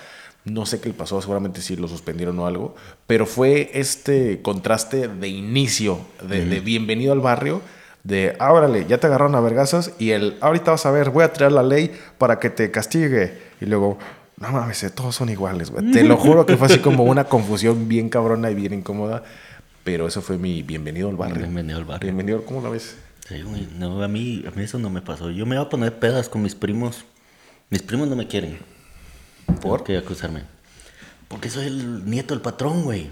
No 0.44 0.66
sé 0.66 0.78
qué 0.80 0.90
le 0.90 0.94
pasó, 0.94 1.20
seguramente 1.22 1.62
sí 1.62 1.74
lo 1.74 1.88
suspendieron 1.88 2.38
o 2.38 2.46
algo, 2.46 2.74
pero 3.07 3.24
fue 3.24 3.70
este 3.72 4.42
contraste 4.42 5.09
de 5.09 5.28
inicio, 5.28 6.00
de, 6.28 6.61
bienvenido 6.61 7.14
al 7.14 7.20
barrio, 7.20 7.62
de 8.02 8.37
ábrale, 8.38 8.85
ya 8.87 8.98
te 8.98 9.07
agarraron 9.07 9.35
a 9.37 9.40
vergasas 9.40 9.92
y 9.98 10.11
el 10.11 10.37
ahorita 10.42 10.72
vas 10.72 10.85
a 10.85 10.90
ver, 10.90 11.09
voy 11.09 11.24
a 11.24 11.33
traer 11.33 11.52
la 11.52 11.62
ley 11.62 11.92
para 12.18 12.38
que 12.40 12.50
te 12.50 12.70
castigue. 12.70 13.38
Y 13.59 13.64
luego, 13.64 13.98
no 14.38 14.52
mames, 14.52 14.83
eh, 14.83 14.90
todos 14.90 15.14
son 15.14 15.30
iguales, 15.30 15.70
güey. 15.70 15.90
Te 15.92 16.04
lo 16.04 16.18
juro 16.18 16.44
que 16.44 16.59
fue 16.59 16.66
así 16.66 16.80
como 16.80 17.04
una 17.04 17.24
confusión 17.24 17.88
bien 17.88 18.11
cabrona 18.11 18.50
y 18.50 18.54
bien 18.54 18.74
incómoda, 18.74 19.22
pero 19.83 20.07
eso 20.07 20.20
fue 20.20 20.37
mi 20.37 20.62
bienvenido 20.62 21.09
al 21.09 21.16
barrio. 21.16 21.38
Bienvenido 21.38 21.78
al 21.78 21.87
barrio. 21.87 22.09
Bienvenido, 22.09 22.44
¿cómo 22.44 22.61
lo 22.61 22.70
ves? 22.70 22.98
Sí, 23.26 23.42
no, 23.78 24.02
a 24.02 24.09
mí, 24.09 24.44
a 24.46 24.50
mí 24.50 24.62
eso 24.62 24.78
no 24.78 24.90
me 24.90 25.00
pasó. 25.00 25.30
Yo 25.30 25.46
me 25.46 25.54
iba 25.54 25.64
a 25.64 25.70
poner 25.70 25.98
pedas 25.98 26.28
con 26.28 26.42
mis 26.42 26.54
primos. 26.54 27.07
Mis 27.70 27.80
primos 27.80 28.09
no 28.09 28.16
me 28.16 28.28
quieren. 28.28 28.59
¿Por? 29.61 29.85
qué 29.85 29.96
acusarme? 29.96 30.42
Porque 31.28 31.50
soy 31.50 31.66
el 31.66 32.09
nieto 32.09 32.35
del 32.35 32.42
patrón, 32.42 32.85
güey. 32.85 33.09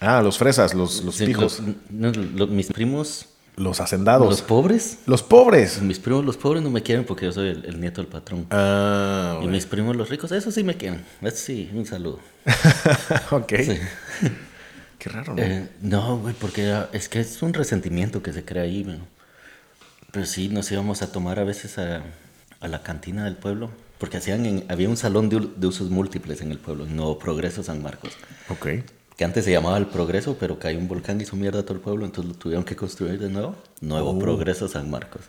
Ah, 0.00 0.22
los 0.22 0.38
fresas, 0.38 0.74
los, 0.74 1.02
los 1.02 1.16
pijos. 1.16 1.60
mis 1.90 2.68
primos. 2.68 3.26
Los 3.56 3.80
hacendados. 3.80 4.28
Los 4.28 4.42
pobres. 4.42 4.98
Los 5.06 5.24
pobres. 5.24 5.82
Mis 5.82 5.98
primos, 5.98 6.24
los 6.24 6.36
pobres, 6.36 6.62
no 6.62 6.70
me 6.70 6.80
quieren 6.82 7.04
porque 7.04 7.24
yo 7.24 7.32
soy 7.32 7.48
el, 7.48 7.80
nieto 7.80 8.00
del 8.00 8.08
patrón. 8.08 8.46
Ah, 8.50 9.40
y 9.42 9.48
mis 9.48 9.66
primos, 9.66 9.96
los 9.96 10.08
ricos, 10.08 10.30
eso 10.30 10.52
sí 10.52 10.62
me 10.62 10.76
quieren. 10.76 11.04
Eso 11.22 11.36
sí, 11.36 11.68
un 11.74 11.84
saludo. 11.84 12.20
ok. 13.32 13.52
Qué 14.98 15.08
raro, 15.08 15.34
¿no? 15.34 15.42
Eh, 15.42 15.68
no, 15.80 16.18
güey, 16.18 16.34
porque 16.34 16.84
es 16.92 17.08
que 17.08 17.18
es 17.18 17.42
un 17.42 17.52
resentimiento 17.52 18.22
que 18.22 18.32
se 18.32 18.44
crea 18.44 18.62
ahí, 18.62 18.84
güey. 18.84 19.00
Pero 20.12 20.24
sí, 20.24 20.48
nos 20.48 20.70
íbamos 20.70 21.02
a 21.02 21.10
tomar 21.10 21.40
a 21.40 21.44
veces 21.44 21.78
a, 21.78 22.02
a 22.60 22.68
la 22.68 22.82
cantina 22.84 23.24
del 23.24 23.36
pueblo 23.36 23.70
porque 23.98 24.16
hacían 24.18 24.64
había 24.68 24.88
un 24.88 24.96
salón 24.96 25.28
de, 25.28 25.66
usos 25.66 25.90
múltiples 25.90 26.40
en 26.40 26.52
el 26.52 26.58
pueblo, 26.58 26.86
en 26.86 26.96
Nuevo 26.96 27.18
Progreso 27.18 27.62
San 27.62 27.82
Marcos. 27.82 28.12
Ok. 28.48 28.68
Que 29.16 29.24
antes 29.24 29.44
se 29.44 29.50
llamaba 29.50 29.76
El 29.76 29.86
Progreso, 29.86 30.36
pero 30.38 30.60
cayó 30.60 30.78
un 30.78 30.86
volcán 30.86 31.20
y 31.20 31.24
hizo 31.24 31.34
mierda 31.34 31.60
a 31.60 31.62
todo 31.64 31.74
el 31.74 31.80
pueblo, 31.80 32.04
entonces 32.04 32.32
lo 32.32 32.38
tuvieron 32.38 32.64
que 32.64 32.76
construir 32.76 33.18
de 33.18 33.28
nuevo. 33.28 33.56
Nuevo 33.80 34.10
oh. 34.10 34.18
Progreso 34.18 34.68
San 34.68 34.88
Marcos. 34.88 35.22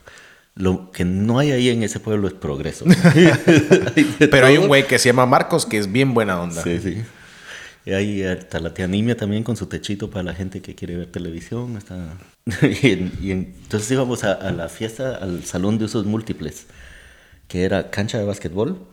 Lo 0.53 0.91
que 0.91 1.05
no 1.05 1.39
hay 1.39 1.51
ahí 1.51 1.69
en 1.69 1.82
ese 1.82 1.99
pueblo 1.99 2.27
es 2.27 2.34
progreso. 2.34 2.86
pero 4.32 4.45
hay 4.45 4.58
un 4.58 4.67
güey 4.67 4.86
que 4.86 4.99
se 4.99 5.10
llama 5.10 5.25
Marcos 5.25 5.65
que 5.65 5.79
es 5.79 5.91
bien 5.91 6.13
buena 6.13 6.39
onda. 6.39 6.62
Sí, 6.62 6.79
sí. 6.79 6.97
Y 7.86 7.91
ahí 7.93 8.21
está 8.21 8.60
la 8.60 8.73
tía 8.73 8.86
Nimia 8.86 9.17
también 9.17 9.43
con 9.43 9.55
su 9.55 9.65
techito 9.65 10.12
para 10.12 10.21
la 10.21 10.36
gente 10.36 10.62
que 10.62 10.75
quiere 10.75 10.97
ver 10.97 11.08
televisión. 11.08 11.77
Está... 11.77 12.17
y, 12.62 13.32
entonces 13.32 13.89
íbamos 13.89 14.23
a, 14.23 14.34
a, 14.34 14.51
la 14.51 14.69
fiesta, 14.69 15.15
al 15.15 15.43
salón 15.45 15.79
de 15.79 15.86
usos 15.86 16.05
múltiples 16.05 16.67
que 17.49 17.65
era 17.65 17.89
cancha 17.89 18.17
de 18.17 18.23
básquetbol, 18.23 18.88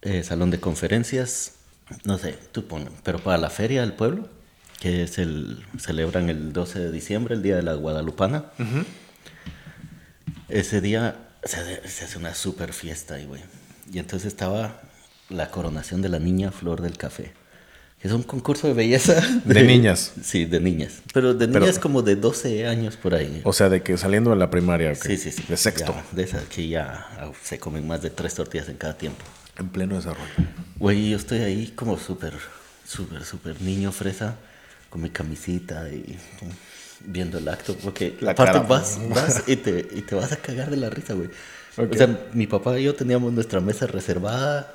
eh, 0.00 0.22
salón 0.22 0.50
de 0.50 0.60
conferencias, 0.60 1.56
no 2.04 2.16
sé, 2.16 2.38
tú 2.52 2.66
pones, 2.66 2.88
pero 3.02 3.18
para 3.18 3.36
la 3.36 3.50
feria 3.50 3.82
del 3.82 3.92
pueblo, 3.92 4.28
que 4.80 5.02
es 5.02 5.18
el, 5.18 5.66
celebran 5.78 6.30
el 6.30 6.52
12 6.52 6.78
de 6.78 6.92
diciembre, 6.92 7.34
el 7.34 7.42
día 7.42 7.56
de 7.56 7.62
la 7.62 7.74
Guadalupana. 7.74 8.46
Ese 10.48 10.80
día 10.80 11.16
se, 11.42 11.88
se, 11.88 12.04
hace 12.04 12.18
una 12.18 12.34
super 12.34 12.72
fiesta 12.72 13.14
ahí, 13.14 13.26
güey. 13.26 13.42
Y 13.92 13.98
entonces 13.98 14.28
estaba 14.28 14.80
la 15.28 15.50
coronación 15.50 16.00
de 16.00 16.10
la 16.10 16.18
niña 16.18 16.52
Flor 16.52 16.80
del 16.80 16.96
Café. 16.96 17.32
Es 18.04 18.12
un 18.12 18.22
concurso 18.22 18.68
de 18.68 18.74
belleza. 18.74 19.14
De, 19.44 19.62
niñas. 19.64 20.12
Sí, 20.22 20.44
de 20.44 20.60
niñas. 20.60 21.00
Pero 21.12 21.34
de 21.34 21.48
niñas 21.48 21.80
como 21.80 22.02
de 22.02 22.14
12 22.14 22.66
años 22.66 22.96
por 22.96 23.14
ahí. 23.14 23.40
O 23.44 23.52
sea, 23.52 23.68
de 23.68 23.82
que 23.82 23.96
saliendo 23.96 24.30
de 24.30 24.36
la 24.36 24.50
primaria. 24.50 24.94
Sí, 24.94 25.16
sí, 25.16 25.32
sí. 25.32 25.42
De 25.48 25.56
sexto. 25.56 25.94
de 26.12 26.22
esas 26.22 26.44
que 26.44 26.68
ya 26.68 27.08
se 27.42 27.58
comen 27.58 27.86
más 27.88 28.02
de 28.02 28.10
tres 28.10 28.34
tortillas 28.34 28.68
en 28.68 28.76
cada 28.76 28.96
tiempo. 28.96 29.24
En 29.58 29.68
pleno 29.68 29.96
desarrollo. 29.96 30.30
Güey, 30.78 31.10
yo 31.10 31.16
estoy 31.16 31.38
ahí 31.38 31.72
como 31.74 31.98
súper 31.98 32.34
súper, 32.86 33.24
súper 33.24 33.60
niño 33.62 33.92
fresa, 33.92 34.36
con 34.90 35.02
mi 35.02 35.10
camisita 35.10 35.88
y 35.88 36.16
viendo 37.00 37.38
el 37.38 37.48
acto. 37.48 37.76
Porque 37.82 38.16
La 38.20 38.32
aparte 38.32 38.52
cara. 38.52 38.66
vas, 38.66 38.98
vas 39.08 39.44
y, 39.46 39.56
te, 39.56 39.88
y 39.92 40.02
te 40.02 40.14
vas 40.14 40.32
a 40.32 40.36
cagar 40.36 40.70
de 40.70 40.76
la 40.76 40.90
risa, 40.90 41.14
güey. 41.14 41.30
O 41.76 41.92
sea, 41.94 42.28
mi 42.32 42.46
papá 42.46 42.78
y 42.78 42.84
yo 42.84 42.94
teníamos 42.94 43.32
nuestra 43.32 43.60
mesa 43.60 43.88
reservada, 43.88 44.72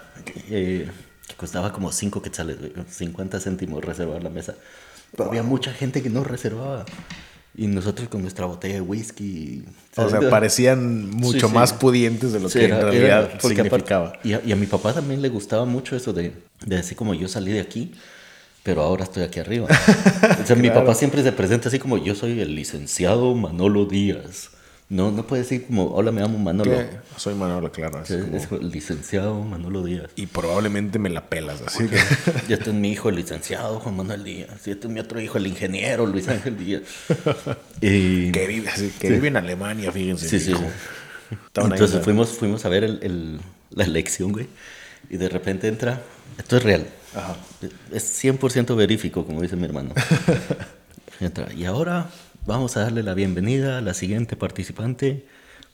eh, 0.49 0.89
que 1.29 1.35
costaba 1.35 1.71
como 1.71 1.91
5 1.93 2.21
quetzales, 2.21 2.59
güey, 2.59 2.73
50 2.89 3.39
céntimos 3.39 3.85
reservar 3.85 4.21
la 4.21 4.29
mesa. 4.29 4.55
Pero 5.15 5.29
había 5.29 5.43
mucha 5.43 5.71
gente 5.71 6.01
que 6.03 6.09
no 6.09 6.23
reservaba. 6.25 6.85
Y 7.55 7.67
nosotros 7.67 8.07
con 8.09 8.21
nuestra 8.21 8.45
botella 8.45 8.75
de 8.75 8.81
whisky. 8.81 9.63
O 9.95 10.01
sea, 10.03 10.09
¿sabes? 10.09 10.29
parecían 10.29 11.09
mucho 11.09 11.47
sí. 11.49 11.53
más 11.53 11.73
pudientes 11.73 12.31
de 12.31 12.39
lo 12.39 12.47
Sí, 12.49 12.59
que 12.59 12.65
era- 12.65 12.75
en 12.75 12.81
era- 12.81 12.91
realidad 12.91 13.23
aparte- 13.33 13.47
significaba. 13.47 14.13
y, 14.23 14.33
a, 14.33 14.41
y 14.45 14.51
a 14.51 14.55
mi 14.55 14.65
papá 14.67 14.93
también 14.93 15.21
le 15.21 15.29
gustaba 15.29 15.65
mucho 15.65 15.95
eso 15.95 16.13
de, 16.13 16.33
de 16.65 16.75
decir 16.75 16.95
como 16.95 17.13
yo 17.15 17.27
salí 17.27 17.51
de 17.51 17.59
aquí, 17.61 17.93
pero 18.63 18.81
ahora 18.83 19.03
estoy 19.03 19.23
aquí 19.23 19.39
arriba. 19.39 19.67
O 20.43 20.45
sea, 20.45 20.55
mi 20.55 20.69
Claro. 20.69 20.81
papá 20.81 20.95
siempre 20.95 21.23
se 21.23 21.31
presenta 21.31 21.69
así 21.69 21.79
como 21.79 21.97
yo 21.97 22.15
soy 22.15 22.39
el 22.39 22.55
licenciado 22.55 23.33
Manolo 23.35 23.85
Díaz. 23.85 24.51
No, 24.89 25.11
no 25.11 25.27
puede 25.27 25.43
decir 25.43 25.67
como 25.67 25.85
hola, 25.93 26.11
me 26.11 26.19
llamo 26.19 26.39
Manolo. 26.39 26.75
Soy 27.15 27.35
Manolo, 27.35 27.71
claro. 27.71 27.99
así 27.99 28.15
Sí, 28.15 28.21
como- 28.21 28.37
es 28.37 28.47
el 28.51 28.71
licenciado 28.71 29.43
Manolo 29.43 29.83
Díaz. 29.83 30.09
Y 30.15 30.25
probablemente 30.25 30.97
me 30.97 31.09
la 31.09 31.29
pelas, 31.29 31.61
así 31.61 31.87
que... 31.87 31.97
Y 32.47 32.53
este 32.53 32.71
es 32.71 32.75
mi 32.75 32.91
hijo, 32.91 33.09
el 33.09 33.15
licenciado 33.17 33.79
Juan 33.79 33.95
Manuel 33.97 34.23
Díaz. 34.23 34.67
Y 34.67 34.71
este 34.71 34.87
es 34.87 34.93
mi 34.93 34.99
otro 34.99 35.21
hijo, 35.21 35.37
el 35.37 35.45
ingeniero 35.45 36.07
Luis 36.07 36.27
Ángel 36.27 36.57
Díaz. 36.57 36.81
Y, 37.81 38.31
que 38.31 38.47
vive, 38.47 38.67
así, 38.69 38.91
que 38.99 39.09
vive 39.11 39.27
en 39.27 39.37
Alemania, 39.37 39.91
fíjense. 39.91 40.27
Sí, 40.27 40.39
sí. 40.39 40.53
ahí 40.53 41.39
Entonces 41.55 42.03
fuimos, 42.03 42.29
fuimos 42.31 42.65
a 42.65 42.69
ver 42.69 42.83
el, 42.83 42.99
el- 43.03 43.39
la 43.69 43.83
elección, 43.83 44.31
güey. 44.31 44.47
Y 45.09 45.17
de 45.17 45.29
repente 45.29 45.67
entra. 45.67 46.01
Esto 46.37 46.57
es 46.57 46.63
real. 46.63 46.87
Ajá. 47.15 47.35
Es 47.91 48.23
100% 48.23 48.75
verífico, 48.75 49.23
como 49.25 49.41
dice 49.41 49.55
mi 49.55 49.65
hermano. 49.65 49.93
entra. 51.19 51.53
Y 51.53 51.65
ahora 51.65 52.09
vamos 52.49 52.75
a 52.77 52.81
darle 52.81 53.03
la 53.03 53.13
bienvenida 53.13 53.77
a 53.77 53.81
la 53.81 53.93
siguiente 53.93 54.35
participante. 54.35 55.23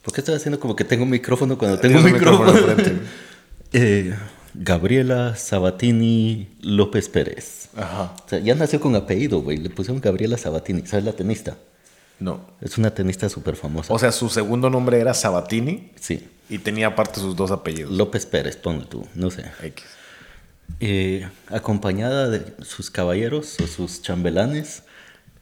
¿Por 0.01 0.13
qué 0.13 0.19
estoy 0.19 0.35
haciendo 0.35 0.59
como 0.59 0.75
que 0.75 0.83
tengo 0.83 1.03
un 1.03 1.09
micrófono 1.09 1.57
cuando 1.57 1.79
tengo 1.79 1.99
un 1.99 2.05
micrófono? 2.05 2.51
micrófono. 2.51 2.99
Eh, 3.71 4.13
Gabriela 4.53 5.35
Sabatini 5.35 6.49
López 6.61 7.07
Pérez. 7.07 7.69
Ajá. 7.75 8.13
O 8.25 8.29
sea, 8.29 8.39
ya 8.39 8.55
nació 8.55 8.79
con 8.81 8.95
apellido, 8.95 9.41
güey. 9.41 9.57
Le 9.57 9.69
pusieron 9.69 10.01
Gabriela 10.01 10.37
Sabatini. 10.37 10.85
¿Sabes 10.85 11.05
la 11.05 11.13
tenista? 11.13 11.57
No. 12.19 12.41
Es 12.61 12.77
una 12.77 12.91
tenista 12.91 13.29
súper 13.29 13.55
famosa. 13.55 13.93
O 13.93 13.97
sea, 13.97 14.11
su 14.11 14.29
segundo 14.29 14.69
nombre 14.69 14.99
era 14.99 15.13
Sabatini 15.13 15.91
sí. 15.99 16.27
y 16.49 16.59
tenía 16.59 16.87
aparte 16.87 17.21
sus 17.21 17.37
dos 17.37 17.51
apellidos. 17.51 17.91
López 17.91 18.25
Pérez, 18.25 18.57
ponle 18.57 18.85
tú. 18.85 19.07
No 19.15 19.31
sé. 19.31 19.45
X. 19.63 19.85
Eh, 20.81 21.27
acompañada 21.47 22.29
de 22.29 22.53
sus 22.63 22.91
caballeros 22.91 23.57
o 23.61 23.67
sus 23.67 24.01
chambelanes, 24.01 24.83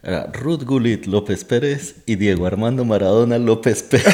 era 0.03 0.27
Ruth 0.33 0.63
Gullit 0.63 1.05
López 1.05 1.43
Pérez 1.45 1.95
y 2.05 2.15
Diego 2.17 2.45
Armando 2.45 2.83
Maradona 2.85 3.37
López 3.37 3.83
Pérez. 3.83 4.13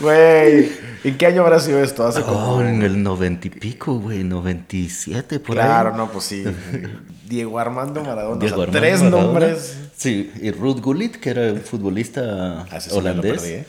Güey, 0.00 0.70
¿en 1.04 1.16
qué 1.16 1.26
año 1.26 1.42
habrá 1.42 1.58
sido 1.60 1.82
esto? 1.82 2.06
Hace 2.06 2.20
como... 2.22 2.56
Oh, 2.56 2.60
en 2.62 2.82
el 2.82 3.02
noventa 3.02 3.46
y 3.46 3.50
pico, 3.50 3.98
güey, 3.98 4.22
97 4.24 5.40
por 5.40 5.58
ahí. 5.58 5.64
Claro, 5.64 5.96
no, 5.96 6.10
pues 6.10 6.24
sí. 6.26 6.44
Diego 7.28 7.58
Armando 7.58 8.02
Maradona. 8.04 8.38
Diego 8.40 8.56
o 8.60 8.64
sea, 8.64 8.64
Armando 8.64 8.80
tres 8.80 9.02
Maradona. 9.02 9.24
nombres. 9.26 9.78
Sí, 9.96 10.30
y 10.42 10.50
Ruth 10.50 10.80
Gullit, 10.80 11.16
que 11.16 11.30
era 11.30 11.52
un 11.52 11.60
futbolista 11.60 12.66
Ah, 12.70 12.78
holandés. 12.92 13.40
perdí, 13.40 13.48
¿eh? 13.54 13.66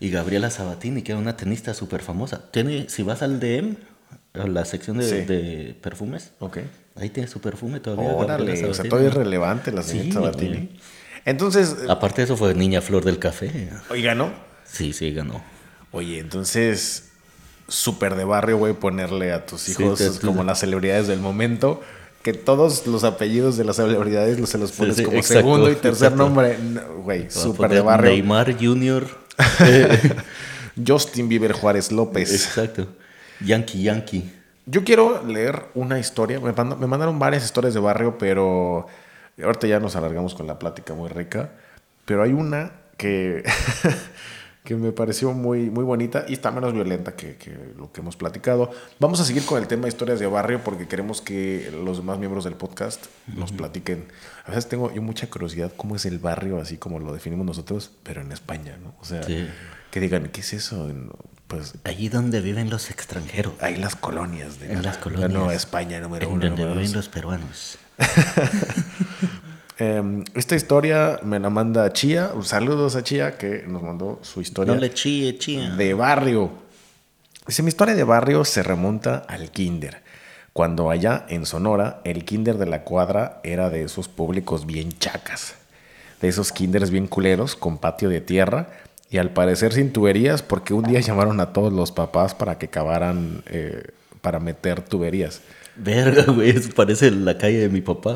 Y 0.00 0.10
Gabriela 0.10 0.50
Sabatini, 0.50 1.02
que 1.02 1.12
era 1.12 1.20
una 1.20 1.36
tenista 1.36 1.72
súper 1.72 2.02
famosa. 2.02 2.50
Tiene, 2.50 2.88
si 2.88 3.02
vas 3.02 3.22
al 3.22 3.38
DM, 3.40 3.76
a 4.34 4.46
la 4.46 4.64
sección 4.64 4.98
de, 4.98 5.04
Sí. 5.08 5.14
de 5.24 5.76
perfumes, 5.80 6.32
Ok. 6.40 6.58
Ahí 6.96 7.10
tiene 7.10 7.28
su 7.28 7.40
perfume 7.40 7.80
todavía. 7.80 8.12
Órale, 8.14 8.52
o 8.52 8.56
sea, 8.56 8.64
Sabatini. 8.66 8.88
todavía 8.88 9.08
es 9.10 9.14
relevante 9.16 9.72
la 9.72 9.82
Sí, 9.82 9.90
señorita 9.90 10.14
Sabatini. 10.14 10.52
güey. 10.56 10.68
Entonces, 11.24 11.76
eh, 11.82 11.86
Aparte 11.88 12.22
de 12.22 12.24
eso 12.24 12.36
fue 12.36 12.54
Niña 12.54 12.80
Flor 12.80 13.04
del 13.04 13.18
Café. 13.18 13.68
oiga, 13.90 14.14
¿no? 14.14 14.30
Sí, 14.64 14.92
sí, 14.92 15.12
ganó. 15.12 15.42
Oye, 15.92 16.18
entonces, 16.18 17.10
súper 17.68 18.14
de 18.14 18.24
barrio, 18.24 18.56
güey, 18.58 18.72
ponerle 18.74 19.32
a 19.32 19.44
tus 19.46 19.62
Sí, 19.62 19.72
hijos 19.72 19.98
te- 19.98 20.26
como 20.26 20.44
las 20.44 20.60
celebridades 20.60 21.08
del 21.08 21.20
momento. 21.20 21.82
Que 22.22 22.34
todos 22.34 22.86
los 22.86 23.04
apellidos 23.04 23.56
de 23.56 23.64
las 23.64 23.76
celebridades 23.76 24.38
los 24.38 24.50
se 24.50 24.58
los 24.58 24.72
pones 24.72 24.96
sí, 24.96 25.04
como 25.04 25.16
exacto, 25.16 25.40
segundo 25.40 25.70
y 25.70 25.74
tercer 25.74 26.08
exacto. 26.12 26.16
nombre. 26.16 26.58
No, 26.58 26.80
Güey, 27.02 27.26
a 27.26 27.30
súper 27.30 27.70
de 27.70 27.80
barrio. 27.80 28.10
Neymar 28.10 28.56
Jr. 28.62 29.06
Justin 30.86 31.28
Bieber 31.28 31.52
Juárez 31.52 31.90
López. 31.92 32.32
Exacto. 32.32 32.88
Yankee 33.44 33.82
Yankee. 33.82 34.30
Yo 34.70 34.84
quiero 34.84 35.24
leer 35.26 35.66
una 35.74 35.98
historia. 35.98 36.38
Me, 36.40 36.52
me 36.52 36.86
mandaron 36.86 37.18
varias 37.18 37.44
historias 37.44 37.74
de 37.74 37.80
barrio, 37.80 38.18
pero 38.18 38.86
ahorita 39.42 39.66
ya 39.66 39.80
nos 39.80 39.96
alargamos 39.96 40.34
con 40.34 40.46
la 40.46 40.58
plática 40.58 40.94
muy 40.94 41.08
rica. 41.08 41.50
Pero 42.04 42.22
hay 42.22 42.32
una 42.32 42.72
que, 42.96 43.42
que 44.64 44.76
me 44.76 44.92
pareció 44.92 45.32
muy, 45.32 45.70
muy 45.70 45.84
bonita 45.84 46.24
y 46.28 46.34
está 46.34 46.50
menos 46.50 46.72
violenta 46.72 47.16
que, 47.16 47.36
que 47.36 47.56
lo 47.76 47.90
que 47.92 48.00
hemos 48.00 48.16
platicado. 48.16 48.70
Vamos 48.98 49.20
a 49.20 49.24
seguir 49.24 49.44
con 49.44 49.58
el 49.60 49.66
tema 49.66 49.82
de 49.84 49.88
historias 49.88 50.20
de 50.20 50.26
barrio 50.26 50.60
porque 50.62 50.86
queremos 50.86 51.20
que 51.20 51.70
los 51.84 51.96
demás 51.98 52.18
miembros 52.18 52.44
del 52.44 52.54
podcast 52.54 53.06
nos 53.34 53.52
platiquen. 53.52 54.06
A 54.44 54.50
veces 54.50 54.68
tengo 54.68 54.92
yo 54.92 55.02
mucha 55.02 55.28
curiosidad 55.28 55.72
cómo 55.76 55.96
es 55.96 56.04
el 56.04 56.18
barrio, 56.18 56.60
así 56.60 56.76
como 56.76 56.98
lo 57.00 57.12
definimos 57.12 57.46
nosotros, 57.46 57.90
pero 58.02 58.20
en 58.20 58.32
España, 58.32 58.76
¿no? 58.82 58.94
O 59.00 59.04
sea, 59.04 59.22
Sí. 59.22 59.48
que 59.90 60.00
digan, 60.00 60.28
¿qué 60.28 60.40
es 60.40 60.52
eso? 60.52 60.88
Pues 61.50 61.74
Allí 61.84 62.08
donde 62.08 62.40
viven 62.40 62.70
los 62.70 62.90
extranjeros. 62.90 63.52
hay 63.60 63.74
las 63.76 63.96
colonias 63.96 64.60
de 64.60 64.72
En 64.72 64.82
las 64.82 64.96
la 64.96 65.00
colonias. 65.02 65.30
Nueva 65.30 65.52
España 65.54 66.00
número 66.00 66.26
En 66.26 66.32
uno. 66.32 66.46
donde 66.46 66.62
número 66.62 66.80
viven 66.80 66.86
dos. 66.92 66.94
los 66.96 67.08
peruanos. 67.08 67.78
Eh, 69.82 70.24
esta 70.34 70.56
historia 70.56 71.20
me 71.22 71.38
la 71.40 71.48
manda 71.48 71.90
Chía. 71.94 72.32
Saludos 72.42 72.96
a 72.96 73.02
Chía 73.02 73.38
que 73.38 73.64
nos 73.66 73.82
mandó 73.82 74.18
su 74.22 74.42
historia 74.42 74.74
No 74.74 74.78
le 74.80 74.92
chía. 74.92 75.32
de 75.74 75.94
barrio. 75.94 76.50
Dice, 77.46 77.62
mi 77.62 77.68
historia 77.68 77.94
de 77.94 78.04
barrio 78.04 78.44
se 78.44 78.62
remonta 78.62 79.24
al 79.26 79.50
kinder. 79.50 80.02
Cuando 80.52 80.90
allá 80.90 81.24
en 81.30 81.46
Sonora, 81.46 82.02
el 82.04 82.26
kinder 82.26 82.58
de 82.58 82.66
la 82.66 82.82
cuadra 82.84 83.40
era 83.42 83.70
de 83.70 83.82
esos 83.84 84.06
públicos 84.08 84.66
bien 84.66 84.92
chacas. 84.98 85.54
De 86.20 86.28
esos 86.28 86.52
kinders 86.52 86.90
bien 86.90 87.06
culeros 87.06 87.56
con 87.56 87.78
patio 87.78 88.10
de 88.10 88.20
tierra 88.20 88.68
y 89.10 89.18
al 89.18 89.30
parecer 89.30 89.72
sin 89.72 89.92
tuberías 89.92 90.42
porque 90.42 90.72
un 90.72 90.84
día 90.84 91.00
llamaron 91.00 91.40
a 91.40 91.52
todos 91.52 91.72
los 91.72 91.90
papás 91.90 92.34
para 92.34 92.58
que 92.58 92.68
cavaran, 92.68 93.42
eh, 93.46 93.82
para 94.20 94.38
meter 94.38 94.82
tuberías. 94.82 95.40
Verga, 95.76 96.24
güey. 96.32 96.50
Eso 96.50 96.70
parece 96.74 97.10
la 97.10 97.36
calle 97.36 97.58
de 97.58 97.68
mi 97.68 97.80
papá. 97.80 98.14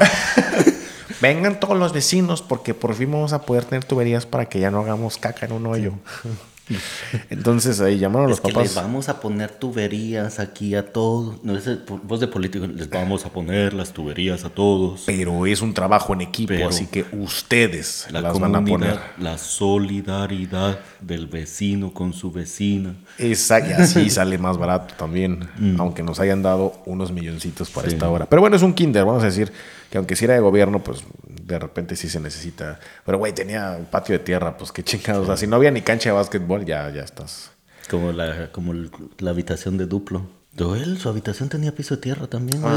Vengan 1.21 1.59
todos 1.59 1.77
los 1.77 1.93
vecinos 1.93 2.43
porque 2.43 2.75
por 2.75 2.95
fin 2.95 3.11
vamos 3.11 3.33
a 3.33 3.43
poder 3.43 3.65
tener 3.65 3.85
tuberías 3.85 4.27
para 4.27 4.47
que 4.47 4.61
ya 4.61 4.71
no 4.71 4.81
hagamos 4.81 5.19
caca 5.19 5.47
en 5.47 5.53
un 5.53 5.67
hoyo. 5.67 5.93
Entonces 7.31 7.81
ahí 7.81 7.99
llamaron 7.99 8.27
a 8.27 8.29
los 8.31 8.39
es 8.39 8.45
que 8.45 8.53
papás. 8.53 8.69
les 8.69 8.75
vamos 8.75 9.09
a 9.09 9.21
poner 9.21 9.51
tuberías 9.51 10.39
aquí 10.41 10.75
a 10.75 10.93
todos. 10.93 11.43
No 11.45 11.57
es 11.57 11.69
voz 12.03 12.21
de 12.21 12.27
político. 12.29 12.67
Les 12.67 12.89
vamos 12.89 13.25
a 13.27 13.31
poner 13.31 13.75
las 13.75 13.93
tuberías 13.93 14.45
a 14.45 14.51
todos. 14.51 15.03
Pero 15.07 15.47
es 15.47 15.61
un 15.63 15.75
trabajo 15.75 16.13
en 16.15 16.23
equipo, 16.23 16.49
Pero 16.49 16.69
así 16.69 16.87
que 16.87 17.05
ustedes 17.13 18.07
La 18.11 18.21
las 18.21 18.39
van 18.39 18.57
a 18.57 18.65
poner. 18.65 18.99
la 19.19 19.37
solidaridad 19.39 20.79
del 21.01 21.27
vecino 21.27 21.93
con 21.93 22.13
su 22.13 22.31
vecina. 22.33 22.95
Exacto, 23.19 23.71
y 23.71 23.73
así 23.75 24.11
sale 24.11 24.39
más 24.39 24.57
barato 24.59 24.95
también, 24.97 25.49
aunque 25.79 26.03
nos 26.03 26.19
hayan 26.21 26.43
dado 26.43 26.81
unos 26.87 27.13
milloncitos 27.13 27.71
para 27.71 27.85
Mm. 27.87 27.91
Sí. 27.91 27.95
esta 27.97 28.09
hora. 28.09 28.27
Pero 28.27 28.41
bueno, 28.41 28.57
es 28.57 28.63
un 28.63 28.73
kinder, 28.73 29.05
vamos 29.05 29.23
a 29.23 29.27
decir 29.27 29.53
que 29.95 29.99
aunque 29.99 30.17
si 30.17 30.25
era 30.25 30.35
de 30.35 30.41
gobierno, 30.41 30.83
pues 30.83 31.05
de 31.29 31.57
repente 31.57 31.95
sí 31.95 32.09
se 32.09 32.19
necesita. 32.19 32.81
Pero 33.07 33.17
güey, 33.19 33.33
tenía 33.33 33.77
un 33.79 33.85
patio 33.85 34.19
de 34.19 34.25
tierra, 34.25 34.57
pues 34.57 34.73
qué 34.73 34.83
chingados. 34.83 35.23
O 35.23 35.27
sea, 35.27 35.37
si 35.37 35.47
no 35.47 35.55
había 35.55 35.71
ni 35.71 35.83
cancha 35.83 36.09
de 36.09 36.17
básquetbol, 36.17 36.65
ya, 36.65 36.91
ya 36.91 37.03
estás. 37.03 37.53
Como 37.89 38.11
la, 38.11 38.51
como 38.51 38.75
la 39.19 39.31
habitación 39.31 39.79
de 39.79 39.87
Duplo. 39.87 40.27
Doel, 40.51 40.99
su 40.99 41.09
habitación 41.09 41.49
tenía 41.49 41.73
piso 41.73 41.95
de 41.95 42.03
tierra 42.03 42.27
también. 42.27 42.61
güey. 42.61 42.75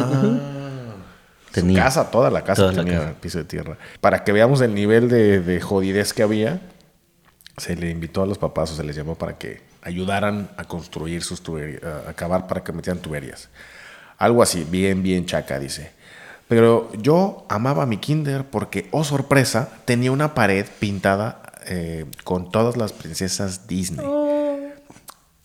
Su 1.55 1.73
casa, 1.73 2.11
toda 2.11 2.29
la 2.29 2.43
casa 2.43 2.61
Toda 2.61 2.73
la 2.73 2.83
tenía 2.83 2.99
casa. 2.99 3.13
piso 3.19 3.39
de 3.39 3.45
tierra. 3.45 3.79
Para 3.99 4.23
que 4.23 4.31
veamos 4.31 4.61
el 4.61 4.75
nivel 4.75 5.09
de, 5.09 5.39
de 5.39 5.59
jodidez 5.59 6.13
que 6.13 6.21
había, 6.21 6.61
se 7.57 7.75
le 7.75 7.89
invitó 7.89 8.21
a 8.21 8.27
los 8.27 8.37
papás 8.37 8.71
o 8.73 8.75
se 8.75 8.83
les 8.83 8.95
llamó 8.95 9.15
para 9.15 9.39
que 9.39 9.63
ayudaran 9.81 10.51
a 10.55 10.65
construir 10.65 11.23
sus 11.23 11.41
tuberías, 11.41 11.81
a 11.83 12.11
acabar 12.11 12.45
para 12.45 12.63
que 12.63 12.71
metieran 12.73 13.01
tuberías. 13.01 13.49
Algo 14.19 14.43
así, 14.43 14.67
bien, 14.69 15.01
bien 15.01 15.25
chaca, 15.25 15.57
dice. 15.57 15.96
Pero 16.47 16.89
yo 17.01 17.45
amaba 17.49 17.85
mi 17.85 17.97
kinder 17.97 18.45
porque, 18.45 18.87
oh 18.91 19.03
sorpresa, 19.03 19.69
tenía 19.85 20.11
una 20.11 20.33
pared 20.33 20.65
pintada 20.79 21.41
eh, 21.67 22.05
con 22.23 22.49
todas 22.51 22.77
las 22.77 22.93
princesas 22.93 23.67
Disney. 23.67 24.05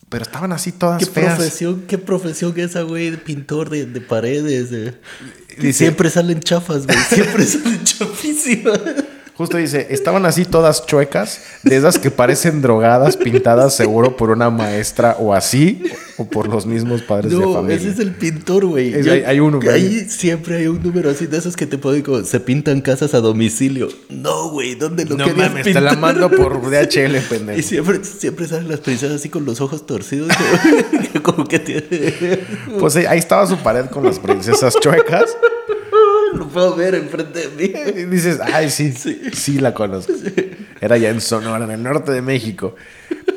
Pero 0.08 0.22
estaban 0.24 0.52
así 0.52 0.72
todas 0.72 0.98
¿Qué 0.98 1.06
feas. 1.06 1.36
profesión, 1.36 1.84
qué 1.88 1.96
profesión 1.98 2.52
esa, 2.60 2.82
güey, 2.82 3.10
de 3.10 3.16
pintor 3.18 3.70
de, 3.70 3.86
de 3.86 4.00
paredes. 4.02 4.70
Dice- 5.58 5.72
siempre 5.72 6.10
salen 6.10 6.40
chafas, 6.40 6.86
güey. 6.86 6.98
Siempre 7.08 7.44
salen 7.46 7.82
chafísimas. 7.82 8.80
Justo 9.34 9.56
dice, 9.56 9.86
estaban 9.90 10.26
así 10.26 10.44
todas 10.44 10.84
chuecas, 10.86 11.40
de 11.62 11.76
esas 11.76 11.98
que 11.98 12.10
parecen 12.10 12.60
drogadas, 12.60 13.16
pintadas 13.16 13.74
seguro 13.74 14.14
por 14.16 14.30
una 14.30 14.50
maestra 14.50 15.16
o 15.18 15.32
así, 15.32 15.82
o 16.18 16.26
por 16.28 16.48
los 16.48 16.66
mismos 16.66 17.00
padres 17.02 17.32
de 17.32 17.38
No, 17.38 17.54
familia. 17.54 17.76
ese 17.76 17.88
es 17.90 17.98
el 17.98 18.10
pintor, 18.12 18.66
güey. 18.66 18.92
Hay- 18.94 19.24
hay 19.24 19.40
uno, 19.40 19.58
güey. 19.58 19.70
Ahí 19.70 20.06
siempre 20.10 20.56
hay 20.58 20.66
un 20.66 20.82
número 20.82 21.08
así 21.10 21.26
de 21.26 21.38
esos 21.38 21.56
que 21.56 21.66
te 21.66 21.78
ponen 21.78 22.02
como, 22.02 22.22
se 22.24 22.40
pintan 22.40 22.82
casas 22.82 23.14
a 23.14 23.20
domicilio. 23.20 23.88
No, 24.10 24.50
güey, 24.50 24.74
¿dónde 24.74 25.06
lo 25.06 25.16
No 25.16 25.24
querías 25.24 25.48
mames, 25.48 25.64
te 25.64 25.72
la 25.74 25.92
pintar? 25.92 25.98
mando 25.98 26.30
por 26.30 26.60
DHL, 26.70 27.16
pendejo. 27.28 27.58
Y 27.58 27.62
siempre, 27.62 28.04
siempre 28.04 28.46
salen 28.46 28.68
las 28.68 28.80
princesas 28.80 29.16
así 29.16 29.30
con 29.30 29.46
los 29.46 29.62
ojos 29.62 29.86
torcidos. 29.86 30.28
como 31.22 31.46
que 31.46 31.58
tiene... 31.58 32.40
Pues 32.78 32.96
ahí 32.96 33.18
estaba 33.18 33.46
su 33.46 33.56
pared 33.56 33.86
con 33.86 34.04
las 34.04 34.18
princesas 34.18 34.74
chuecas. 34.80 35.34
Lo 36.38 36.48
puedo 36.48 36.74
ver 36.76 36.94
enfrente 36.94 37.48
de 37.48 37.68
mí. 37.68 37.72
Y 38.02 38.04
dices, 38.06 38.40
ay, 38.40 38.70
sí, 38.70 38.92
sí, 38.92 39.58
la 39.58 39.74
conozco. 39.74 40.12
Era 40.80 40.96
ya 40.96 41.10
en 41.10 41.20
Sonora, 41.20 41.64
en 41.64 41.70
el 41.70 41.82
norte 41.82 42.12
de 42.12 42.22
México. 42.22 42.74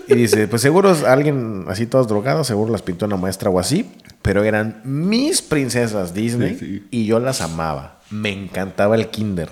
Y 0.07 0.15
dice, 0.15 0.47
pues 0.47 0.61
seguro 0.61 0.91
es 0.91 1.03
alguien 1.03 1.65
así 1.67 1.85
todas 1.85 2.07
drogadas, 2.07 2.47
seguro 2.47 2.71
las 2.71 2.81
pintó 2.81 3.05
una 3.05 3.17
maestra 3.17 3.49
o 3.49 3.59
así, 3.59 3.91
pero 4.21 4.43
eran 4.43 4.81
mis 4.83 5.41
princesas 5.41 6.13
Disney 6.13 6.57
Sí, 6.59 6.65
sí. 6.65 6.87
y 6.91 7.05
yo 7.05 7.19
las 7.19 7.41
amaba. 7.41 7.99
Me 8.11 8.31
encantaba 8.31 8.95
el 8.95 9.07
kinder. 9.07 9.49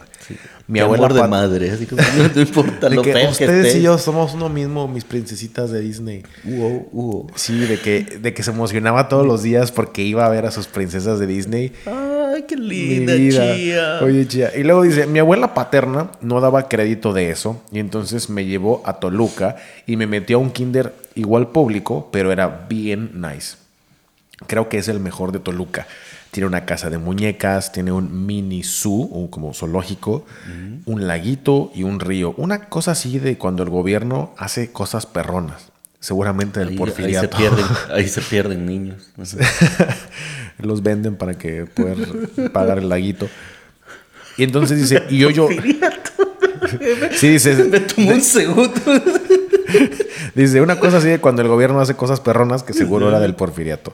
Mi 0.67 0.79
Qué 0.79 0.85
abuela 0.85 1.07
amor 1.07 1.21
de 1.21 1.27
madre, 1.27 1.71
así 1.71 1.85
como 1.85 2.01
no, 2.35 2.41
importa 2.41 2.89
de 2.89 2.95
lo 2.95 3.01
que 3.01 3.11
feo 3.11 3.25
que 3.25 3.31
ustedes 3.31 3.75
y 3.75 3.81
yo 3.81 3.97
somos 3.97 4.33
uno 4.33 4.47
mismo, 4.47 4.87
mis 4.87 5.03
princesitas 5.03 5.71
de 5.71 5.81
Disney. 5.81 6.23
Uo, 6.45 6.87
uo. 6.91 7.27
Sí, 7.35 7.59
de 7.59 7.79
que, 7.79 8.03
de 8.03 8.33
que 8.33 8.43
se 8.43 8.51
emocionaba 8.51 9.09
todos 9.09 9.25
los 9.25 9.43
días 9.43 9.71
porque 9.71 10.03
iba 10.03 10.25
a 10.25 10.29
ver 10.29 10.45
a 10.45 10.51
sus 10.51 10.67
princesas 10.67 11.19
de 11.19 11.27
Disney. 11.27 11.73
Ay, 12.33 12.43
qué 12.43 12.55
linda, 12.55 13.13
chía. 13.15 13.99
Oye, 14.01 14.27
chía. 14.27 14.51
Y 14.55 14.63
luego 14.63 14.81
dice, 14.81 15.05
mi 15.05 15.19
abuela 15.19 15.53
paterna 15.53 16.11
no 16.21 16.41
daba 16.41 16.67
crédito 16.67 17.13
de 17.13 17.29
eso 17.29 17.61
y 17.71 17.79
entonces 17.79 18.29
me 18.29 18.45
llevó 18.45 18.81
a 18.85 18.93
Toluca 18.99 19.57
y 19.85 19.97
me 19.97 20.07
metió 20.07 20.37
a 20.37 20.39
un 20.39 20.51
kinder 20.51 20.93
igual 21.15 21.49
público, 21.49 22.09
pero 22.11 22.31
era 22.31 22.65
bien 22.67 23.21
nice. 23.21 23.57
Creo 24.47 24.67
que 24.67 24.77
es 24.79 24.87
el 24.87 24.99
mejor 24.99 25.31
de 25.31 25.39
Toluca. 25.39 25.87
Tiene 26.31 26.47
una 26.47 26.65
casa 26.65 26.89
de 26.89 26.97
muñecas, 26.97 27.71
tiene 27.71 27.91
un 27.91 28.25
mini 28.25 28.63
zoo, 28.63 29.03
o 29.11 29.29
como 29.29 29.53
zoológico, 29.53 30.25
un 30.85 31.05
laguito 31.05 31.71
y 31.75 31.83
un 31.83 31.99
río. 31.99 32.33
Una 32.37 32.69
cosa 32.69 32.91
así 32.91 33.19
de 33.19 33.37
cuando 33.37 33.61
el 33.61 33.69
gobierno 33.69 34.33
hace 34.37 34.71
cosas 34.71 35.05
perronas. 35.05 35.69
Seguramente 35.99 36.59
del 36.59 36.69
Ahí, 36.69 36.73
ahí 36.73 36.77
se 36.77 36.79
porfiriato. 36.79 37.37
pierden, 37.37 37.65
ahí 37.91 38.07
se 38.07 38.21
pierden 38.21 38.65
niños. 38.65 39.11
Los 40.59 40.83
venden 40.83 41.15
para 41.15 41.37
que 41.37 41.65
puedan 41.65 42.05
pagar 42.51 42.77
el 42.77 42.89
laguito. 42.89 43.29
Y 44.37 44.43
entonces 44.43 44.79
dice, 44.79 45.03
y 45.09 45.19
yo 45.19 45.29
yo. 45.29 45.47
Sí, 47.17 47.27
dice, 47.27 47.55
Me 47.65 47.81
tomó 47.81 48.11
un 48.11 48.21
segundo. 48.21 48.73
dice 50.35 50.61
una 50.61 50.79
cosa 50.79 50.97
así 50.97 51.07
de 51.07 51.19
cuando 51.19 51.41
el 51.41 51.47
gobierno 51.47 51.79
hace 51.81 51.95
cosas 51.95 52.19
perronas 52.19 52.63
que 52.63 52.73
seguro 52.73 53.09
era 53.09 53.19
del 53.19 53.35
porfiriato. 53.35 53.93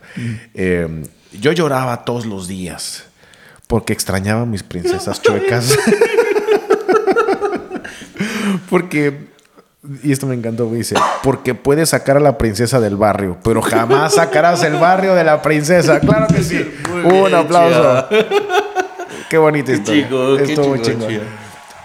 Eh, 0.54 1.04
yo 1.40 1.52
lloraba 1.52 2.06
todos 2.06 2.26
los 2.26 2.48
días 2.48 3.10
porque 3.70 3.94
extrañaba 3.94 4.42
a 4.42 4.46
mis 4.46 4.64
princesas 4.64 5.22
chuecas. 5.22 5.78
porque, 8.70 9.28
y 10.04 10.12
esto 10.12 10.28
me 10.28 10.36
encantó, 10.36 10.66
güey, 10.68 10.80
dice, 10.80 10.96
porque 11.24 11.56
puedes 11.56 11.90
sacar 11.90 12.18
a 12.18 12.20
la 12.20 12.38
princesa 12.38 12.80
del 12.80 12.98
barrio, 12.98 13.38
pero 13.44 13.62
jamás 13.62 14.16
sacarás 14.16 14.64
el 14.64 14.74
barrio 14.74 15.16
de 15.16 15.24
la 15.24 15.42
princesa. 15.42 16.00
Claro 16.10 16.28
que 16.28 16.44
sí. 16.44 16.70
Muy 17.04 17.20
Un 17.22 17.34
aplauso. 17.34 18.08
Qué 19.30 19.38
bonita 19.38 19.72
historia. 19.72 20.08
qué 20.10 20.44
Estuvo 20.44 20.76
muy. 20.76 21.22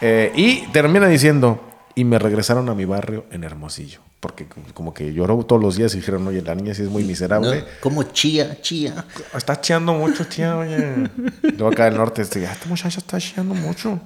Eh, 0.01 0.33
y 0.35 0.67
termina 0.73 1.07
diciendo, 1.07 1.61
y 1.95 2.05
me 2.05 2.19
regresaron 2.19 2.69
a 2.69 2.75
mi 2.75 2.85
barrio 2.85 3.27
en 3.31 3.45
Hermosillo. 3.45 4.01
Porque 4.21 4.47
como 4.73 4.95
que 4.95 5.13
lloró 5.13 5.37
todos 5.45 5.61
los 5.61 5.77
días 5.77 5.93
y 5.95 5.99
dijeron, 5.99 6.27
oye, 6.27 6.41
la 6.41 6.55
niña 6.55 6.73
sí 6.75 6.83
es 6.83 6.89
muy 6.89 7.05
miserable. 7.05 7.59
No, 7.61 7.65
como 7.81 8.03
chía, 8.05 8.59
chía. 8.63 9.05
Está 9.37 9.61
chiando 9.61 9.93
mucho, 9.93 10.27
tía, 10.27 10.57
oye. 10.57 11.11
Luego 11.43 11.69
acá 11.69 11.85
del 11.85 11.97
norte, 11.99 12.23
este, 12.23 12.47
"Ah, 12.47 12.53
esta 12.53 12.67
muchacha 12.67 12.99
está 13.01 13.19
chiando 13.19 13.55
mucho. 13.55 14.01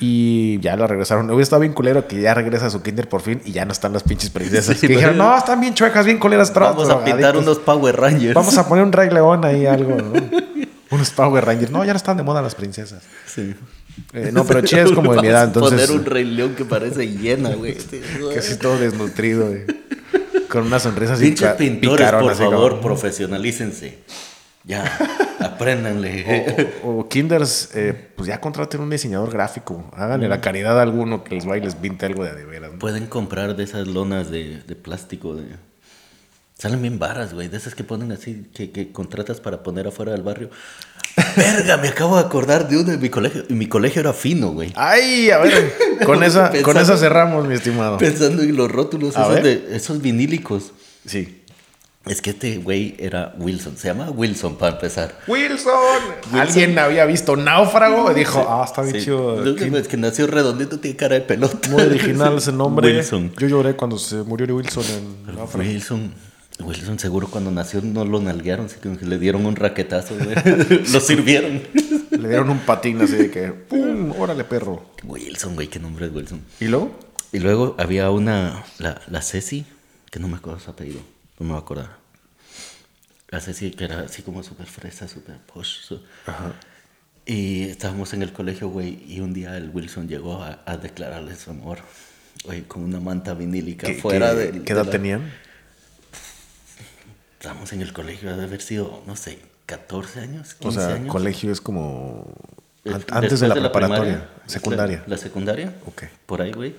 Y 0.00 0.58
ya 0.60 0.76
la 0.76 0.86
regresaron. 0.86 1.26
Hubiera 1.30 1.42
estado 1.42 1.60
bien 1.60 1.72
culero 1.72 2.06
que 2.08 2.20
ya 2.20 2.34
regresa 2.34 2.66
a 2.66 2.70
su 2.70 2.82
kinder 2.82 3.08
por 3.08 3.22
fin 3.22 3.40
y 3.44 3.52
ya 3.52 3.64
no 3.64 3.72
están 3.72 3.92
las 3.92 4.02
pinches 4.02 4.30
princesas. 4.30 4.76
Sí, 4.76 4.86
que 4.86 4.94
dijeron, 4.94 5.16
no, 5.16 5.36
están 5.36 5.60
bien 5.60 5.74
chuecas, 5.74 6.04
bien 6.04 6.18
culeras. 6.18 6.52
Vamos 6.52 6.88
a 6.90 7.04
pintar 7.04 7.36
unos 7.36 7.58
Power 7.58 7.96
Rangers. 7.96 8.34
Vamos 8.34 8.58
a 8.58 8.68
poner 8.68 8.84
un 8.84 8.92
Rey 8.92 9.10
León 9.10 9.44
ahí, 9.44 9.66
algo, 9.66 9.96
¿no? 9.96 10.12
Unos 10.90 11.10
Power 11.10 11.44
Rangers. 11.44 11.70
No, 11.70 11.84
ya 11.84 11.92
no 11.92 11.96
están 11.96 12.16
de 12.16 12.22
moda 12.22 12.42
las 12.42 12.54
princesas. 12.54 13.02
Sí. 13.26 13.54
Eh, 14.12 14.30
no, 14.32 14.44
pero 14.44 14.60
Chía 14.62 14.82
es 14.82 14.90
como 14.92 15.14
de 15.14 15.22
mi 15.22 15.28
edad, 15.28 15.44
entonces. 15.44 15.80
Poner 15.88 16.00
un 16.00 16.04
rey 16.06 16.24
león 16.24 16.54
que 16.56 16.64
parece 16.64 17.06
llena, 17.06 17.50
güey. 17.54 17.74
Que 18.32 18.38
así 18.38 18.56
todo 18.56 18.76
desnutrido, 18.78 19.46
güey. 19.48 19.62
Con 20.48 20.66
una 20.66 20.78
sonrisa 20.78 21.14
así 21.14 21.26
Pinches 21.26 21.52
pintores, 21.54 21.98
picarona, 21.98 22.22
por 22.22 22.32
así 22.32 22.42
como- 22.44 22.50
favor, 22.56 22.80
profesionalícense. 22.80 23.98
Ya, 24.66 24.84
apréndanle. 25.40 26.72
O, 26.82 27.00
o 27.00 27.08
Kinders, 27.08 27.70
eh, 27.74 27.94
pues 28.16 28.28
ya 28.28 28.40
contraten 28.40 28.80
un 28.80 28.88
diseñador 28.88 29.30
gráfico. 29.30 29.84
Háganle 29.94 30.28
la 30.28 30.40
caridad 30.40 30.78
a 30.78 30.82
alguno 30.82 31.22
que 31.22 31.34
les 31.34 31.44
vaya 31.44 31.62
y 31.62 31.66
les 31.66 31.74
pinte 31.74 32.06
algo 32.06 32.24
de 32.24 32.30
a 32.30 32.34
de 32.34 32.44
veras. 32.46 32.72
¿no? 32.72 32.78
Pueden 32.78 33.06
comprar 33.06 33.56
de 33.56 33.64
esas 33.64 33.86
lonas 33.86 34.30
de, 34.30 34.62
de 34.62 34.74
plástico. 34.74 35.36
De... 35.36 35.44
Salen 36.58 36.80
bien 36.80 36.98
varas, 36.98 37.34
güey. 37.34 37.48
De 37.48 37.58
esas 37.58 37.74
que 37.74 37.84
ponen 37.84 38.10
así, 38.10 38.46
que, 38.54 38.70
que 38.70 38.90
contratas 38.90 39.40
para 39.40 39.62
poner 39.62 39.86
afuera 39.86 40.12
del 40.12 40.22
barrio. 40.22 40.48
Verga, 41.36 41.76
me 41.76 41.88
acabo 41.88 42.16
de 42.16 42.22
acordar 42.22 42.66
de 42.66 42.78
uno 42.78 42.92
de 42.92 42.98
mi 42.98 43.10
colegio. 43.10 43.44
Y 43.50 43.52
mi 43.52 43.66
colegio 43.66 44.00
era 44.00 44.14
fino, 44.14 44.52
güey. 44.52 44.72
Ay, 44.76 45.30
a 45.30 45.38
ver, 45.38 45.74
con 46.06 46.22
esa, 46.22 46.50
con 46.62 46.78
esa 46.78 46.96
cerramos, 46.96 47.46
mi 47.46 47.54
estimado. 47.54 47.98
Pensando 47.98 48.42
en 48.42 48.56
los 48.56 48.70
rótulos, 48.70 49.14
esos, 49.14 49.42
de, 49.42 49.68
esos 49.72 50.00
vinílicos. 50.00 50.72
Sí. 51.04 51.43
Es 52.06 52.20
que 52.20 52.30
este 52.30 52.58
güey 52.58 52.94
era 52.98 53.34
Wilson. 53.38 53.78
Se 53.78 53.88
llama 53.88 54.10
Wilson 54.10 54.56
para 54.56 54.74
empezar. 54.74 55.18
Wilson. 55.26 55.72
Alguien 56.32 56.78
había 56.78 57.06
visto 57.06 57.34
Náufrago 57.34 58.10
y 58.12 58.14
dijo, 58.14 58.44
ah, 58.46 58.62
está 58.66 58.82
bien 58.82 58.96
Sí. 58.96 59.04
chido. 59.04 59.42
Es 59.78 59.88
que 59.88 59.96
nació 59.96 60.26
redondito, 60.26 60.78
tiene 60.78 60.96
cara 60.98 61.14
de 61.14 61.22
pelota. 61.22 61.66
Muy 61.70 61.82
original 61.82 62.36
ese 62.36 62.52
nombre. 62.52 62.94
Wilson. 62.94 63.32
Yo 63.38 63.46
lloré 63.48 63.74
cuando 63.74 63.98
se 63.98 64.16
murió 64.16 64.54
Wilson 64.54 64.84
en 65.28 65.34
Náufrago. 65.36 65.66
Wilson. 65.68 66.12
Wilson 66.60 66.98
seguro 67.00 67.26
cuando 67.28 67.50
nació 67.50 67.80
no 67.82 68.04
lo 68.04 68.20
nalguearon, 68.20 68.66
así 68.66 68.76
que 68.80 68.88
le 69.04 69.18
dieron 69.18 69.44
un 69.46 69.56
raquetazo, 69.56 70.14
güey. 70.16 70.36
lo 70.92 71.00
sirvieron. 71.00 71.62
Le 72.10 72.28
dieron 72.28 72.48
un 72.50 72.60
patín 72.60 73.00
así 73.02 73.16
de 73.16 73.30
que, 73.30 73.48
¡pum! 73.48 74.12
Órale, 74.20 74.44
perro. 74.44 74.84
Wilson, 75.02 75.54
güey, 75.56 75.66
qué 75.68 75.80
nombre 75.80 76.06
es 76.06 76.12
Wilson. 76.12 76.42
¿Y 76.60 76.66
luego? 76.66 76.92
Y 77.32 77.40
luego 77.40 77.74
había 77.78 78.10
una, 78.10 78.62
la, 78.78 79.00
la 79.08 79.20
Ceci, 79.22 79.64
que 80.10 80.20
no 80.20 80.28
me 80.28 80.36
acuerdo 80.36 80.60
su 80.60 80.70
apellido, 80.70 81.00
no 81.38 81.46
me 81.46 81.52
voy 81.52 81.58
a 81.58 81.62
acordar. 81.62 81.96
La 83.28 83.40
Ceci 83.40 83.70
que 83.72 83.84
era 83.84 84.00
así 84.00 84.22
como 84.22 84.42
súper 84.42 84.66
fresa, 84.66 85.08
súper 85.08 85.38
posh. 85.38 85.80
su- 85.82 86.02
Y 87.26 87.62
estábamos 87.64 88.12
en 88.12 88.22
el 88.22 88.32
colegio, 88.32 88.68
güey, 88.68 89.02
y 89.06 89.20
un 89.20 89.32
día 89.32 89.56
el 89.56 89.70
Wilson 89.70 90.08
llegó 90.08 90.42
a, 90.42 90.60
a 90.66 90.76
declararle 90.76 91.34
su 91.36 91.50
amor, 91.50 91.78
güey, 92.44 92.62
con 92.62 92.82
una 92.84 93.00
manta 93.00 93.34
vinílica 93.34 93.86
¿Qué, 93.86 93.94
fuera 93.94 94.30
qué- 94.30 94.52
de... 94.52 94.62
qué 94.62 94.72
edad 94.72 94.82
de 94.82 94.86
la- 94.86 94.90
tenían? 94.92 95.32
Estábamos 97.38 97.72
en 97.72 97.82
el 97.82 97.92
colegio, 97.92 98.30
ha 98.30 98.36
de 98.36 98.44
haber 98.44 98.60
sido, 98.62 99.02
no 99.06 99.16
sé, 99.16 99.38
14 99.66 100.20
años, 100.20 100.54
15 100.54 100.78
O 100.78 100.80
sea, 100.86 100.94
años. 100.94 101.10
colegio 101.12 101.52
es 101.52 101.60
como 101.60 102.32
Eh, 102.84 102.90
an- 102.94 103.04
antes 103.10 103.40
de 103.40 103.46
después 103.48 103.48
la 103.48 103.54
preparatoria, 103.72 104.02
primaria, 104.14 104.28
secundaria. 104.46 104.98
La, 105.06 105.08
la 105.08 105.16
secundaria. 105.18 105.74
Ok. 105.86 106.04
Por 106.26 106.40
ahí, 106.42 106.52
güey. 106.52 106.74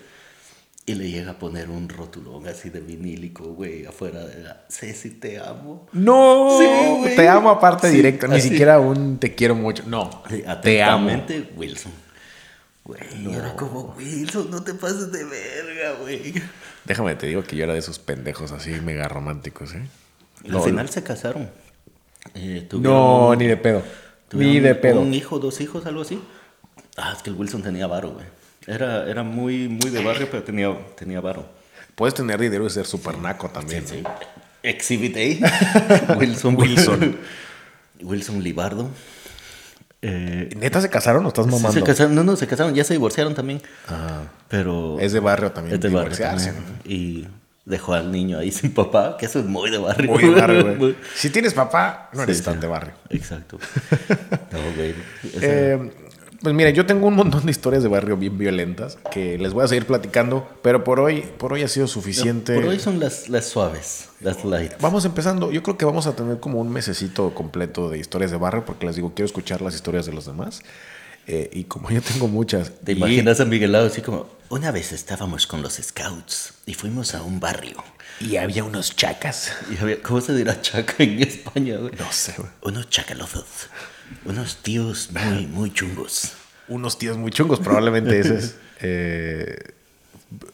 Y 0.88 0.94
le 0.94 1.10
llega 1.10 1.32
a 1.32 1.40
poner 1.40 1.70
un 1.72 1.90
rótulo 1.90 2.40
así 2.48 2.70
de 2.70 2.80
vinílico, 2.80 3.44
güey, 3.46 3.86
afuera 3.88 4.24
de 4.24 4.44
la 4.44 4.66
Ceci, 4.70 5.10
te 5.12 5.40
amo. 5.40 5.88
No, 5.94 6.60
Sí, 6.60 7.16
te 7.16 7.28
amo 7.28 7.50
aparte 7.50 7.90
Sí, 7.90 7.96
directo, 7.96 8.28
ni 8.28 8.36
así. 8.38 8.50
siquiera 8.50 8.80
un 8.80 9.18
te 9.18 9.34
quiero 9.34 9.56
mucho. 9.56 9.82
No, 9.88 10.24
Sí, 10.30 10.44
te 10.62 10.84
amo. 10.84 11.10
Wilson. 11.56 11.92
Güey, 12.84 13.34
era 13.36 13.56
como, 13.56 13.96
Wilson, 13.98 14.52
no 14.52 14.64
te 14.64 14.76
pases 14.76 15.12
de 15.12 15.24
verga, 15.24 15.94
güey. 16.02 16.36
Déjame 16.86 17.16
te 17.16 17.26
digo 17.26 17.42
que 17.44 17.56
yo 17.56 17.64
era 17.64 17.74
de 17.74 17.80
esos 17.80 17.98
pendejos 17.98 18.52
así 18.52 18.70
mega 18.82 19.08
románticos, 19.08 19.74
¿eh? 19.74 19.88
Al 20.46 20.52
No, 20.52 20.62
final 20.62 20.88
se 20.90 21.02
casaron. 21.02 21.50
Eh, 22.36 22.68
No, 22.74 23.30
un- 23.30 23.40
ni 23.40 23.48
de 23.48 23.58
pedo. 23.58 23.82
Ni 24.34 24.60
de 24.60 24.76
pedo. 24.76 25.02
Un 25.02 25.16
hijo, 25.16 25.40
dos 25.40 25.62
hijos, 25.62 25.88
algo 25.88 26.02
así. 26.02 26.22
Ah, 26.96 27.14
es 27.18 27.24
que 27.24 27.32
el 27.32 27.36
Wilson 27.38 27.64
tenía 27.64 27.88
varo, 27.88 28.12
güey. 28.12 28.26
Era, 28.68 29.10
era 29.10 29.24
muy, 29.24 29.68
muy 29.68 29.92
de 29.92 30.04
barrio, 30.04 30.28
pero 30.30 30.44
tenía, 30.44 30.76
tenía 30.98 31.22
varo. 31.22 31.48
Puedes 31.96 32.14
tener 32.14 32.40
dinero 32.40 32.66
y 32.66 32.70
ser 32.70 32.86
super 32.86 33.18
naco 33.18 33.50
también. 33.50 33.88
Sí. 33.88 34.04
Exhibit 34.64 35.16
A. 35.18 36.16
Wilson. 36.18 36.56
Wilson. 36.58 37.18
Wilson 38.02 38.44
Libardo. 38.44 38.90
Eh, 40.02 40.50
¿Neta 40.58 40.82
se 40.82 40.90
casaron 40.90 41.26
o 41.26 41.30
estás 41.30 41.46
sí, 41.46 41.52
mamando? 41.52 41.72
se 41.72 41.84
casaron, 41.84 42.14
no, 42.14 42.24
no, 42.24 42.36
se 42.36 42.48
casaron, 42.48 42.76
ya 42.76 42.84
se 42.84 42.94
divorciaron 42.94 43.34
también. 43.34 43.62
Ah, 43.88 44.24
Pero. 44.50 44.98
es 45.00 45.14
de 45.14 45.20
barrio 45.20 45.52
también. 45.52 45.76
es 45.76 45.82
de 45.82 45.90
barrio 45.90 46.18
también. 46.18 46.56
Y 46.84 47.28
dejó 47.66 47.94
al 47.94 48.12
niño 48.12 48.38
ahí 48.38 48.52
sin 48.52 48.72
papá, 48.72 49.18
que 49.18 49.26
eso 49.26 49.40
es 49.40 49.46
muy 49.46 49.72
de 49.72 49.78
barrio. 49.80 50.12
Muy 50.12 50.24
de 50.24 50.30
barrio, 50.30 50.78
güey. 50.78 50.96
Si 51.16 51.30
tienes 51.32 51.54
papá, 51.54 52.10
no 52.14 52.24
eres 52.24 52.38
Sí, 52.38 52.44
tan 52.44 52.56
sí. 52.56 52.60
de 52.60 52.68
barrio. 52.68 52.94
Exacto. 53.10 53.58
No, 54.52 54.60
güey. 54.76 54.96
Eh, 55.42 55.92
Pues 56.46 56.54
mira, 56.54 56.70
yo 56.70 56.86
tengo 56.86 57.08
un 57.08 57.16
montón 57.16 57.44
de 57.44 57.50
historias 57.50 57.82
de 57.82 57.90
barrio 57.90 58.18
bien 58.18 58.38
violentas 58.38 59.00
que 59.12 59.36
les 59.40 59.52
voy 59.52 59.64
a 59.64 59.68
seguir 59.68 59.88
platicando, 59.88 60.48
pero 60.62 60.84
por 60.84 61.00
hoy, 61.00 61.22
por 61.40 61.52
hoy 61.54 61.64
ha 61.64 61.68
sido 61.68 61.88
suficiente. 61.88 62.54
Por 62.54 62.66
hoy 62.66 62.78
son 62.80 63.00
las, 63.00 63.30
las 63.30 63.46
suaves, 63.48 64.10
las 64.20 64.46
light. 64.46 64.74
Vamos 64.80 65.06
empezando. 65.06 65.52
Yo 65.52 65.64
creo 65.64 65.76
que 65.76 65.86
vamos 65.86 66.06
a 66.06 66.16
tener 66.16 66.40
como 66.40 66.62
un 66.62 66.72
mesecito 66.72 67.34
completo 67.34 67.90
de 67.90 67.98
historias 67.98 68.30
de 68.30 68.38
barrio, 68.38 68.64
porque 68.64 68.86
les 68.86 68.96
digo, 68.96 69.14
quiero 69.16 69.26
escuchar 69.26 69.64
las 69.64 69.74
historias 69.74 70.06
de 70.06 70.14
los 70.14 70.28
demás. 70.28 70.62
Eh, 71.26 71.50
y 71.52 71.64
como 71.64 71.90
yo 71.90 72.00
tengo 72.04 72.28
muchas. 72.28 72.74
¿Te 72.84 72.92
y- 72.92 72.98
imaginas 72.98 73.40
a 73.40 73.46
Miguelado 73.46 73.88
así 73.88 74.04
como, 74.04 74.28
una 74.50 74.70
vez 74.70 74.92
estábamos 74.92 75.48
con 75.48 75.64
los 75.64 75.74
scouts 75.82 76.54
y 76.68 76.76
fuimos 76.76 77.16
a 77.16 77.24
un 77.24 77.40
barrio. 77.40 77.84
Y 78.22 78.36
había 78.38 78.64
unos 78.64 78.96
chacas. 78.96 79.52
Y 79.74 79.82
había, 79.82 80.00
¿cómo 80.04 80.22
se 80.22 80.36
dirá 80.36 80.62
chaca 80.62 80.94
en 81.00 81.24
España, 81.24 81.78
güey? 81.78 81.94
No 81.98 82.12
sé, 82.12 82.36
güey. 82.38 82.52
Unos 82.62 82.88
chacalozos. 82.92 83.46
Unos 84.26 84.58
tíos 84.58 85.10
muy, 85.12 85.48
muy 85.48 85.72
chungos. 85.74 86.34
Unos 86.68 86.98
tíos 86.98 87.18
muy 87.18 87.32
chungos, 87.32 87.60
probablemente 87.60 88.20
ese 88.20 88.36
es. 88.38 88.56
Eh, 88.82 89.58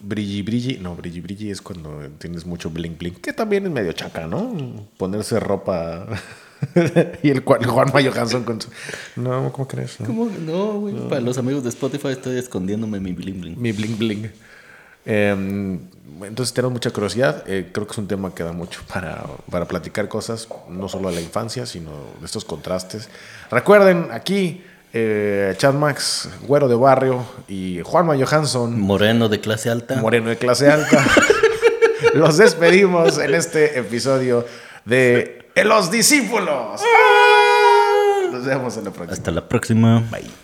brilli 0.00 0.42
brilli. 0.42 0.78
No, 0.78 0.94
brilli 0.94 1.20
brilli 1.20 1.50
es 1.50 1.60
cuando 1.60 2.08
tienes 2.18 2.46
mucho 2.46 2.70
bling 2.70 2.96
bling. 2.96 3.14
Que 3.14 3.32
también 3.32 3.66
es 3.66 3.72
medio 3.72 3.92
chaca, 3.92 4.28
¿no? 4.28 4.86
Ponerse 4.96 5.40
ropa. 5.40 6.06
y 7.22 7.30
el, 7.30 7.42
cual- 7.42 7.66
Juan 7.66 7.90
Mayo 7.92 8.12
Hanson 8.16 8.44
con 8.44 8.60
su. 8.60 8.68
No, 9.16 9.52
¿cómo 9.52 9.66
crees? 9.66 9.98
no? 9.98 10.06
¿Cómo? 10.06 10.30
No, 10.46 10.78
güey. 10.78 10.94
Para 11.08 11.20
los 11.20 11.36
amigos 11.36 11.64
de 11.64 11.70
Spotify 11.70 12.08
estoy 12.08 12.38
escondiéndome 12.38 13.00
mi 13.00 13.12
bling 13.12 13.40
bling. 13.40 13.60
Mi 13.60 13.72
bling 13.72 13.98
bling. 13.98 14.30
Eh, 15.04 15.78
entonces 16.22 16.54
tenemos 16.54 16.72
mucha 16.72 16.90
curiosidad. 16.90 17.44
Eh, 17.46 17.70
creo 17.72 17.86
que 17.86 17.92
es 17.92 17.98
un 17.98 18.06
tema 18.08 18.34
que 18.34 18.42
da 18.42 18.52
mucho 18.52 18.80
para, 18.92 19.24
para 19.50 19.66
platicar 19.66 20.08
cosas, 20.08 20.48
no 20.68 20.88
solo 20.88 21.08
de 21.08 21.16
la 21.16 21.20
infancia, 21.20 21.66
sino 21.66 21.90
de 22.20 22.26
estos 22.26 22.44
contrastes. 22.44 23.08
Recuerden, 23.50 24.08
aquí, 24.12 24.62
eh, 24.92 25.54
Chad 25.56 25.74
Max, 25.74 26.28
güero 26.46 26.68
de 26.68 26.74
barrio, 26.74 27.24
y 27.48 27.80
Juanma 27.82 28.14
Johansson, 28.16 28.78
Moreno 28.78 29.28
de 29.28 29.40
clase 29.40 29.70
alta. 29.70 29.96
moreno 29.96 30.28
de 30.28 30.36
clase 30.36 30.70
alta. 30.70 31.04
Los 32.14 32.36
despedimos 32.36 33.18
en 33.18 33.34
este 33.34 33.78
episodio 33.78 34.44
de 34.84 35.46
Los 35.64 35.90
Discípulos. 35.90 36.82
Nos 38.30 38.44
vemos 38.44 38.76
en 38.76 38.84
la 38.84 38.90
próxima. 38.90 39.12
Hasta 39.12 39.30
la 39.30 39.48
próxima. 39.48 40.00
Bye. 40.10 40.41